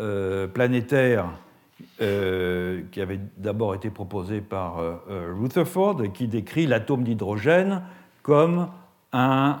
euh, 0.00 0.46
planétaire 0.46 1.26
euh, 2.00 2.82
qui 2.92 3.00
avait 3.00 3.20
d'abord 3.36 3.74
été 3.74 3.90
proposé 3.90 4.40
par 4.40 4.78
euh, 4.78 5.34
Rutherford 5.40 6.12
qui 6.12 6.28
décrit 6.28 6.66
l'atome 6.66 7.02
d'hydrogène 7.02 7.82
comme 8.22 8.68
un, 9.12 9.56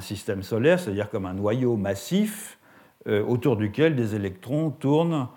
système 0.00 0.42
solaire, 0.42 0.78
c'est-à-dire 0.78 1.10
comme 1.10 1.26
un 1.26 1.32
noyau 1.32 1.76
massif 1.76 2.58
autour 3.06 3.56
duquel 3.56 3.96
des 3.96 4.14
électrons 4.14 4.70
tournent 4.70 5.28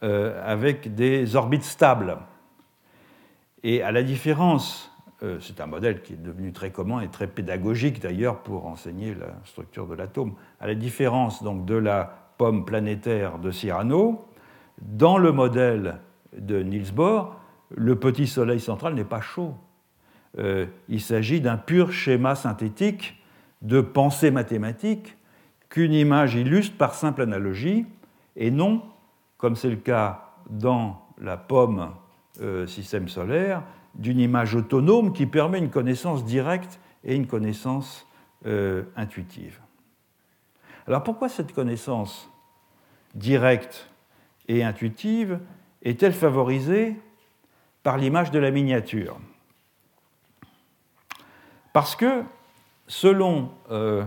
avec 0.00 0.94
des 0.94 1.36
orbites 1.36 1.62
stables. 1.62 2.18
Et 3.62 3.82
à 3.82 3.92
la 3.92 4.02
différence, 4.02 4.95
c'est 5.40 5.60
un 5.60 5.66
modèle 5.66 6.02
qui 6.02 6.12
est 6.12 6.22
devenu 6.22 6.52
très 6.52 6.70
commun 6.70 7.00
et 7.00 7.08
très 7.08 7.26
pédagogique 7.26 8.00
d'ailleurs 8.00 8.42
pour 8.42 8.66
enseigner 8.66 9.14
la 9.14 9.34
structure 9.44 9.86
de 9.86 9.94
l'atome, 9.94 10.34
à 10.60 10.66
la 10.66 10.74
différence 10.74 11.42
donc 11.42 11.64
de 11.64 11.74
la 11.74 12.32
pomme 12.36 12.64
planétaire 12.64 13.38
de 13.38 13.50
Cyrano, 13.50 14.26
dans 14.82 15.18
le 15.18 15.32
modèle 15.32 16.00
de 16.36 16.62
Niels 16.62 16.92
Bohr, 16.92 17.36
le 17.74 17.96
petit 17.96 18.26
soleil 18.26 18.60
central 18.60 18.94
n'est 18.94 19.04
pas 19.04 19.20
chaud. 19.20 19.54
Euh, 20.38 20.66
il 20.88 21.00
s'agit 21.00 21.40
d'un 21.40 21.56
pur 21.56 21.92
schéma 21.92 22.34
synthétique 22.34 23.20
de 23.62 23.80
pensée 23.80 24.30
mathématique 24.30 25.16
qu'une 25.68 25.94
image 25.94 26.34
illustre 26.34 26.76
par 26.76 26.94
simple 26.94 27.22
analogie, 27.22 27.86
et 28.36 28.50
non, 28.50 28.82
comme 29.38 29.56
c'est 29.56 29.70
le 29.70 29.76
cas 29.76 30.34
dans 30.50 31.06
la 31.18 31.36
pomme 31.36 31.90
euh, 32.40 32.66
système 32.66 33.08
solaire, 33.08 33.62
d'une 33.96 34.20
image 34.20 34.54
autonome 34.54 35.12
qui 35.12 35.26
permet 35.26 35.58
une 35.58 35.70
connaissance 35.70 36.24
directe 36.24 36.80
et 37.04 37.14
une 37.14 37.26
connaissance 37.26 38.06
euh, 38.46 38.84
intuitive. 38.96 39.60
Alors 40.86 41.02
pourquoi 41.02 41.28
cette 41.28 41.52
connaissance 41.52 42.30
directe 43.14 43.88
et 44.48 44.62
intuitive 44.62 45.40
est-elle 45.82 46.12
favorisée 46.12 46.96
par 47.82 47.96
l'image 47.96 48.30
de 48.30 48.38
la 48.38 48.50
miniature? 48.50 49.18
Parce 51.72 51.96
que, 51.96 52.22
selon 52.86 53.50
euh, 53.70 54.04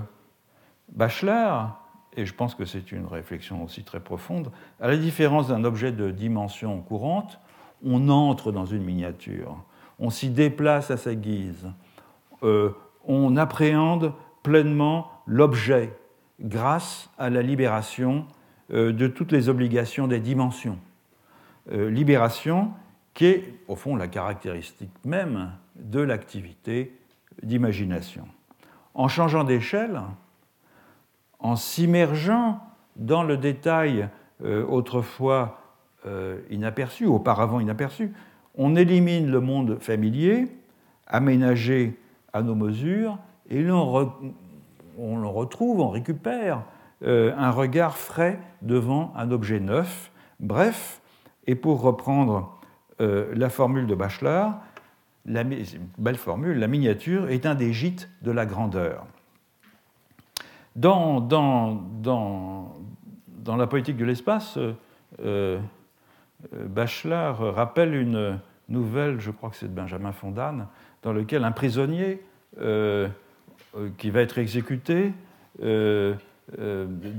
Bachelard, 0.89 1.79
et 2.17 2.25
je 2.25 2.33
pense 2.33 2.55
que 2.55 2.65
c'est 2.65 2.91
une 2.91 3.05
réflexion 3.05 3.63
aussi 3.63 3.83
très 3.83 3.99
profonde, 3.99 4.51
à 4.81 4.87
la 4.87 4.97
différence 4.97 5.47
d'un 5.47 5.63
objet 5.63 5.91
de 5.91 6.11
dimension 6.11 6.81
courante, 6.81 7.39
on 7.85 8.09
entre 8.09 8.51
dans 8.51 8.65
une 8.65 8.83
miniature, 8.83 9.63
on 9.99 10.09
s'y 10.09 10.29
déplace 10.29 10.91
à 10.91 10.97
sa 10.97 11.13
guise, 11.13 11.67
euh, 12.43 12.71
on 13.05 13.35
appréhende 13.35 14.13
pleinement 14.43 15.11
l'objet 15.27 15.93
grâce 16.39 17.09
à 17.17 17.29
la 17.29 17.41
libération 17.41 18.25
euh, 18.71 18.93
de 18.93 19.07
toutes 19.07 19.31
les 19.31 19.49
obligations 19.49 20.07
des 20.07 20.19
dimensions. 20.19 20.79
Euh, 21.71 21.89
libération 21.89 22.71
qui 23.13 23.25
est, 23.25 23.53
au 23.67 23.75
fond, 23.75 23.95
la 23.95 24.07
caractéristique 24.07 24.91
même 25.03 25.51
de 25.75 25.99
l'activité 25.99 26.97
d'imagination. 27.43 28.25
En 28.93 29.07
changeant 29.07 29.43
d'échelle, 29.43 29.99
en 31.39 31.55
s'immergeant 31.55 32.61
dans 32.95 33.23
le 33.23 33.37
détail 33.37 34.09
autrefois 34.69 35.59
inaperçu, 36.49 37.05
auparavant 37.05 37.59
inaperçu, 37.59 38.13
on 38.59 38.75
élimine 38.75 39.31
le 39.31 39.39
monde 39.39 39.79
familier, 39.79 40.47
aménagé 41.07 41.97
à 42.33 42.43
nos 42.43 42.53
mesures, 42.53 43.17
et 43.49 43.67
on 43.71 45.33
retrouve, 45.33 45.79
on 45.79 45.89
récupère 45.89 46.61
euh, 47.01 47.33
un 47.35 47.49
regard 47.49 47.97
frais 47.97 48.37
devant 48.61 49.11
un 49.15 49.31
objet 49.31 49.59
neuf. 49.59 50.11
Bref, 50.39 51.01
et 51.47 51.55
pour 51.55 51.81
reprendre 51.81 52.55
la 52.99 53.49
formule 53.49 53.87
de 53.87 53.95
Bachelard, 53.95 54.59
la, 55.25 55.43
belle 55.97 56.17
formule, 56.17 56.57
la 56.59 56.67
miniature 56.67 57.29
est 57.29 57.45
un 57.45 57.55
des 57.55 57.71
gîtes 57.73 58.09
de 58.21 58.31
la 58.31 58.45
grandeur. 58.45 59.05
Dans, 60.75 61.27
la 63.45 63.67
politique 63.67 63.97
de 63.97 64.05
l'espace, 64.05 64.57
euh, 64.57 64.73
euh, 65.23 65.59
Bachelard 66.53 67.53
rappelle 67.53 67.95
une 67.95 68.39
nouvelle, 68.69 69.19
je 69.19 69.31
crois 69.31 69.49
que 69.49 69.55
c'est 69.55 69.67
de 69.67 69.73
Benjamin 69.73 70.11
Fondane, 70.11 70.67
dans 71.03 71.13
laquelle 71.13 71.43
un 71.43 71.51
prisonnier 71.51 72.21
euh, 72.59 73.07
qui 73.97 74.09
va 74.09 74.21
être 74.21 74.37
exécuté 74.37 75.13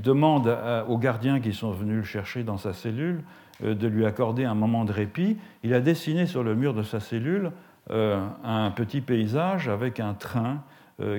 demande 0.03 0.57
aux 0.87 0.97
gardiens 0.97 1.39
qui 1.39 1.53
sont 1.53 1.71
venus 1.71 1.97
le 1.97 2.03
chercher 2.03 2.43
dans 2.43 2.57
sa 2.57 2.73
cellule 2.73 3.23
de 3.61 3.87
lui 3.87 4.05
accorder 4.05 4.45
un 4.45 4.55
moment 4.55 4.83
de 4.83 4.91
répit. 4.91 5.37
Il 5.63 5.73
a 5.73 5.79
dessiné 5.79 6.25
sur 6.25 6.43
le 6.43 6.55
mur 6.55 6.73
de 6.73 6.81
sa 6.83 6.99
cellule 6.99 7.51
un 7.89 8.71
petit 8.71 9.01
paysage 9.01 9.69
avec 9.69 9.99
un 9.99 10.15
train 10.15 10.63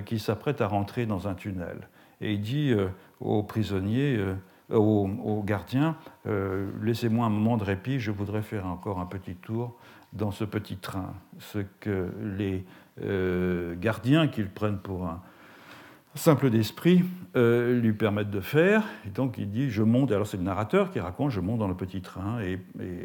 qui 0.04 0.18
s'apprête 0.18 0.60
à 0.60 0.66
rentrer 0.66 1.06
dans 1.06 1.28
un 1.28 1.34
tunnel 1.34 1.88
et 2.22 2.32
il 2.32 2.40
dit 2.40 2.72
euh, 2.72 2.88
aux 3.20 3.42
prisonniers, 3.42 4.16
euh, 4.16 4.34
aux, 4.76 5.42
gardiens, 5.44 5.96
euh, 6.26 6.70
laissez-moi 6.82 7.26
un 7.26 7.30
moment 7.30 7.58
de 7.58 7.64
répit, 7.64 8.00
je 8.00 8.10
voudrais 8.10 8.42
faire 8.42 8.66
encore 8.66 9.00
un 9.00 9.06
petit 9.06 9.34
tour 9.34 9.76
dans 10.12 10.30
ce 10.30 10.44
petit 10.44 10.76
train. 10.76 11.14
Ce 11.38 11.58
que 11.80 12.10
les 12.36 12.64
gardiens, 13.80 14.28
qu'ils 14.28 14.50
prennent 14.50 14.78
pour 14.78 15.06
un 15.06 15.22
simple 16.14 16.50
d'esprit, 16.50 17.04
lui 17.34 17.92
permettent 17.94 18.30
de 18.30 18.40
faire. 18.40 18.84
Et 19.06 19.10
donc 19.10 19.38
il 19.38 19.50
dit, 19.50 19.70
je 19.70 19.82
monte, 19.82 20.12
alors 20.12 20.26
c'est 20.26 20.36
le 20.36 20.42
narrateur 20.42 20.90
qui 20.90 21.00
raconte, 21.00 21.30
je 21.30 21.40
monte 21.40 21.58
dans 21.58 21.68
le 21.68 21.74
petit 21.74 22.02
train, 22.02 22.40
et, 22.40 22.60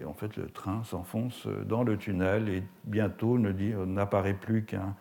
en 0.05 0.13
fait 0.13 0.35
le 0.35 0.47
train 0.47 0.83
s'enfonce 0.83 1.47
dans 1.65 1.83
le 1.83 1.97
tunnel, 1.97 2.49
et 2.49 2.63
bientôt 2.83 3.39
n'apparaît 3.39 4.33
plus 4.33 4.65
qu'un 4.65 4.93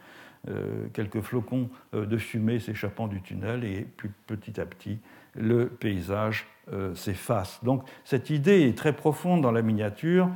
euh, 0.48 0.86
quelques 0.92 1.22
flocons 1.22 1.68
euh, 1.94 2.06
de 2.06 2.18
fumée 2.18 2.60
s'échappant 2.60 3.08
du 3.08 3.20
tunnel 3.20 3.64
et 3.64 3.84
puis 3.96 4.10
petit 4.28 4.60
à 4.60 4.66
petit 4.66 5.00
le 5.34 5.66
paysage 5.66 6.46
euh, 6.46 6.55
s'efface. 6.94 7.60
Donc 7.62 7.82
cette 8.04 8.30
idée 8.30 8.62
est 8.62 8.76
très 8.76 8.92
profonde 8.92 9.40
dans 9.40 9.52
la 9.52 9.62
miniature 9.62 10.28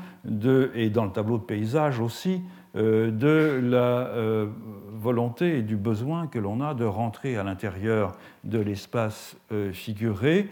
et 0.74 0.91
dans 0.91 1.05
le 1.05 1.11
tableau 1.11 1.39
de 1.39 1.43
paysage 1.43 1.99
aussi 2.01 2.43
de 2.74 3.61
la 3.62 4.11
volonté 4.93 5.59
et 5.59 5.62
du 5.62 5.76
besoin 5.76 6.28
que 6.28 6.39
l'on 6.39 6.61
a 6.61 6.74
de 6.74 6.85
rentrer 6.85 7.37
à 7.37 7.43
l'intérieur 7.43 8.12
de 8.45 8.61
l'espace 8.61 9.37
figuré. 9.72 10.49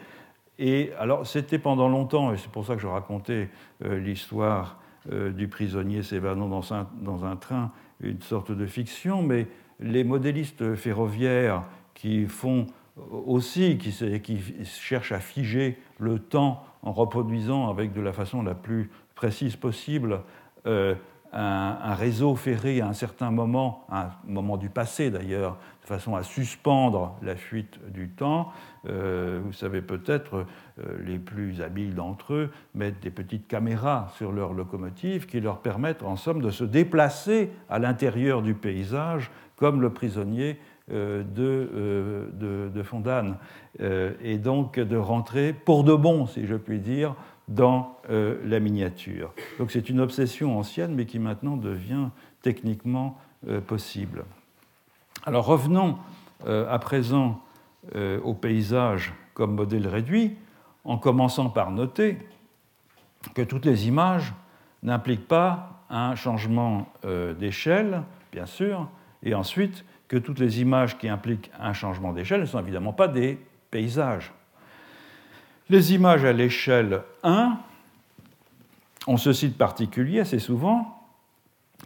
Et 0.58 0.90
alors 0.98 1.24
c'était 1.26 1.60
pendant 1.60 1.88
longtemps, 1.88 2.32
et 2.32 2.36
c'est 2.36 2.50
pour 2.50 2.66
ça 2.66 2.74
que 2.74 2.82
je 2.82 2.88
racontais 2.88 3.48
l'histoire 3.80 4.80
du 5.08 5.46
prisonnier 5.46 6.02
s'évanouant 6.02 6.48
dans 6.48 6.86
dans 7.00 7.24
un 7.24 7.36
train 7.36 7.70
une 8.00 8.20
sorte 8.20 8.50
de 8.50 8.66
fiction, 8.66 9.22
mais 9.22 9.46
les 9.78 10.02
modélistes 10.02 10.74
ferroviaires 10.74 11.62
qui 11.94 12.26
font 12.26 12.66
aussi, 13.10 13.78
qui, 13.78 13.92
cherchent 14.64 15.12
à 15.12 15.20
figer 15.20 15.78
le 15.98 16.18
temps 16.18 16.64
en 16.82 16.92
reproduisant 16.92 17.68
avec 17.68 17.92
de 17.92 18.00
la 18.00 18.12
façon 18.12 18.42
la 18.42 18.54
plus 18.54 18.90
précise 19.14 19.56
possible 19.56 20.20
euh, 20.66 20.94
un, 21.32 21.94
réseau 21.94 22.34
ferré 22.36 22.80
à 22.80 22.88
un 22.88 22.92
certain 22.92 23.30
moment, 23.30 23.84
un 23.90 24.08
moment 24.26 24.56
du 24.56 24.70
passé 24.70 25.10
d'ailleurs, 25.10 25.58
de 25.82 25.86
façon 25.86 26.16
à 26.16 26.22
suspendre 26.22 27.16
la 27.22 27.36
fuite 27.36 27.78
du 27.92 28.08
temps. 28.08 28.50
Euh, 28.88 29.40
vous 29.44 29.52
savez 29.52 29.82
peut-être, 29.82 30.46
euh, 30.78 30.98
les 31.04 31.18
plus 31.18 31.60
habiles 31.60 31.94
d'entre 31.94 32.34
eux 32.34 32.50
mettent 32.74 33.02
des 33.02 33.10
petites 33.10 33.46
caméras 33.46 34.08
sur 34.16 34.32
leurs 34.32 34.54
locomotives 34.54 35.26
qui 35.26 35.40
leur 35.40 35.58
permettent 35.58 36.02
en 36.02 36.16
somme 36.16 36.40
de 36.40 36.50
se 36.50 36.64
déplacer 36.64 37.50
à 37.68 37.78
l'intérieur 37.78 38.42
du 38.42 38.54
paysage 38.54 39.30
comme 39.56 39.82
le 39.82 39.90
prisonnier 39.90 40.58
de, 40.90 42.30
de, 42.32 42.70
de 42.74 42.82
Fondane, 42.82 43.36
et 43.80 44.38
donc 44.38 44.78
de 44.78 44.96
rentrer 44.96 45.52
pour 45.52 45.84
de 45.84 45.94
bon, 45.94 46.26
si 46.26 46.46
je 46.46 46.54
puis 46.54 46.78
dire, 46.78 47.14
dans 47.48 47.96
euh, 48.10 48.38
la 48.44 48.60
miniature. 48.60 49.32
Donc 49.58 49.70
c'est 49.70 49.88
une 49.88 50.00
obsession 50.00 50.58
ancienne, 50.58 50.94
mais 50.94 51.06
qui 51.06 51.18
maintenant 51.18 51.56
devient 51.56 52.08
techniquement 52.42 53.18
euh, 53.48 53.60
possible. 53.60 54.24
Alors 55.24 55.46
revenons 55.46 55.98
euh, 56.46 56.70
à 56.70 56.78
présent 56.78 57.42
au 58.22 58.34
paysage 58.34 59.14
comme 59.32 59.54
modèle 59.54 59.86
réduit, 59.86 60.36
en 60.84 60.98
commençant 60.98 61.48
par 61.48 61.70
noter 61.70 62.18
que 63.34 63.40
toutes 63.40 63.64
les 63.64 63.88
images 63.88 64.34
n'impliquent 64.82 65.28
pas 65.28 65.84
un 65.88 66.14
changement 66.16 66.92
d'échelle, 67.38 68.02
bien 68.30 68.44
sûr, 68.44 68.88
et 69.22 69.34
ensuite 69.34 69.86
que 70.08 70.16
toutes 70.16 70.38
les 70.38 70.60
images 70.60 70.98
qui 70.98 71.08
impliquent 71.08 71.50
un 71.60 71.74
changement 71.74 72.12
d'échelle 72.12 72.40
ne 72.40 72.46
sont 72.46 72.58
évidemment 72.58 72.94
pas 72.94 73.08
des 73.08 73.38
paysages. 73.70 74.32
Les 75.68 75.92
images 75.92 76.24
à 76.24 76.32
l'échelle 76.32 77.02
1 77.22 77.58
ont 79.06 79.16
ce 79.18 79.32
site 79.32 79.58
particulier 79.58 80.20
assez 80.20 80.38
souvent 80.38 80.98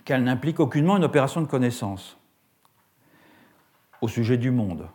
qu'elles 0.05 0.23
n'impliquent 0.23 0.61
aucunement 0.61 0.97
une 0.97 1.05
opération 1.05 1.41
de 1.41 1.47
connaissance 1.47 2.17
au 4.01 4.09
sujet 4.09 4.37
du 4.37 4.51
monde, 4.51 4.87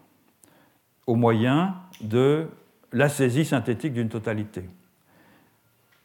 au 1.05 1.15
moyen 1.15 1.75
de 2.01 2.47
la 2.91 3.09
saisie 3.09 3.45
synthétique 3.45 3.93
d'une 3.93 4.09
totalité, 4.09 4.69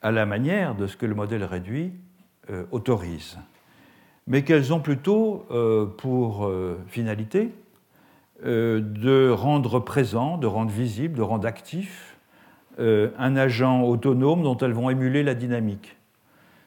à 0.03 0.11
la 0.11 0.27
manière 0.27 0.75
de 0.75 0.87
ce 0.87 0.97
que 0.97 1.07
le 1.07 1.15
modèle 1.15 1.45
réduit 1.45 1.93
euh, 2.51 2.65
autorise, 2.73 3.39
mais 4.27 4.43
qu'elles 4.43 4.73
ont 4.73 4.81
plutôt 4.81 5.47
euh, 5.51 5.87
pour 5.87 6.47
euh, 6.47 6.79
finalité 6.89 7.53
de 8.45 9.31
rendre 9.31 9.79
présent, 9.79 10.37
de 10.37 10.49
rendre 10.49 10.73
visible, 10.73 11.15
de 11.15 11.23
rendre 11.23 11.47
actif 11.47 12.13
euh, 12.79 13.11
un 13.19 13.37
agent 13.37 13.83
autonome 13.83 14.43
dont 14.43 14.57
elles 14.57 14.73
vont 14.73 14.89
émuler 14.89 15.23
la 15.23 15.35
dynamique. 15.35 15.97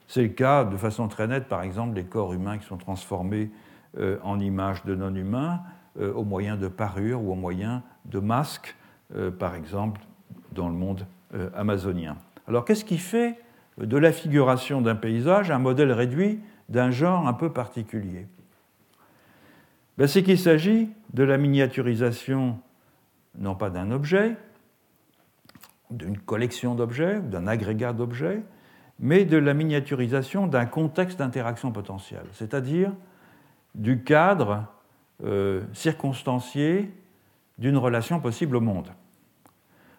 C'est 0.08 0.22
le 0.22 0.30
cas 0.30 0.64
de 0.64 0.78
façon 0.78 1.08
très 1.08 1.28
nette, 1.28 1.48
par 1.48 1.64
exemple, 1.64 1.96
des 1.96 2.04
corps 2.04 2.34
humains 2.34 2.60
qui 2.60 2.66
sont 2.66 2.78
transformés 2.78 3.50
euh, 3.98 4.20
en 4.22 4.40
images 4.40 4.86
de 4.86 4.94
non-humains 4.94 5.62
euh, 6.00 6.14
au 6.14 6.24
moyen 6.24 6.58
de 6.58 6.68
parures 6.68 7.24
ou 7.24 7.32
au 7.32 7.36
moyen 7.36 7.82
de 8.06 8.20
masques, 8.20 8.76
par 9.40 9.54
exemple, 9.54 10.02
dans 10.52 10.68
le 10.68 10.74
monde 10.74 11.06
amazonien. 11.56 12.18
Alors 12.48 12.66
qu'est-ce 12.66 12.84
qui 12.84 12.98
fait 12.98 13.40
de 13.78 13.98
la 13.98 14.12
figuration 14.12 14.82
d'un 14.82 14.96
paysage 14.96 15.52
un 15.52 15.60
modèle 15.60 15.92
réduit 15.92 16.40
d'un 16.70 16.92
genre 16.92 17.28
un 17.28 17.34
peu 17.34 17.52
particulier 17.52 18.28
ben, 19.98 20.08
C'est 20.08 20.24
qu'il 20.24 20.40
s'agit 20.40 20.90
de 21.14 21.24
la 21.24 21.38
miniaturisation 21.38 22.60
non 23.38 23.56
pas 23.56 23.70
d'un 23.70 23.92
objet, 23.92 24.38
d'une 25.92 26.18
collection 26.18 26.76
d'objets, 26.76 27.20
d'un 27.22 27.48
agrégat 27.48 27.94
d'objets, 27.94 28.42
mais 29.00 29.26
de 29.26 29.38
la 29.38 29.54
miniaturisation 29.54 30.48
d'un 30.48 30.66
contexte 30.66 31.20
d'interaction 31.20 31.72
potentielle, 31.72 32.26
c'est-à-dire 32.32 32.94
du 33.76 34.04
cadre 34.04 34.68
euh, 35.24 35.64
circonstancié 35.74 36.92
d'une 37.58 37.78
relation 37.78 38.20
possible 38.20 38.56
au 38.56 38.62
monde. 38.62 38.90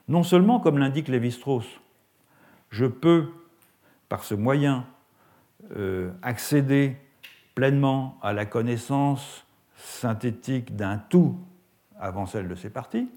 Non 0.08 0.22
seulement, 0.22 0.60
comme 0.60 0.78
l'indique 0.78 1.08
Lévi-Strauss, 1.08 1.66
je 2.70 2.86
peux, 2.86 3.28
par 4.08 4.24
ce 4.24 4.34
moyen, 4.34 4.86
euh, 5.76 6.10
accéder 6.22 6.96
pleinement 7.54 8.18
à 8.22 8.32
la 8.32 8.46
connaissance 8.46 9.44
synthétique 9.76 10.76
d'un 10.76 10.98
tout 10.98 11.38
avant 11.98 12.26
celle 12.26 12.48
de 12.48 12.54
ses 12.54 12.70
parties, 12.70 13.08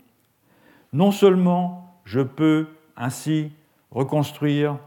non 0.94 1.12
seulement 1.12 2.00
je 2.06 2.22
peux 2.22 2.68
ainsi 2.96 3.52
reconstruire 3.92 4.78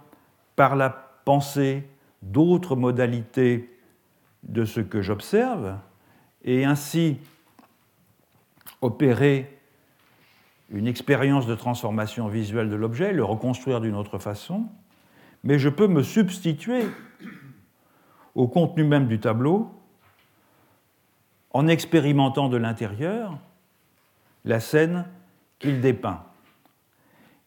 par 0.56 0.76
la 0.76 0.90
pensée 1.24 1.88
d'autres 2.22 2.76
modalités 2.76 3.68
de 4.42 4.64
ce 4.64 4.80
que 4.80 5.02
j'observe 5.02 5.76
et 6.44 6.64
ainsi 6.64 7.18
opérer 8.80 9.58
une 10.70 10.86
expérience 10.86 11.46
de 11.46 11.54
transformation 11.54 12.28
visuelle 12.28 12.70
de 12.70 12.76
l'objet, 12.76 13.12
le 13.12 13.24
reconstruire 13.24 13.80
d'une 13.80 13.94
autre 13.94 14.18
façon, 14.18 14.64
mais 15.44 15.58
je 15.58 15.68
peux 15.68 15.86
me 15.86 16.02
substituer 16.02 16.86
au 18.34 18.48
contenu 18.48 18.84
même 18.84 19.08
du 19.08 19.20
tableau 19.20 19.70
en 21.50 21.68
expérimentant 21.68 22.48
de 22.48 22.56
l'intérieur 22.56 23.38
la 24.44 24.60
scène 24.60 25.04
qu'il 25.58 25.80
dépeint. 25.80 26.22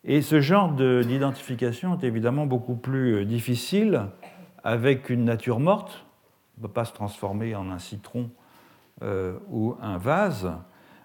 Et 0.03 0.21
ce 0.21 0.39
genre 0.39 0.71
d'identification 0.71 1.99
est 1.99 2.05
évidemment 2.05 2.45
beaucoup 2.45 2.75
plus 2.75 3.15
euh, 3.15 3.25
difficile 3.25 4.07
avec 4.63 5.09
une 5.09 5.25
nature 5.25 5.59
morte. 5.59 6.05
On 6.57 6.61
ne 6.61 6.67
peut 6.67 6.73
pas 6.73 6.86
se 6.86 6.93
transformer 6.93 7.55
en 7.55 7.71
un 7.71 7.79
citron 7.79 8.29
euh, 9.01 9.38
ou 9.49 9.75
un 9.81 9.97
vase. 9.97 10.51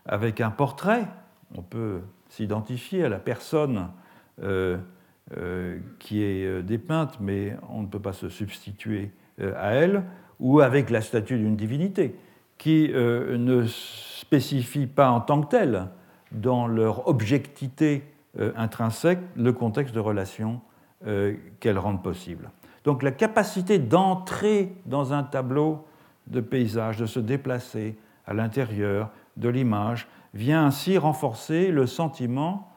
Avec 0.04 0.40
un 0.40 0.50
portrait, 0.50 1.06
on 1.56 1.62
peut 1.62 2.00
s'identifier 2.28 3.04
à 3.04 3.08
la 3.08 3.18
personne 3.18 3.88
euh, 4.42 4.78
qui 5.98 6.22
est 6.22 6.62
dépeinte, 6.62 7.18
mais 7.20 7.56
on 7.68 7.82
ne 7.82 7.86
peut 7.86 8.00
pas 8.00 8.12
se 8.12 8.28
substituer 8.28 9.12
à 9.56 9.72
elle, 9.72 10.04
ou 10.38 10.60
avec 10.60 10.90
la 10.90 11.00
statue 11.00 11.38
d'une 11.38 11.56
divinité, 11.56 12.16
qui 12.58 12.90
ne 12.92 13.64
spécifie 13.66 14.86
pas 14.86 15.10
en 15.10 15.20
tant 15.20 15.40
que 15.42 15.48
telle, 15.48 15.88
dans 16.32 16.66
leur 16.66 17.08
objectivité 17.08 18.04
euh, 18.38 18.52
intrinsèque 18.56 19.18
le 19.34 19.52
contexte 19.52 19.94
de 19.94 20.00
relation 20.00 20.60
euh, 21.06 21.34
qu'elles 21.58 21.78
rendent 21.78 22.02
possible. 22.02 22.50
Donc 22.84 23.02
la 23.02 23.10
capacité 23.10 23.78
d'entrer 23.78 24.72
dans 24.86 25.12
un 25.12 25.24
tableau 25.24 25.84
de 26.28 26.40
paysage, 26.40 26.96
de 26.96 27.06
se 27.06 27.18
déplacer 27.18 27.98
à 28.26 28.34
l'intérieur 28.34 29.10
de 29.36 29.48
l'image, 29.48 30.06
vient 30.32 30.64
ainsi 30.64 30.96
renforcer 30.96 31.72
le 31.72 31.86
sentiment 31.86 32.72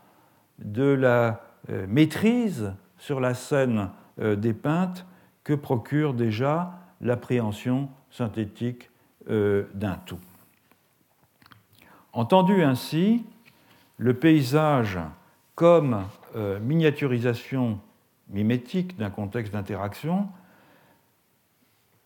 de 0.58 0.86
la 0.86 1.42
euh, 1.70 1.86
maîtrise 1.88 2.74
sur 2.98 3.20
la 3.20 3.34
scène 3.34 3.90
dépeinte 4.18 5.08
que 5.44 5.54
procure 5.54 6.14
déjà 6.14 6.80
l'appréhension 7.02 7.90
synthétique 8.10 8.90
d'un 9.28 9.96
tout. 10.06 10.20
Entendu 12.14 12.62
ainsi, 12.62 13.26
le 13.98 14.14
paysage 14.14 15.00
comme 15.56 16.06
euh, 16.36 16.60
miniaturisation 16.60 17.80
mimétique 18.30 18.98
d'un 18.98 19.10
contexte 19.10 19.54
d'interaction 19.54 20.28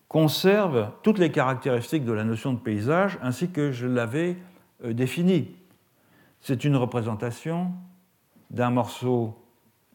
conserve 0.07 0.91
toutes 1.03 1.17
les 1.17 1.31
caractéristiques 1.31 2.05
de 2.05 2.11
la 2.11 2.23
notion 2.23 2.53
de 2.53 2.59
paysage 2.59 3.17
ainsi 3.21 3.49
que 3.49 3.71
je 3.71 3.87
l'avais 3.87 4.37
euh, 4.83 4.93
définie. 4.93 5.55
C'est 6.41 6.63
une 6.63 6.75
représentation 6.75 7.71
d'un 8.49 8.69
morceau 8.69 9.37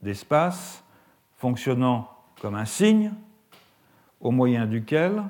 d'espace 0.02 0.84
fonctionnant 1.38 2.10
comme 2.40 2.54
un 2.54 2.64
signe 2.64 3.12
au 4.22 4.30
moyen 4.30 4.66
duquel 4.66 5.22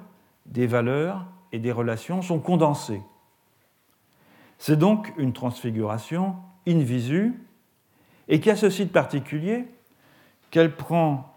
des 0.46 0.66
valeurs 0.66 1.26
et 1.50 1.58
des 1.58 1.72
relations 1.72 2.22
sont 2.22 2.38
condensées. 2.38 3.02
C'est 4.58 4.78
donc 4.78 5.12
une 5.16 5.32
transfiguration 5.32 6.36
in 6.68 6.78
visu 6.78 7.34
et 8.28 8.38
qui 8.38 8.50
a 8.50 8.56
ce 8.56 8.70
site 8.70 8.92
particulier 8.92 9.64
qu'elle 10.50 10.76
prend 10.76 11.34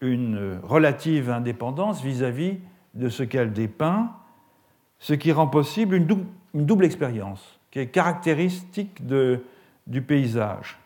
une 0.00 0.60
relative 0.62 1.30
indépendance 1.30 2.02
vis-à-vis 2.02 2.58
de 2.94 3.08
ce 3.08 3.22
qu'elle 3.22 3.52
dépeint, 3.52 4.12
ce 4.98 5.14
qui 5.14 5.32
rend 5.32 5.48
possible 5.48 5.96
une 5.96 6.06
double, 6.54 6.84
expérience 6.84 7.58
qui 7.70 7.78
est 7.78 7.88
caractéristique 7.88 9.02
du 9.06 10.02
paysage. 10.02 10.78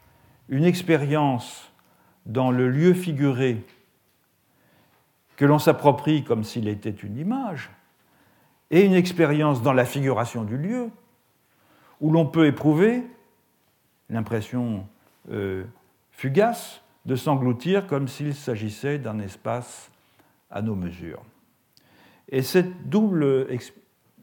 Une 0.48 0.64
expérience 0.64 1.70
dans 2.26 2.50
le 2.50 2.68
lieu 2.68 2.94
figuré 2.94 3.64
que 5.36 5.44
l'on 5.44 5.58
s'approprie 5.58 6.24
comme 6.24 6.44
s'il 6.44 6.68
était 6.68 6.90
une 6.90 7.16
image, 7.16 7.70
et 8.70 8.84
une 8.84 8.94
expérience 8.94 9.62
dans 9.62 9.72
la 9.72 9.84
figuration 9.84 10.44
du 10.44 10.56
lieu, 10.56 10.90
où 12.00 12.10
l'on 12.10 12.26
peut 12.26 12.46
éprouver 12.46 13.04
l'impression 14.10 14.86
euh, 15.30 15.64
fugace 16.10 16.82
de 17.06 17.16
s'engloutir 17.16 17.86
comme 17.86 18.08
s'il 18.08 18.34
s'agissait 18.34 18.98
d'un 18.98 19.18
espace 19.18 19.90
à 20.50 20.62
nos 20.62 20.74
mesures. 20.74 21.22
Et 22.28 22.42
cette 22.42 22.88
double 22.88 23.46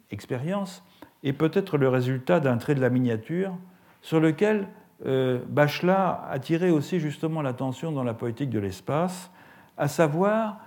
expérience 0.09 0.83
est 1.23 1.33
peut-être 1.33 1.77
le 1.77 1.87
résultat 1.87 2.39
d'un 2.39 2.57
trait 2.57 2.75
de 2.75 2.81
la 2.81 2.89
miniature 2.89 3.55
sur 4.01 4.19
lequel 4.19 4.67
euh, 5.05 5.39
Bachelard 5.47 6.25
a 6.29 6.39
tiré 6.39 6.71
aussi 6.71 6.99
justement 6.99 7.41
l'attention 7.41 7.91
dans 7.91 8.03
la 8.03 8.13
poétique 8.13 8.49
de 8.49 8.59
l'espace, 8.59 9.31
à 9.77 9.87
savoir 9.87 10.59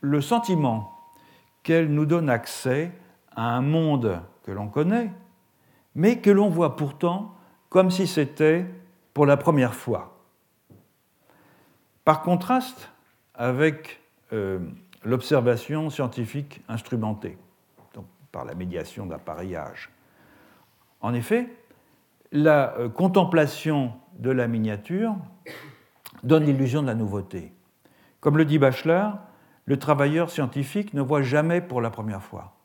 le 0.00 0.20
sentiment 0.20 0.98
qu'elle 1.62 1.92
nous 1.92 2.06
donne 2.06 2.30
accès 2.30 2.92
à 3.34 3.54
un 3.56 3.60
monde 3.60 4.20
que 4.44 4.50
l'on 4.50 4.68
connaît, 4.68 5.10
mais 5.94 6.18
que 6.18 6.30
l'on 6.30 6.48
voit 6.48 6.76
pourtant 6.76 7.34
comme 7.68 7.90
si 7.90 8.06
c'était 8.06 8.66
pour 9.14 9.26
la 9.26 9.36
première 9.36 9.74
fois. 9.74 10.18
Par 12.04 12.22
contraste 12.22 12.90
avec 13.34 14.00
euh, 14.32 14.58
l'observation 15.04 15.90
scientifique 15.90 16.62
instrumentée, 16.68 17.38
par 18.32 18.44
la 18.44 18.54
médiation 18.54 19.06
d'appareillage. 19.06 19.90
En 21.00 21.14
effet, 21.14 21.48
la 22.32 22.76
euh, 22.76 22.88
contemplation 22.88 23.92
de 24.18 24.30
la 24.30 24.46
miniature 24.46 25.16
donne 26.22 26.44
l'illusion 26.44 26.82
de 26.82 26.86
la 26.86 26.94
nouveauté. 26.94 27.52
Comme 28.20 28.36
le 28.36 28.44
dit 28.44 28.58
Bachelard, 28.58 29.18
le 29.70 29.76
travailleur 29.76 30.30
scientifique 30.30 30.94
ne 30.94 31.00
voit 31.00 31.22
jamais 31.22 31.60
pour 31.60 31.80
la 31.80 31.90
première 31.90 32.24
fois. 32.24 32.56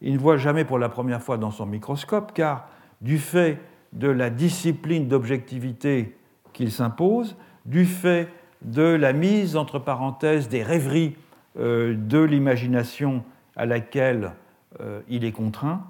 Il 0.00 0.14
ne 0.14 0.18
voit 0.18 0.36
jamais 0.36 0.64
pour 0.64 0.76
la 0.76 0.88
première 0.88 1.22
fois 1.22 1.38
dans 1.38 1.52
son 1.52 1.64
microscope, 1.64 2.32
car 2.34 2.66
du 3.00 3.18
fait 3.18 3.60
de 3.92 4.08
la 4.08 4.28
discipline 4.28 5.06
d'objectivité 5.06 6.16
qu'il 6.52 6.72
s'impose, 6.72 7.36
du 7.66 7.84
fait 7.84 8.28
de 8.62 8.82
la 8.82 9.12
mise 9.12 9.54
entre 9.54 9.78
parenthèses 9.78 10.48
des 10.48 10.64
rêveries 10.64 11.14
euh, 11.56 11.94
de 11.96 12.18
l'imagination 12.18 13.22
à 13.54 13.64
laquelle 13.64 14.32
euh, 14.80 15.00
il 15.08 15.24
est 15.24 15.30
contraint, 15.30 15.86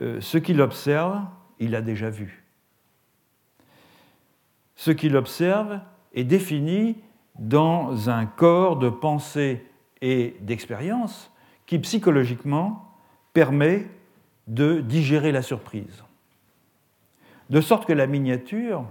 euh, 0.00 0.22
ce 0.22 0.38
qu'il 0.38 0.62
observe, 0.62 1.20
il 1.58 1.74
a 1.74 1.82
déjà 1.82 2.08
vu. 2.08 2.44
Ce 4.74 4.90
qu'il 4.90 5.18
observe 5.18 5.80
est 6.14 6.24
défini 6.24 6.96
dans 7.38 8.08
un 8.10 8.26
corps 8.26 8.76
de 8.76 8.88
pensée 8.88 9.64
et 10.00 10.36
d'expérience 10.40 11.30
qui 11.66 11.78
psychologiquement 11.78 12.92
permet 13.32 13.86
de 14.46 14.80
digérer 14.80 15.32
la 15.32 15.42
surprise 15.42 16.04
de 17.50 17.60
sorte 17.60 17.86
que 17.86 17.92
la 17.92 18.06
miniature 18.06 18.84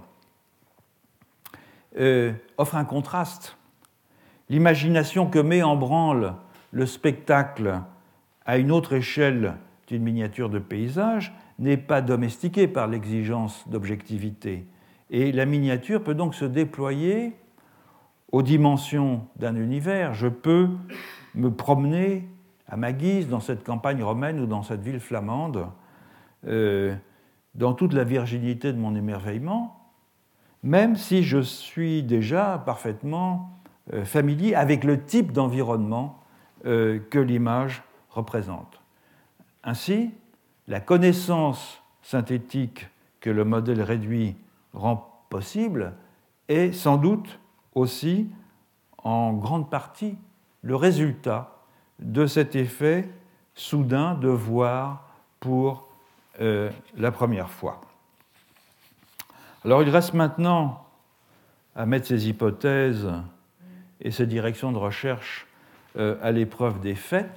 euh, 1.98 2.32
offre 2.56 2.76
un 2.76 2.84
contraste. 2.84 3.56
L'imagination 4.48 5.26
que 5.26 5.38
met 5.38 5.62
en 5.62 5.76
branle 5.76 6.34
le 6.70 6.86
spectacle 6.86 7.80
à 8.44 8.58
une 8.58 8.70
autre 8.70 8.94
échelle 8.94 9.54
d'une 9.88 10.02
miniature 10.02 10.50
de 10.50 10.58
paysage 10.58 11.34
n'est 11.58 11.76
pas 11.76 12.00
domestiquée 12.00 12.68
par 12.68 12.86
l'exigence 12.86 13.68
d'objectivité. 13.68 14.66
Et 15.10 15.32
la 15.32 15.46
miniature 15.46 16.02
peut 16.02 16.14
donc 16.14 16.34
se 16.34 16.44
déployer 16.44 17.34
aux 18.32 18.42
dimensions 18.42 19.26
d'un 19.36 19.56
univers. 19.56 20.14
Je 20.14 20.28
peux 20.28 20.68
me 21.34 21.50
promener 21.50 22.28
à 22.68 22.76
ma 22.76 22.92
guise 22.92 23.28
dans 23.28 23.40
cette 23.40 23.64
campagne 23.64 24.02
romaine 24.02 24.40
ou 24.40 24.46
dans 24.46 24.62
cette 24.62 24.82
ville 24.82 25.00
flamande. 25.00 25.66
Euh, 26.46 26.94
dans 27.54 27.72
toute 27.72 27.94
la 27.94 28.04
virginité 28.04 28.72
de 28.72 28.78
mon 28.78 28.94
émerveillement, 28.94 29.90
même 30.62 30.96
si 30.96 31.22
je 31.22 31.38
suis 31.38 32.02
déjà 32.02 32.62
parfaitement 32.66 33.50
familier 34.04 34.54
avec 34.54 34.84
le 34.84 35.02
type 35.04 35.32
d'environnement 35.32 36.20
que 36.64 37.18
l'image 37.18 37.82
représente. 38.10 38.82
Ainsi, 39.64 40.10
la 40.68 40.80
connaissance 40.80 41.82
synthétique 42.02 42.88
que 43.20 43.30
le 43.30 43.44
modèle 43.44 43.82
réduit 43.82 44.36
rend 44.72 45.24
possible 45.28 45.94
est 46.48 46.72
sans 46.72 46.96
doute 46.96 47.40
aussi 47.76 48.28
en 48.98 49.34
grande 49.34 49.70
partie 49.70 50.16
le 50.62 50.74
résultat 50.74 51.60
de 52.00 52.26
cet 52.26 52.56
effet 52.56 53.08
soudain 53.54 54.14
de 54.14 54.28
voir 54.28 55.08
pour 55.38 55.86
euh, 56.40 56.70
la 56.96 57.12
première 57.12 57.50
fois. 57.50 57.80
Alors 59.64 59.82
il 59.82 59.90
reste 59.90 60.14
maintenant 60.14 60.84
à 61.76 61.86
mettre 61.86 62.06
ces 62.06 62.28
hypothèses 62.28 63.12
et 64.00 64.10
ces 64.10 64.26
directions 64.26 64.72
de 64.72 64.78
recherche 64.78 65.46
euh, 65.96 66.16
à 66.22 66.32
l'épreuve 66.32 66.80
des 66.80 66.94
faits 66.94 67.30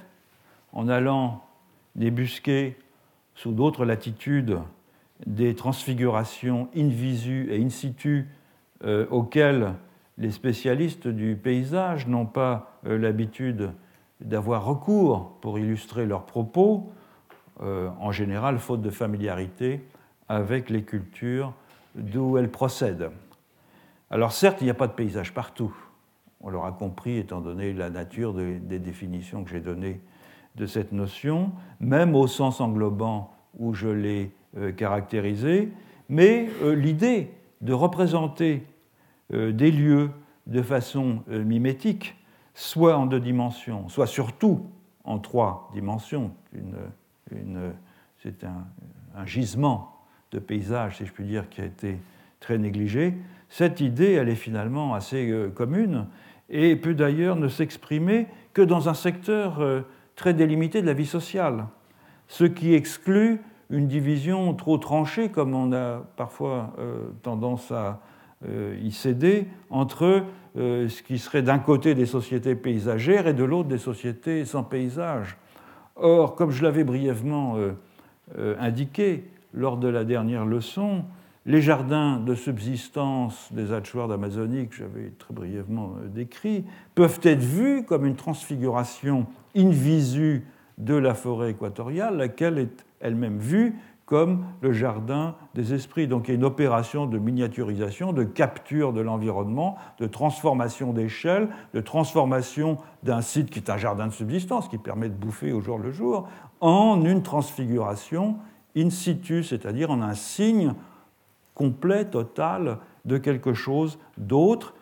en 0.72 0.88
allant 0.88 1.44
débusquer 1.94 2.78
sous 3.34 3.52
d'autres 3.52 3.84
latitudes 3.84 4.58
des 5.26 5.54
transfigurations 5.54 6.68
in 6.74 6.88
visu 6.88 7.48
et 7.50 7.62
in 7.62 7.68
situ 7.68 8.28
euh, 8.84 9.06
auxquelles 9.10 9.74
les 10.20 10.30
spécialistes 10.30 11.08
du 11.08 11.34
paysage 11.34 12.06
n'ont 12.06 12.26
pas 12.26 12.78
euh, 12.86 12.96
l'habitude 12.98 13.72
d'avoir 14.20 14.64
recours 14.64 15.38
pour 15.40 15.58
illustrer 15.58 16.06
leurs 16.06 16.26
propos, 16.26 16.92
euh, 17.62 17.88
en 17.98 18.12
général 18.12 18.58
faute 18.58 18.82
de 18.82 18.90
familiarité 18.90 19.82
avec 20.28 20.70
les 20.70 20.84
cultures 20.84 21.54
d'où 21.94 22.36
elles 22.36 22.50
procèdent. 22.50 23.10
Alors 24.10 24.32
certes, 24.32 24.58
il 24.60 24.64
n'y 24.64 24.70
a 24.70 24.74
pas 24.74 24.86
de 24.86 24.92
paysage 24.92 25.34
partout, 25.34 25.74
on 26.42 26.50
l'aura 26.50 26.72
compris 26.72 27.18
étant 27.18 27.40
donné 27.40 27.72
la 27.72 27.90
nature 27.90 28.34
des 28.34 28.78
définitions 28.78 29.42
que 29.42 29.50
j'ai 29.50 29.60
données 29.60 30.00
de 30.56 30.66
cette 30.66 30.92
notion, 30.92 31.52
même 31.80 32.14
au 32.14 32.26
sens 32.26 32.60
englobant 32.60 33.34
où 33.58 33.74
je 33.74 33.88
l'ai 33.88 34.32
euh, 34.56 34.72
caractérisé, 34.72 35.70
mais 36.08 36.48
euh, 36.62 36.74
l'idée 36.74 37.30
de 37.60 37.72
représenter 37.72 38.64
des 39.30 39.70
lieux 39.70 40.10
de 40.46 40.62
façon 40.62 41.22
mimétique, 41.28 42.16
soit 42.54 42.96
en 42.96 43.06
deux 43.06 43.20
dimensions, 43.20 43.88
soit 43.88 44.06
surtout 44.06 44.66
en 45.04 45.18
trois 45.18 45.70
dimensions, 45.72 46.32
c'est 48.22 48.44
un, 48.44 49.26
gisement 49.26 49.96
de 50.32 50.38
paysage, 50.38 50.98
si 50.98 51.06
je 51.06 51.12
puis 51.12 51.24
dire, 51.24 51.48
qui 51.48 51.60
a 51.60 51.64
été 51.64 51.98
très 52.40 52.58
négligé, 52.58 53.14
cette 53.48 53.80
idée, 53.80 54.12
elle 54.12 54.28
est 54.28 54.36
finalement 54.36 54.94
assez 54.94 55.50
commune 55.54 56.06
et 56.48 56.76
peut 56.76 56.94
d'ailleurs 56.94 57.36
ne 57.36 57.48
s'exprimer 57.48 58.26
que 58.52 58.62
dans 58.62 58.88
un 58.88 58.94
secteur 58.94 59.84
très 60.16 60.34
délimité 60.34 60.82
de 60.82 60.86
la 60.86 60.92
vie 60.92 61.06
sociale, 61.06 61.66
ce 62.28 62.44
qui 62.44 62.74
exclut 62.74 63.40
une 63.70 63.88
division 63.88 64.52
trop 64.54 64.76
tranchée, 64.78 65.30
comme 65.30 65.54
on 65.54 65.72
a 65.72 66.02
parfois 66.16 66.74
euh, 66.78 67.08
tendance 67.22 67.70
à 67.70 68.00
euh, 68.48 68.76
y 68.82 68.92
céder, 68.92 69.46
entre 69.68 70.24
euh, 70.56 70.88
ce 70.88 71.02
qui 71.02 71.18
serait 71.18 71.42
d'un 71.42 71.58
côté 71.58 71.94
des 71.94 72.06
sociétés 72.06 72.54
paysagères 72.54 73.26
et 73.26 73.34
de 73.34 73.44
l'autre 73.44 73.68
des 73.68 73.78
sociétés 73.78 74.44
sans 74.44 74.64
paysage. 74.64 75.36
Or, 75.96 76.34
comme 76.34 76.50
je 76.50 76.62
l'avais 76.62 76.84
brièvement 76.84 77.56
indiqué 78.58 79.24
lors 79.52 79.76
de 79.76 79.86
la 79.86 80.04
dernière 80.04 80.46
leçon, 80.46 81.04
les 81.44 81.60
jardins 81.60 82.18
de 82.18 82.34
subsistance 82.34 83.52
des 83.52 83.72
Hatchwards 83.72 84.10
amazoniques, 84.10 84.70
que 84.70 84.76
j'avais 84.76 85.12
très 85.18 85.34
brièvement 85.34 85.96
décrits, 86.06 86.64
peuvent 86.94 87.20
être 87.22 87.42
vus 87.42 87.84
comme 87.84 88.06
une 88.06 88.16
transfiguration 88.16 89.26
in 89.54 89.68
visu 89.68 90.46
de 90.78 90.94
la 90.94 91.14
forêt 91.14 91.50
équatoriale, 91.50 92.16
laquelle 92.16 92.58
est 92.58 92.84
elle-même 93.00 93.38
vue 93.38 93.74
comme 94.10 94.44
le 94.60 94.72
jardin 94.72 95.36
des 95.54 95.72
esprits. 95.72 96.08
Donc 96.08 96.26
il 96.26 96.32
y 96.32 96.34
a 96.34 96.34
une 96.34 96.44
opération 96.44 97.06
de 97.06 97.16
miniaturisation, 97.16 98.12
de 98.12 98.24
capture 98.24 98.92
de 98.92 99.00
l'environnement, 99.00 99.76
de 100.00 100.06
transformation 100.08 100.92
d'échelle, 100.92 101.48
de 101.74 101.80
transformation 101.80 102.76
d'un 103.04 103.20
site 103.20 103.50
qui 103.50 103.60
est 103.60 103.70
un 103.70 103.76
jardin 103.76 104.08
de 104.08 104.12
subsistance, 104.12 104.68
qui 104.68 104.78
permet 104.78 105.08
de 105.08 105.14
bouffer 105.14 105.52
au 105.52 105.60
jour 105.60 105.78
le 105.78 105.92
jour, 105.92 106.28
en 106.60 107.04
une 107.04 107.22
transfiguration 107.22 108.36
in 108.76 108.90
situ, 108.90 109.44
c'est-à-dire 109.44 109.92
en 109.92 110.02
un 110.02 110.14
signe 110.14 110.74
complet, 111.54 112.04
total 112.04 112.78
de 113.04 113.16
quelque 113.16 113.54
chose 113.54 113.96
d'autre. 114.18 114.74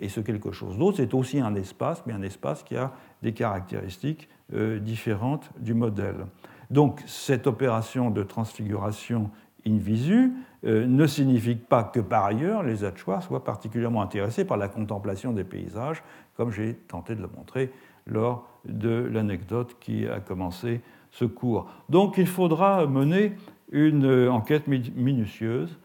Et 0.00 0.08
ce 0.08 0.18
quelque 0.18 0.50
chose 0.50 0.78
d'autre, 0.78 0.96
c'est 0.96 1.14
aussi 1.14 1.38
un 1.38 1.54
espace, 1.54 2.02
mais 2.06 2.12
un 2.12 2.22
espace 2.22 2.64
qui 2.64 2.76
a 2.76 2.92
des 3.22 3.32
caractéristiques 3.32 4.28
euh, 4.52 4.80
différentes 4.80 5.48
du 5.60 5.74
modèle. 5.74 6.26
Donc 6.70 7.02
cette 7.06 7.46
opération 7.46 8.10
de 8.10 8.22
transfiguration 8.22 9.30
in 9.66 9.76
visu 9.76 10.32
euh, 10.64 10.86
ne 10.86 11.06
signifie 11.06 11.54
pas 11.54 11.84
que 11.84 12.00
par 12.00 12.24
ailleurs 12.24 12.62
les 12.62 12.84
Achuas 12.84 13.22
soient 13.22 13.44
particulièrement 13.44 14.02
intéressés 14.02 14.44
par 14.44 14.56
la 14.56 14.68
contemplation 14.68 15.32
des 15.32 15.44
paysages, 15.44 16.02
comme 16.36 16.50
j'ai 16.50 16.74
tenté 16.74 17.14
de 17.14 17.22
le 17.22 17.28
montrer 17.34 17.70
lors 18.06 18.48
de 18.64 19.08
l'anecdote 19.12 19.76
qui 19.80 20.06
a 20.06 20.20
commencé 20.20 20.80
ce 21.10 21.24
cours. 21.24 21.66
Donc 21.88 22.18
il 22.18 22.26
faudra 22.26 22.86
mener 22.86 23.32
une 23.72 24.06
euh, 24.06 24.30
enquête 24.30 24.66
minutieuse 24.66 25.78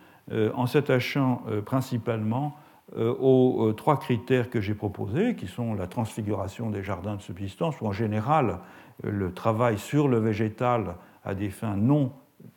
en 0.54 0.68
s'attachant 0.68 1.42
principalement 1.66 2.56
euh, 2.98 3.14
aux 3.20 3.68
euh, 3.68 3.74
trois 3.74 4.00
critères 4.00 4.50
que 4.50 4.62
j'ai 4.62 4.74
proposés, 4.74 5.36
qui 5.36 5.46
sont 5.46 5.76
la 5.76 5.86
transfiguration 5.86 6.72
des 6.72 6.82
jardins 6.82 7.18
de 7.18 7.22
subsistance, 7.22 7.80
ou 7.82 7.86
en 7.86 7.92
général 7.92 8.50
euh, 8.50 8.56
le 9.04 9.34
travail 9.34 9.78
sur 9.78 10.08
le 10.08 10.20
végétal 10.20 10.96
à 11.24 11.36
des 11.36 11.50
fins 11.50 11.76
non 11.76 12.12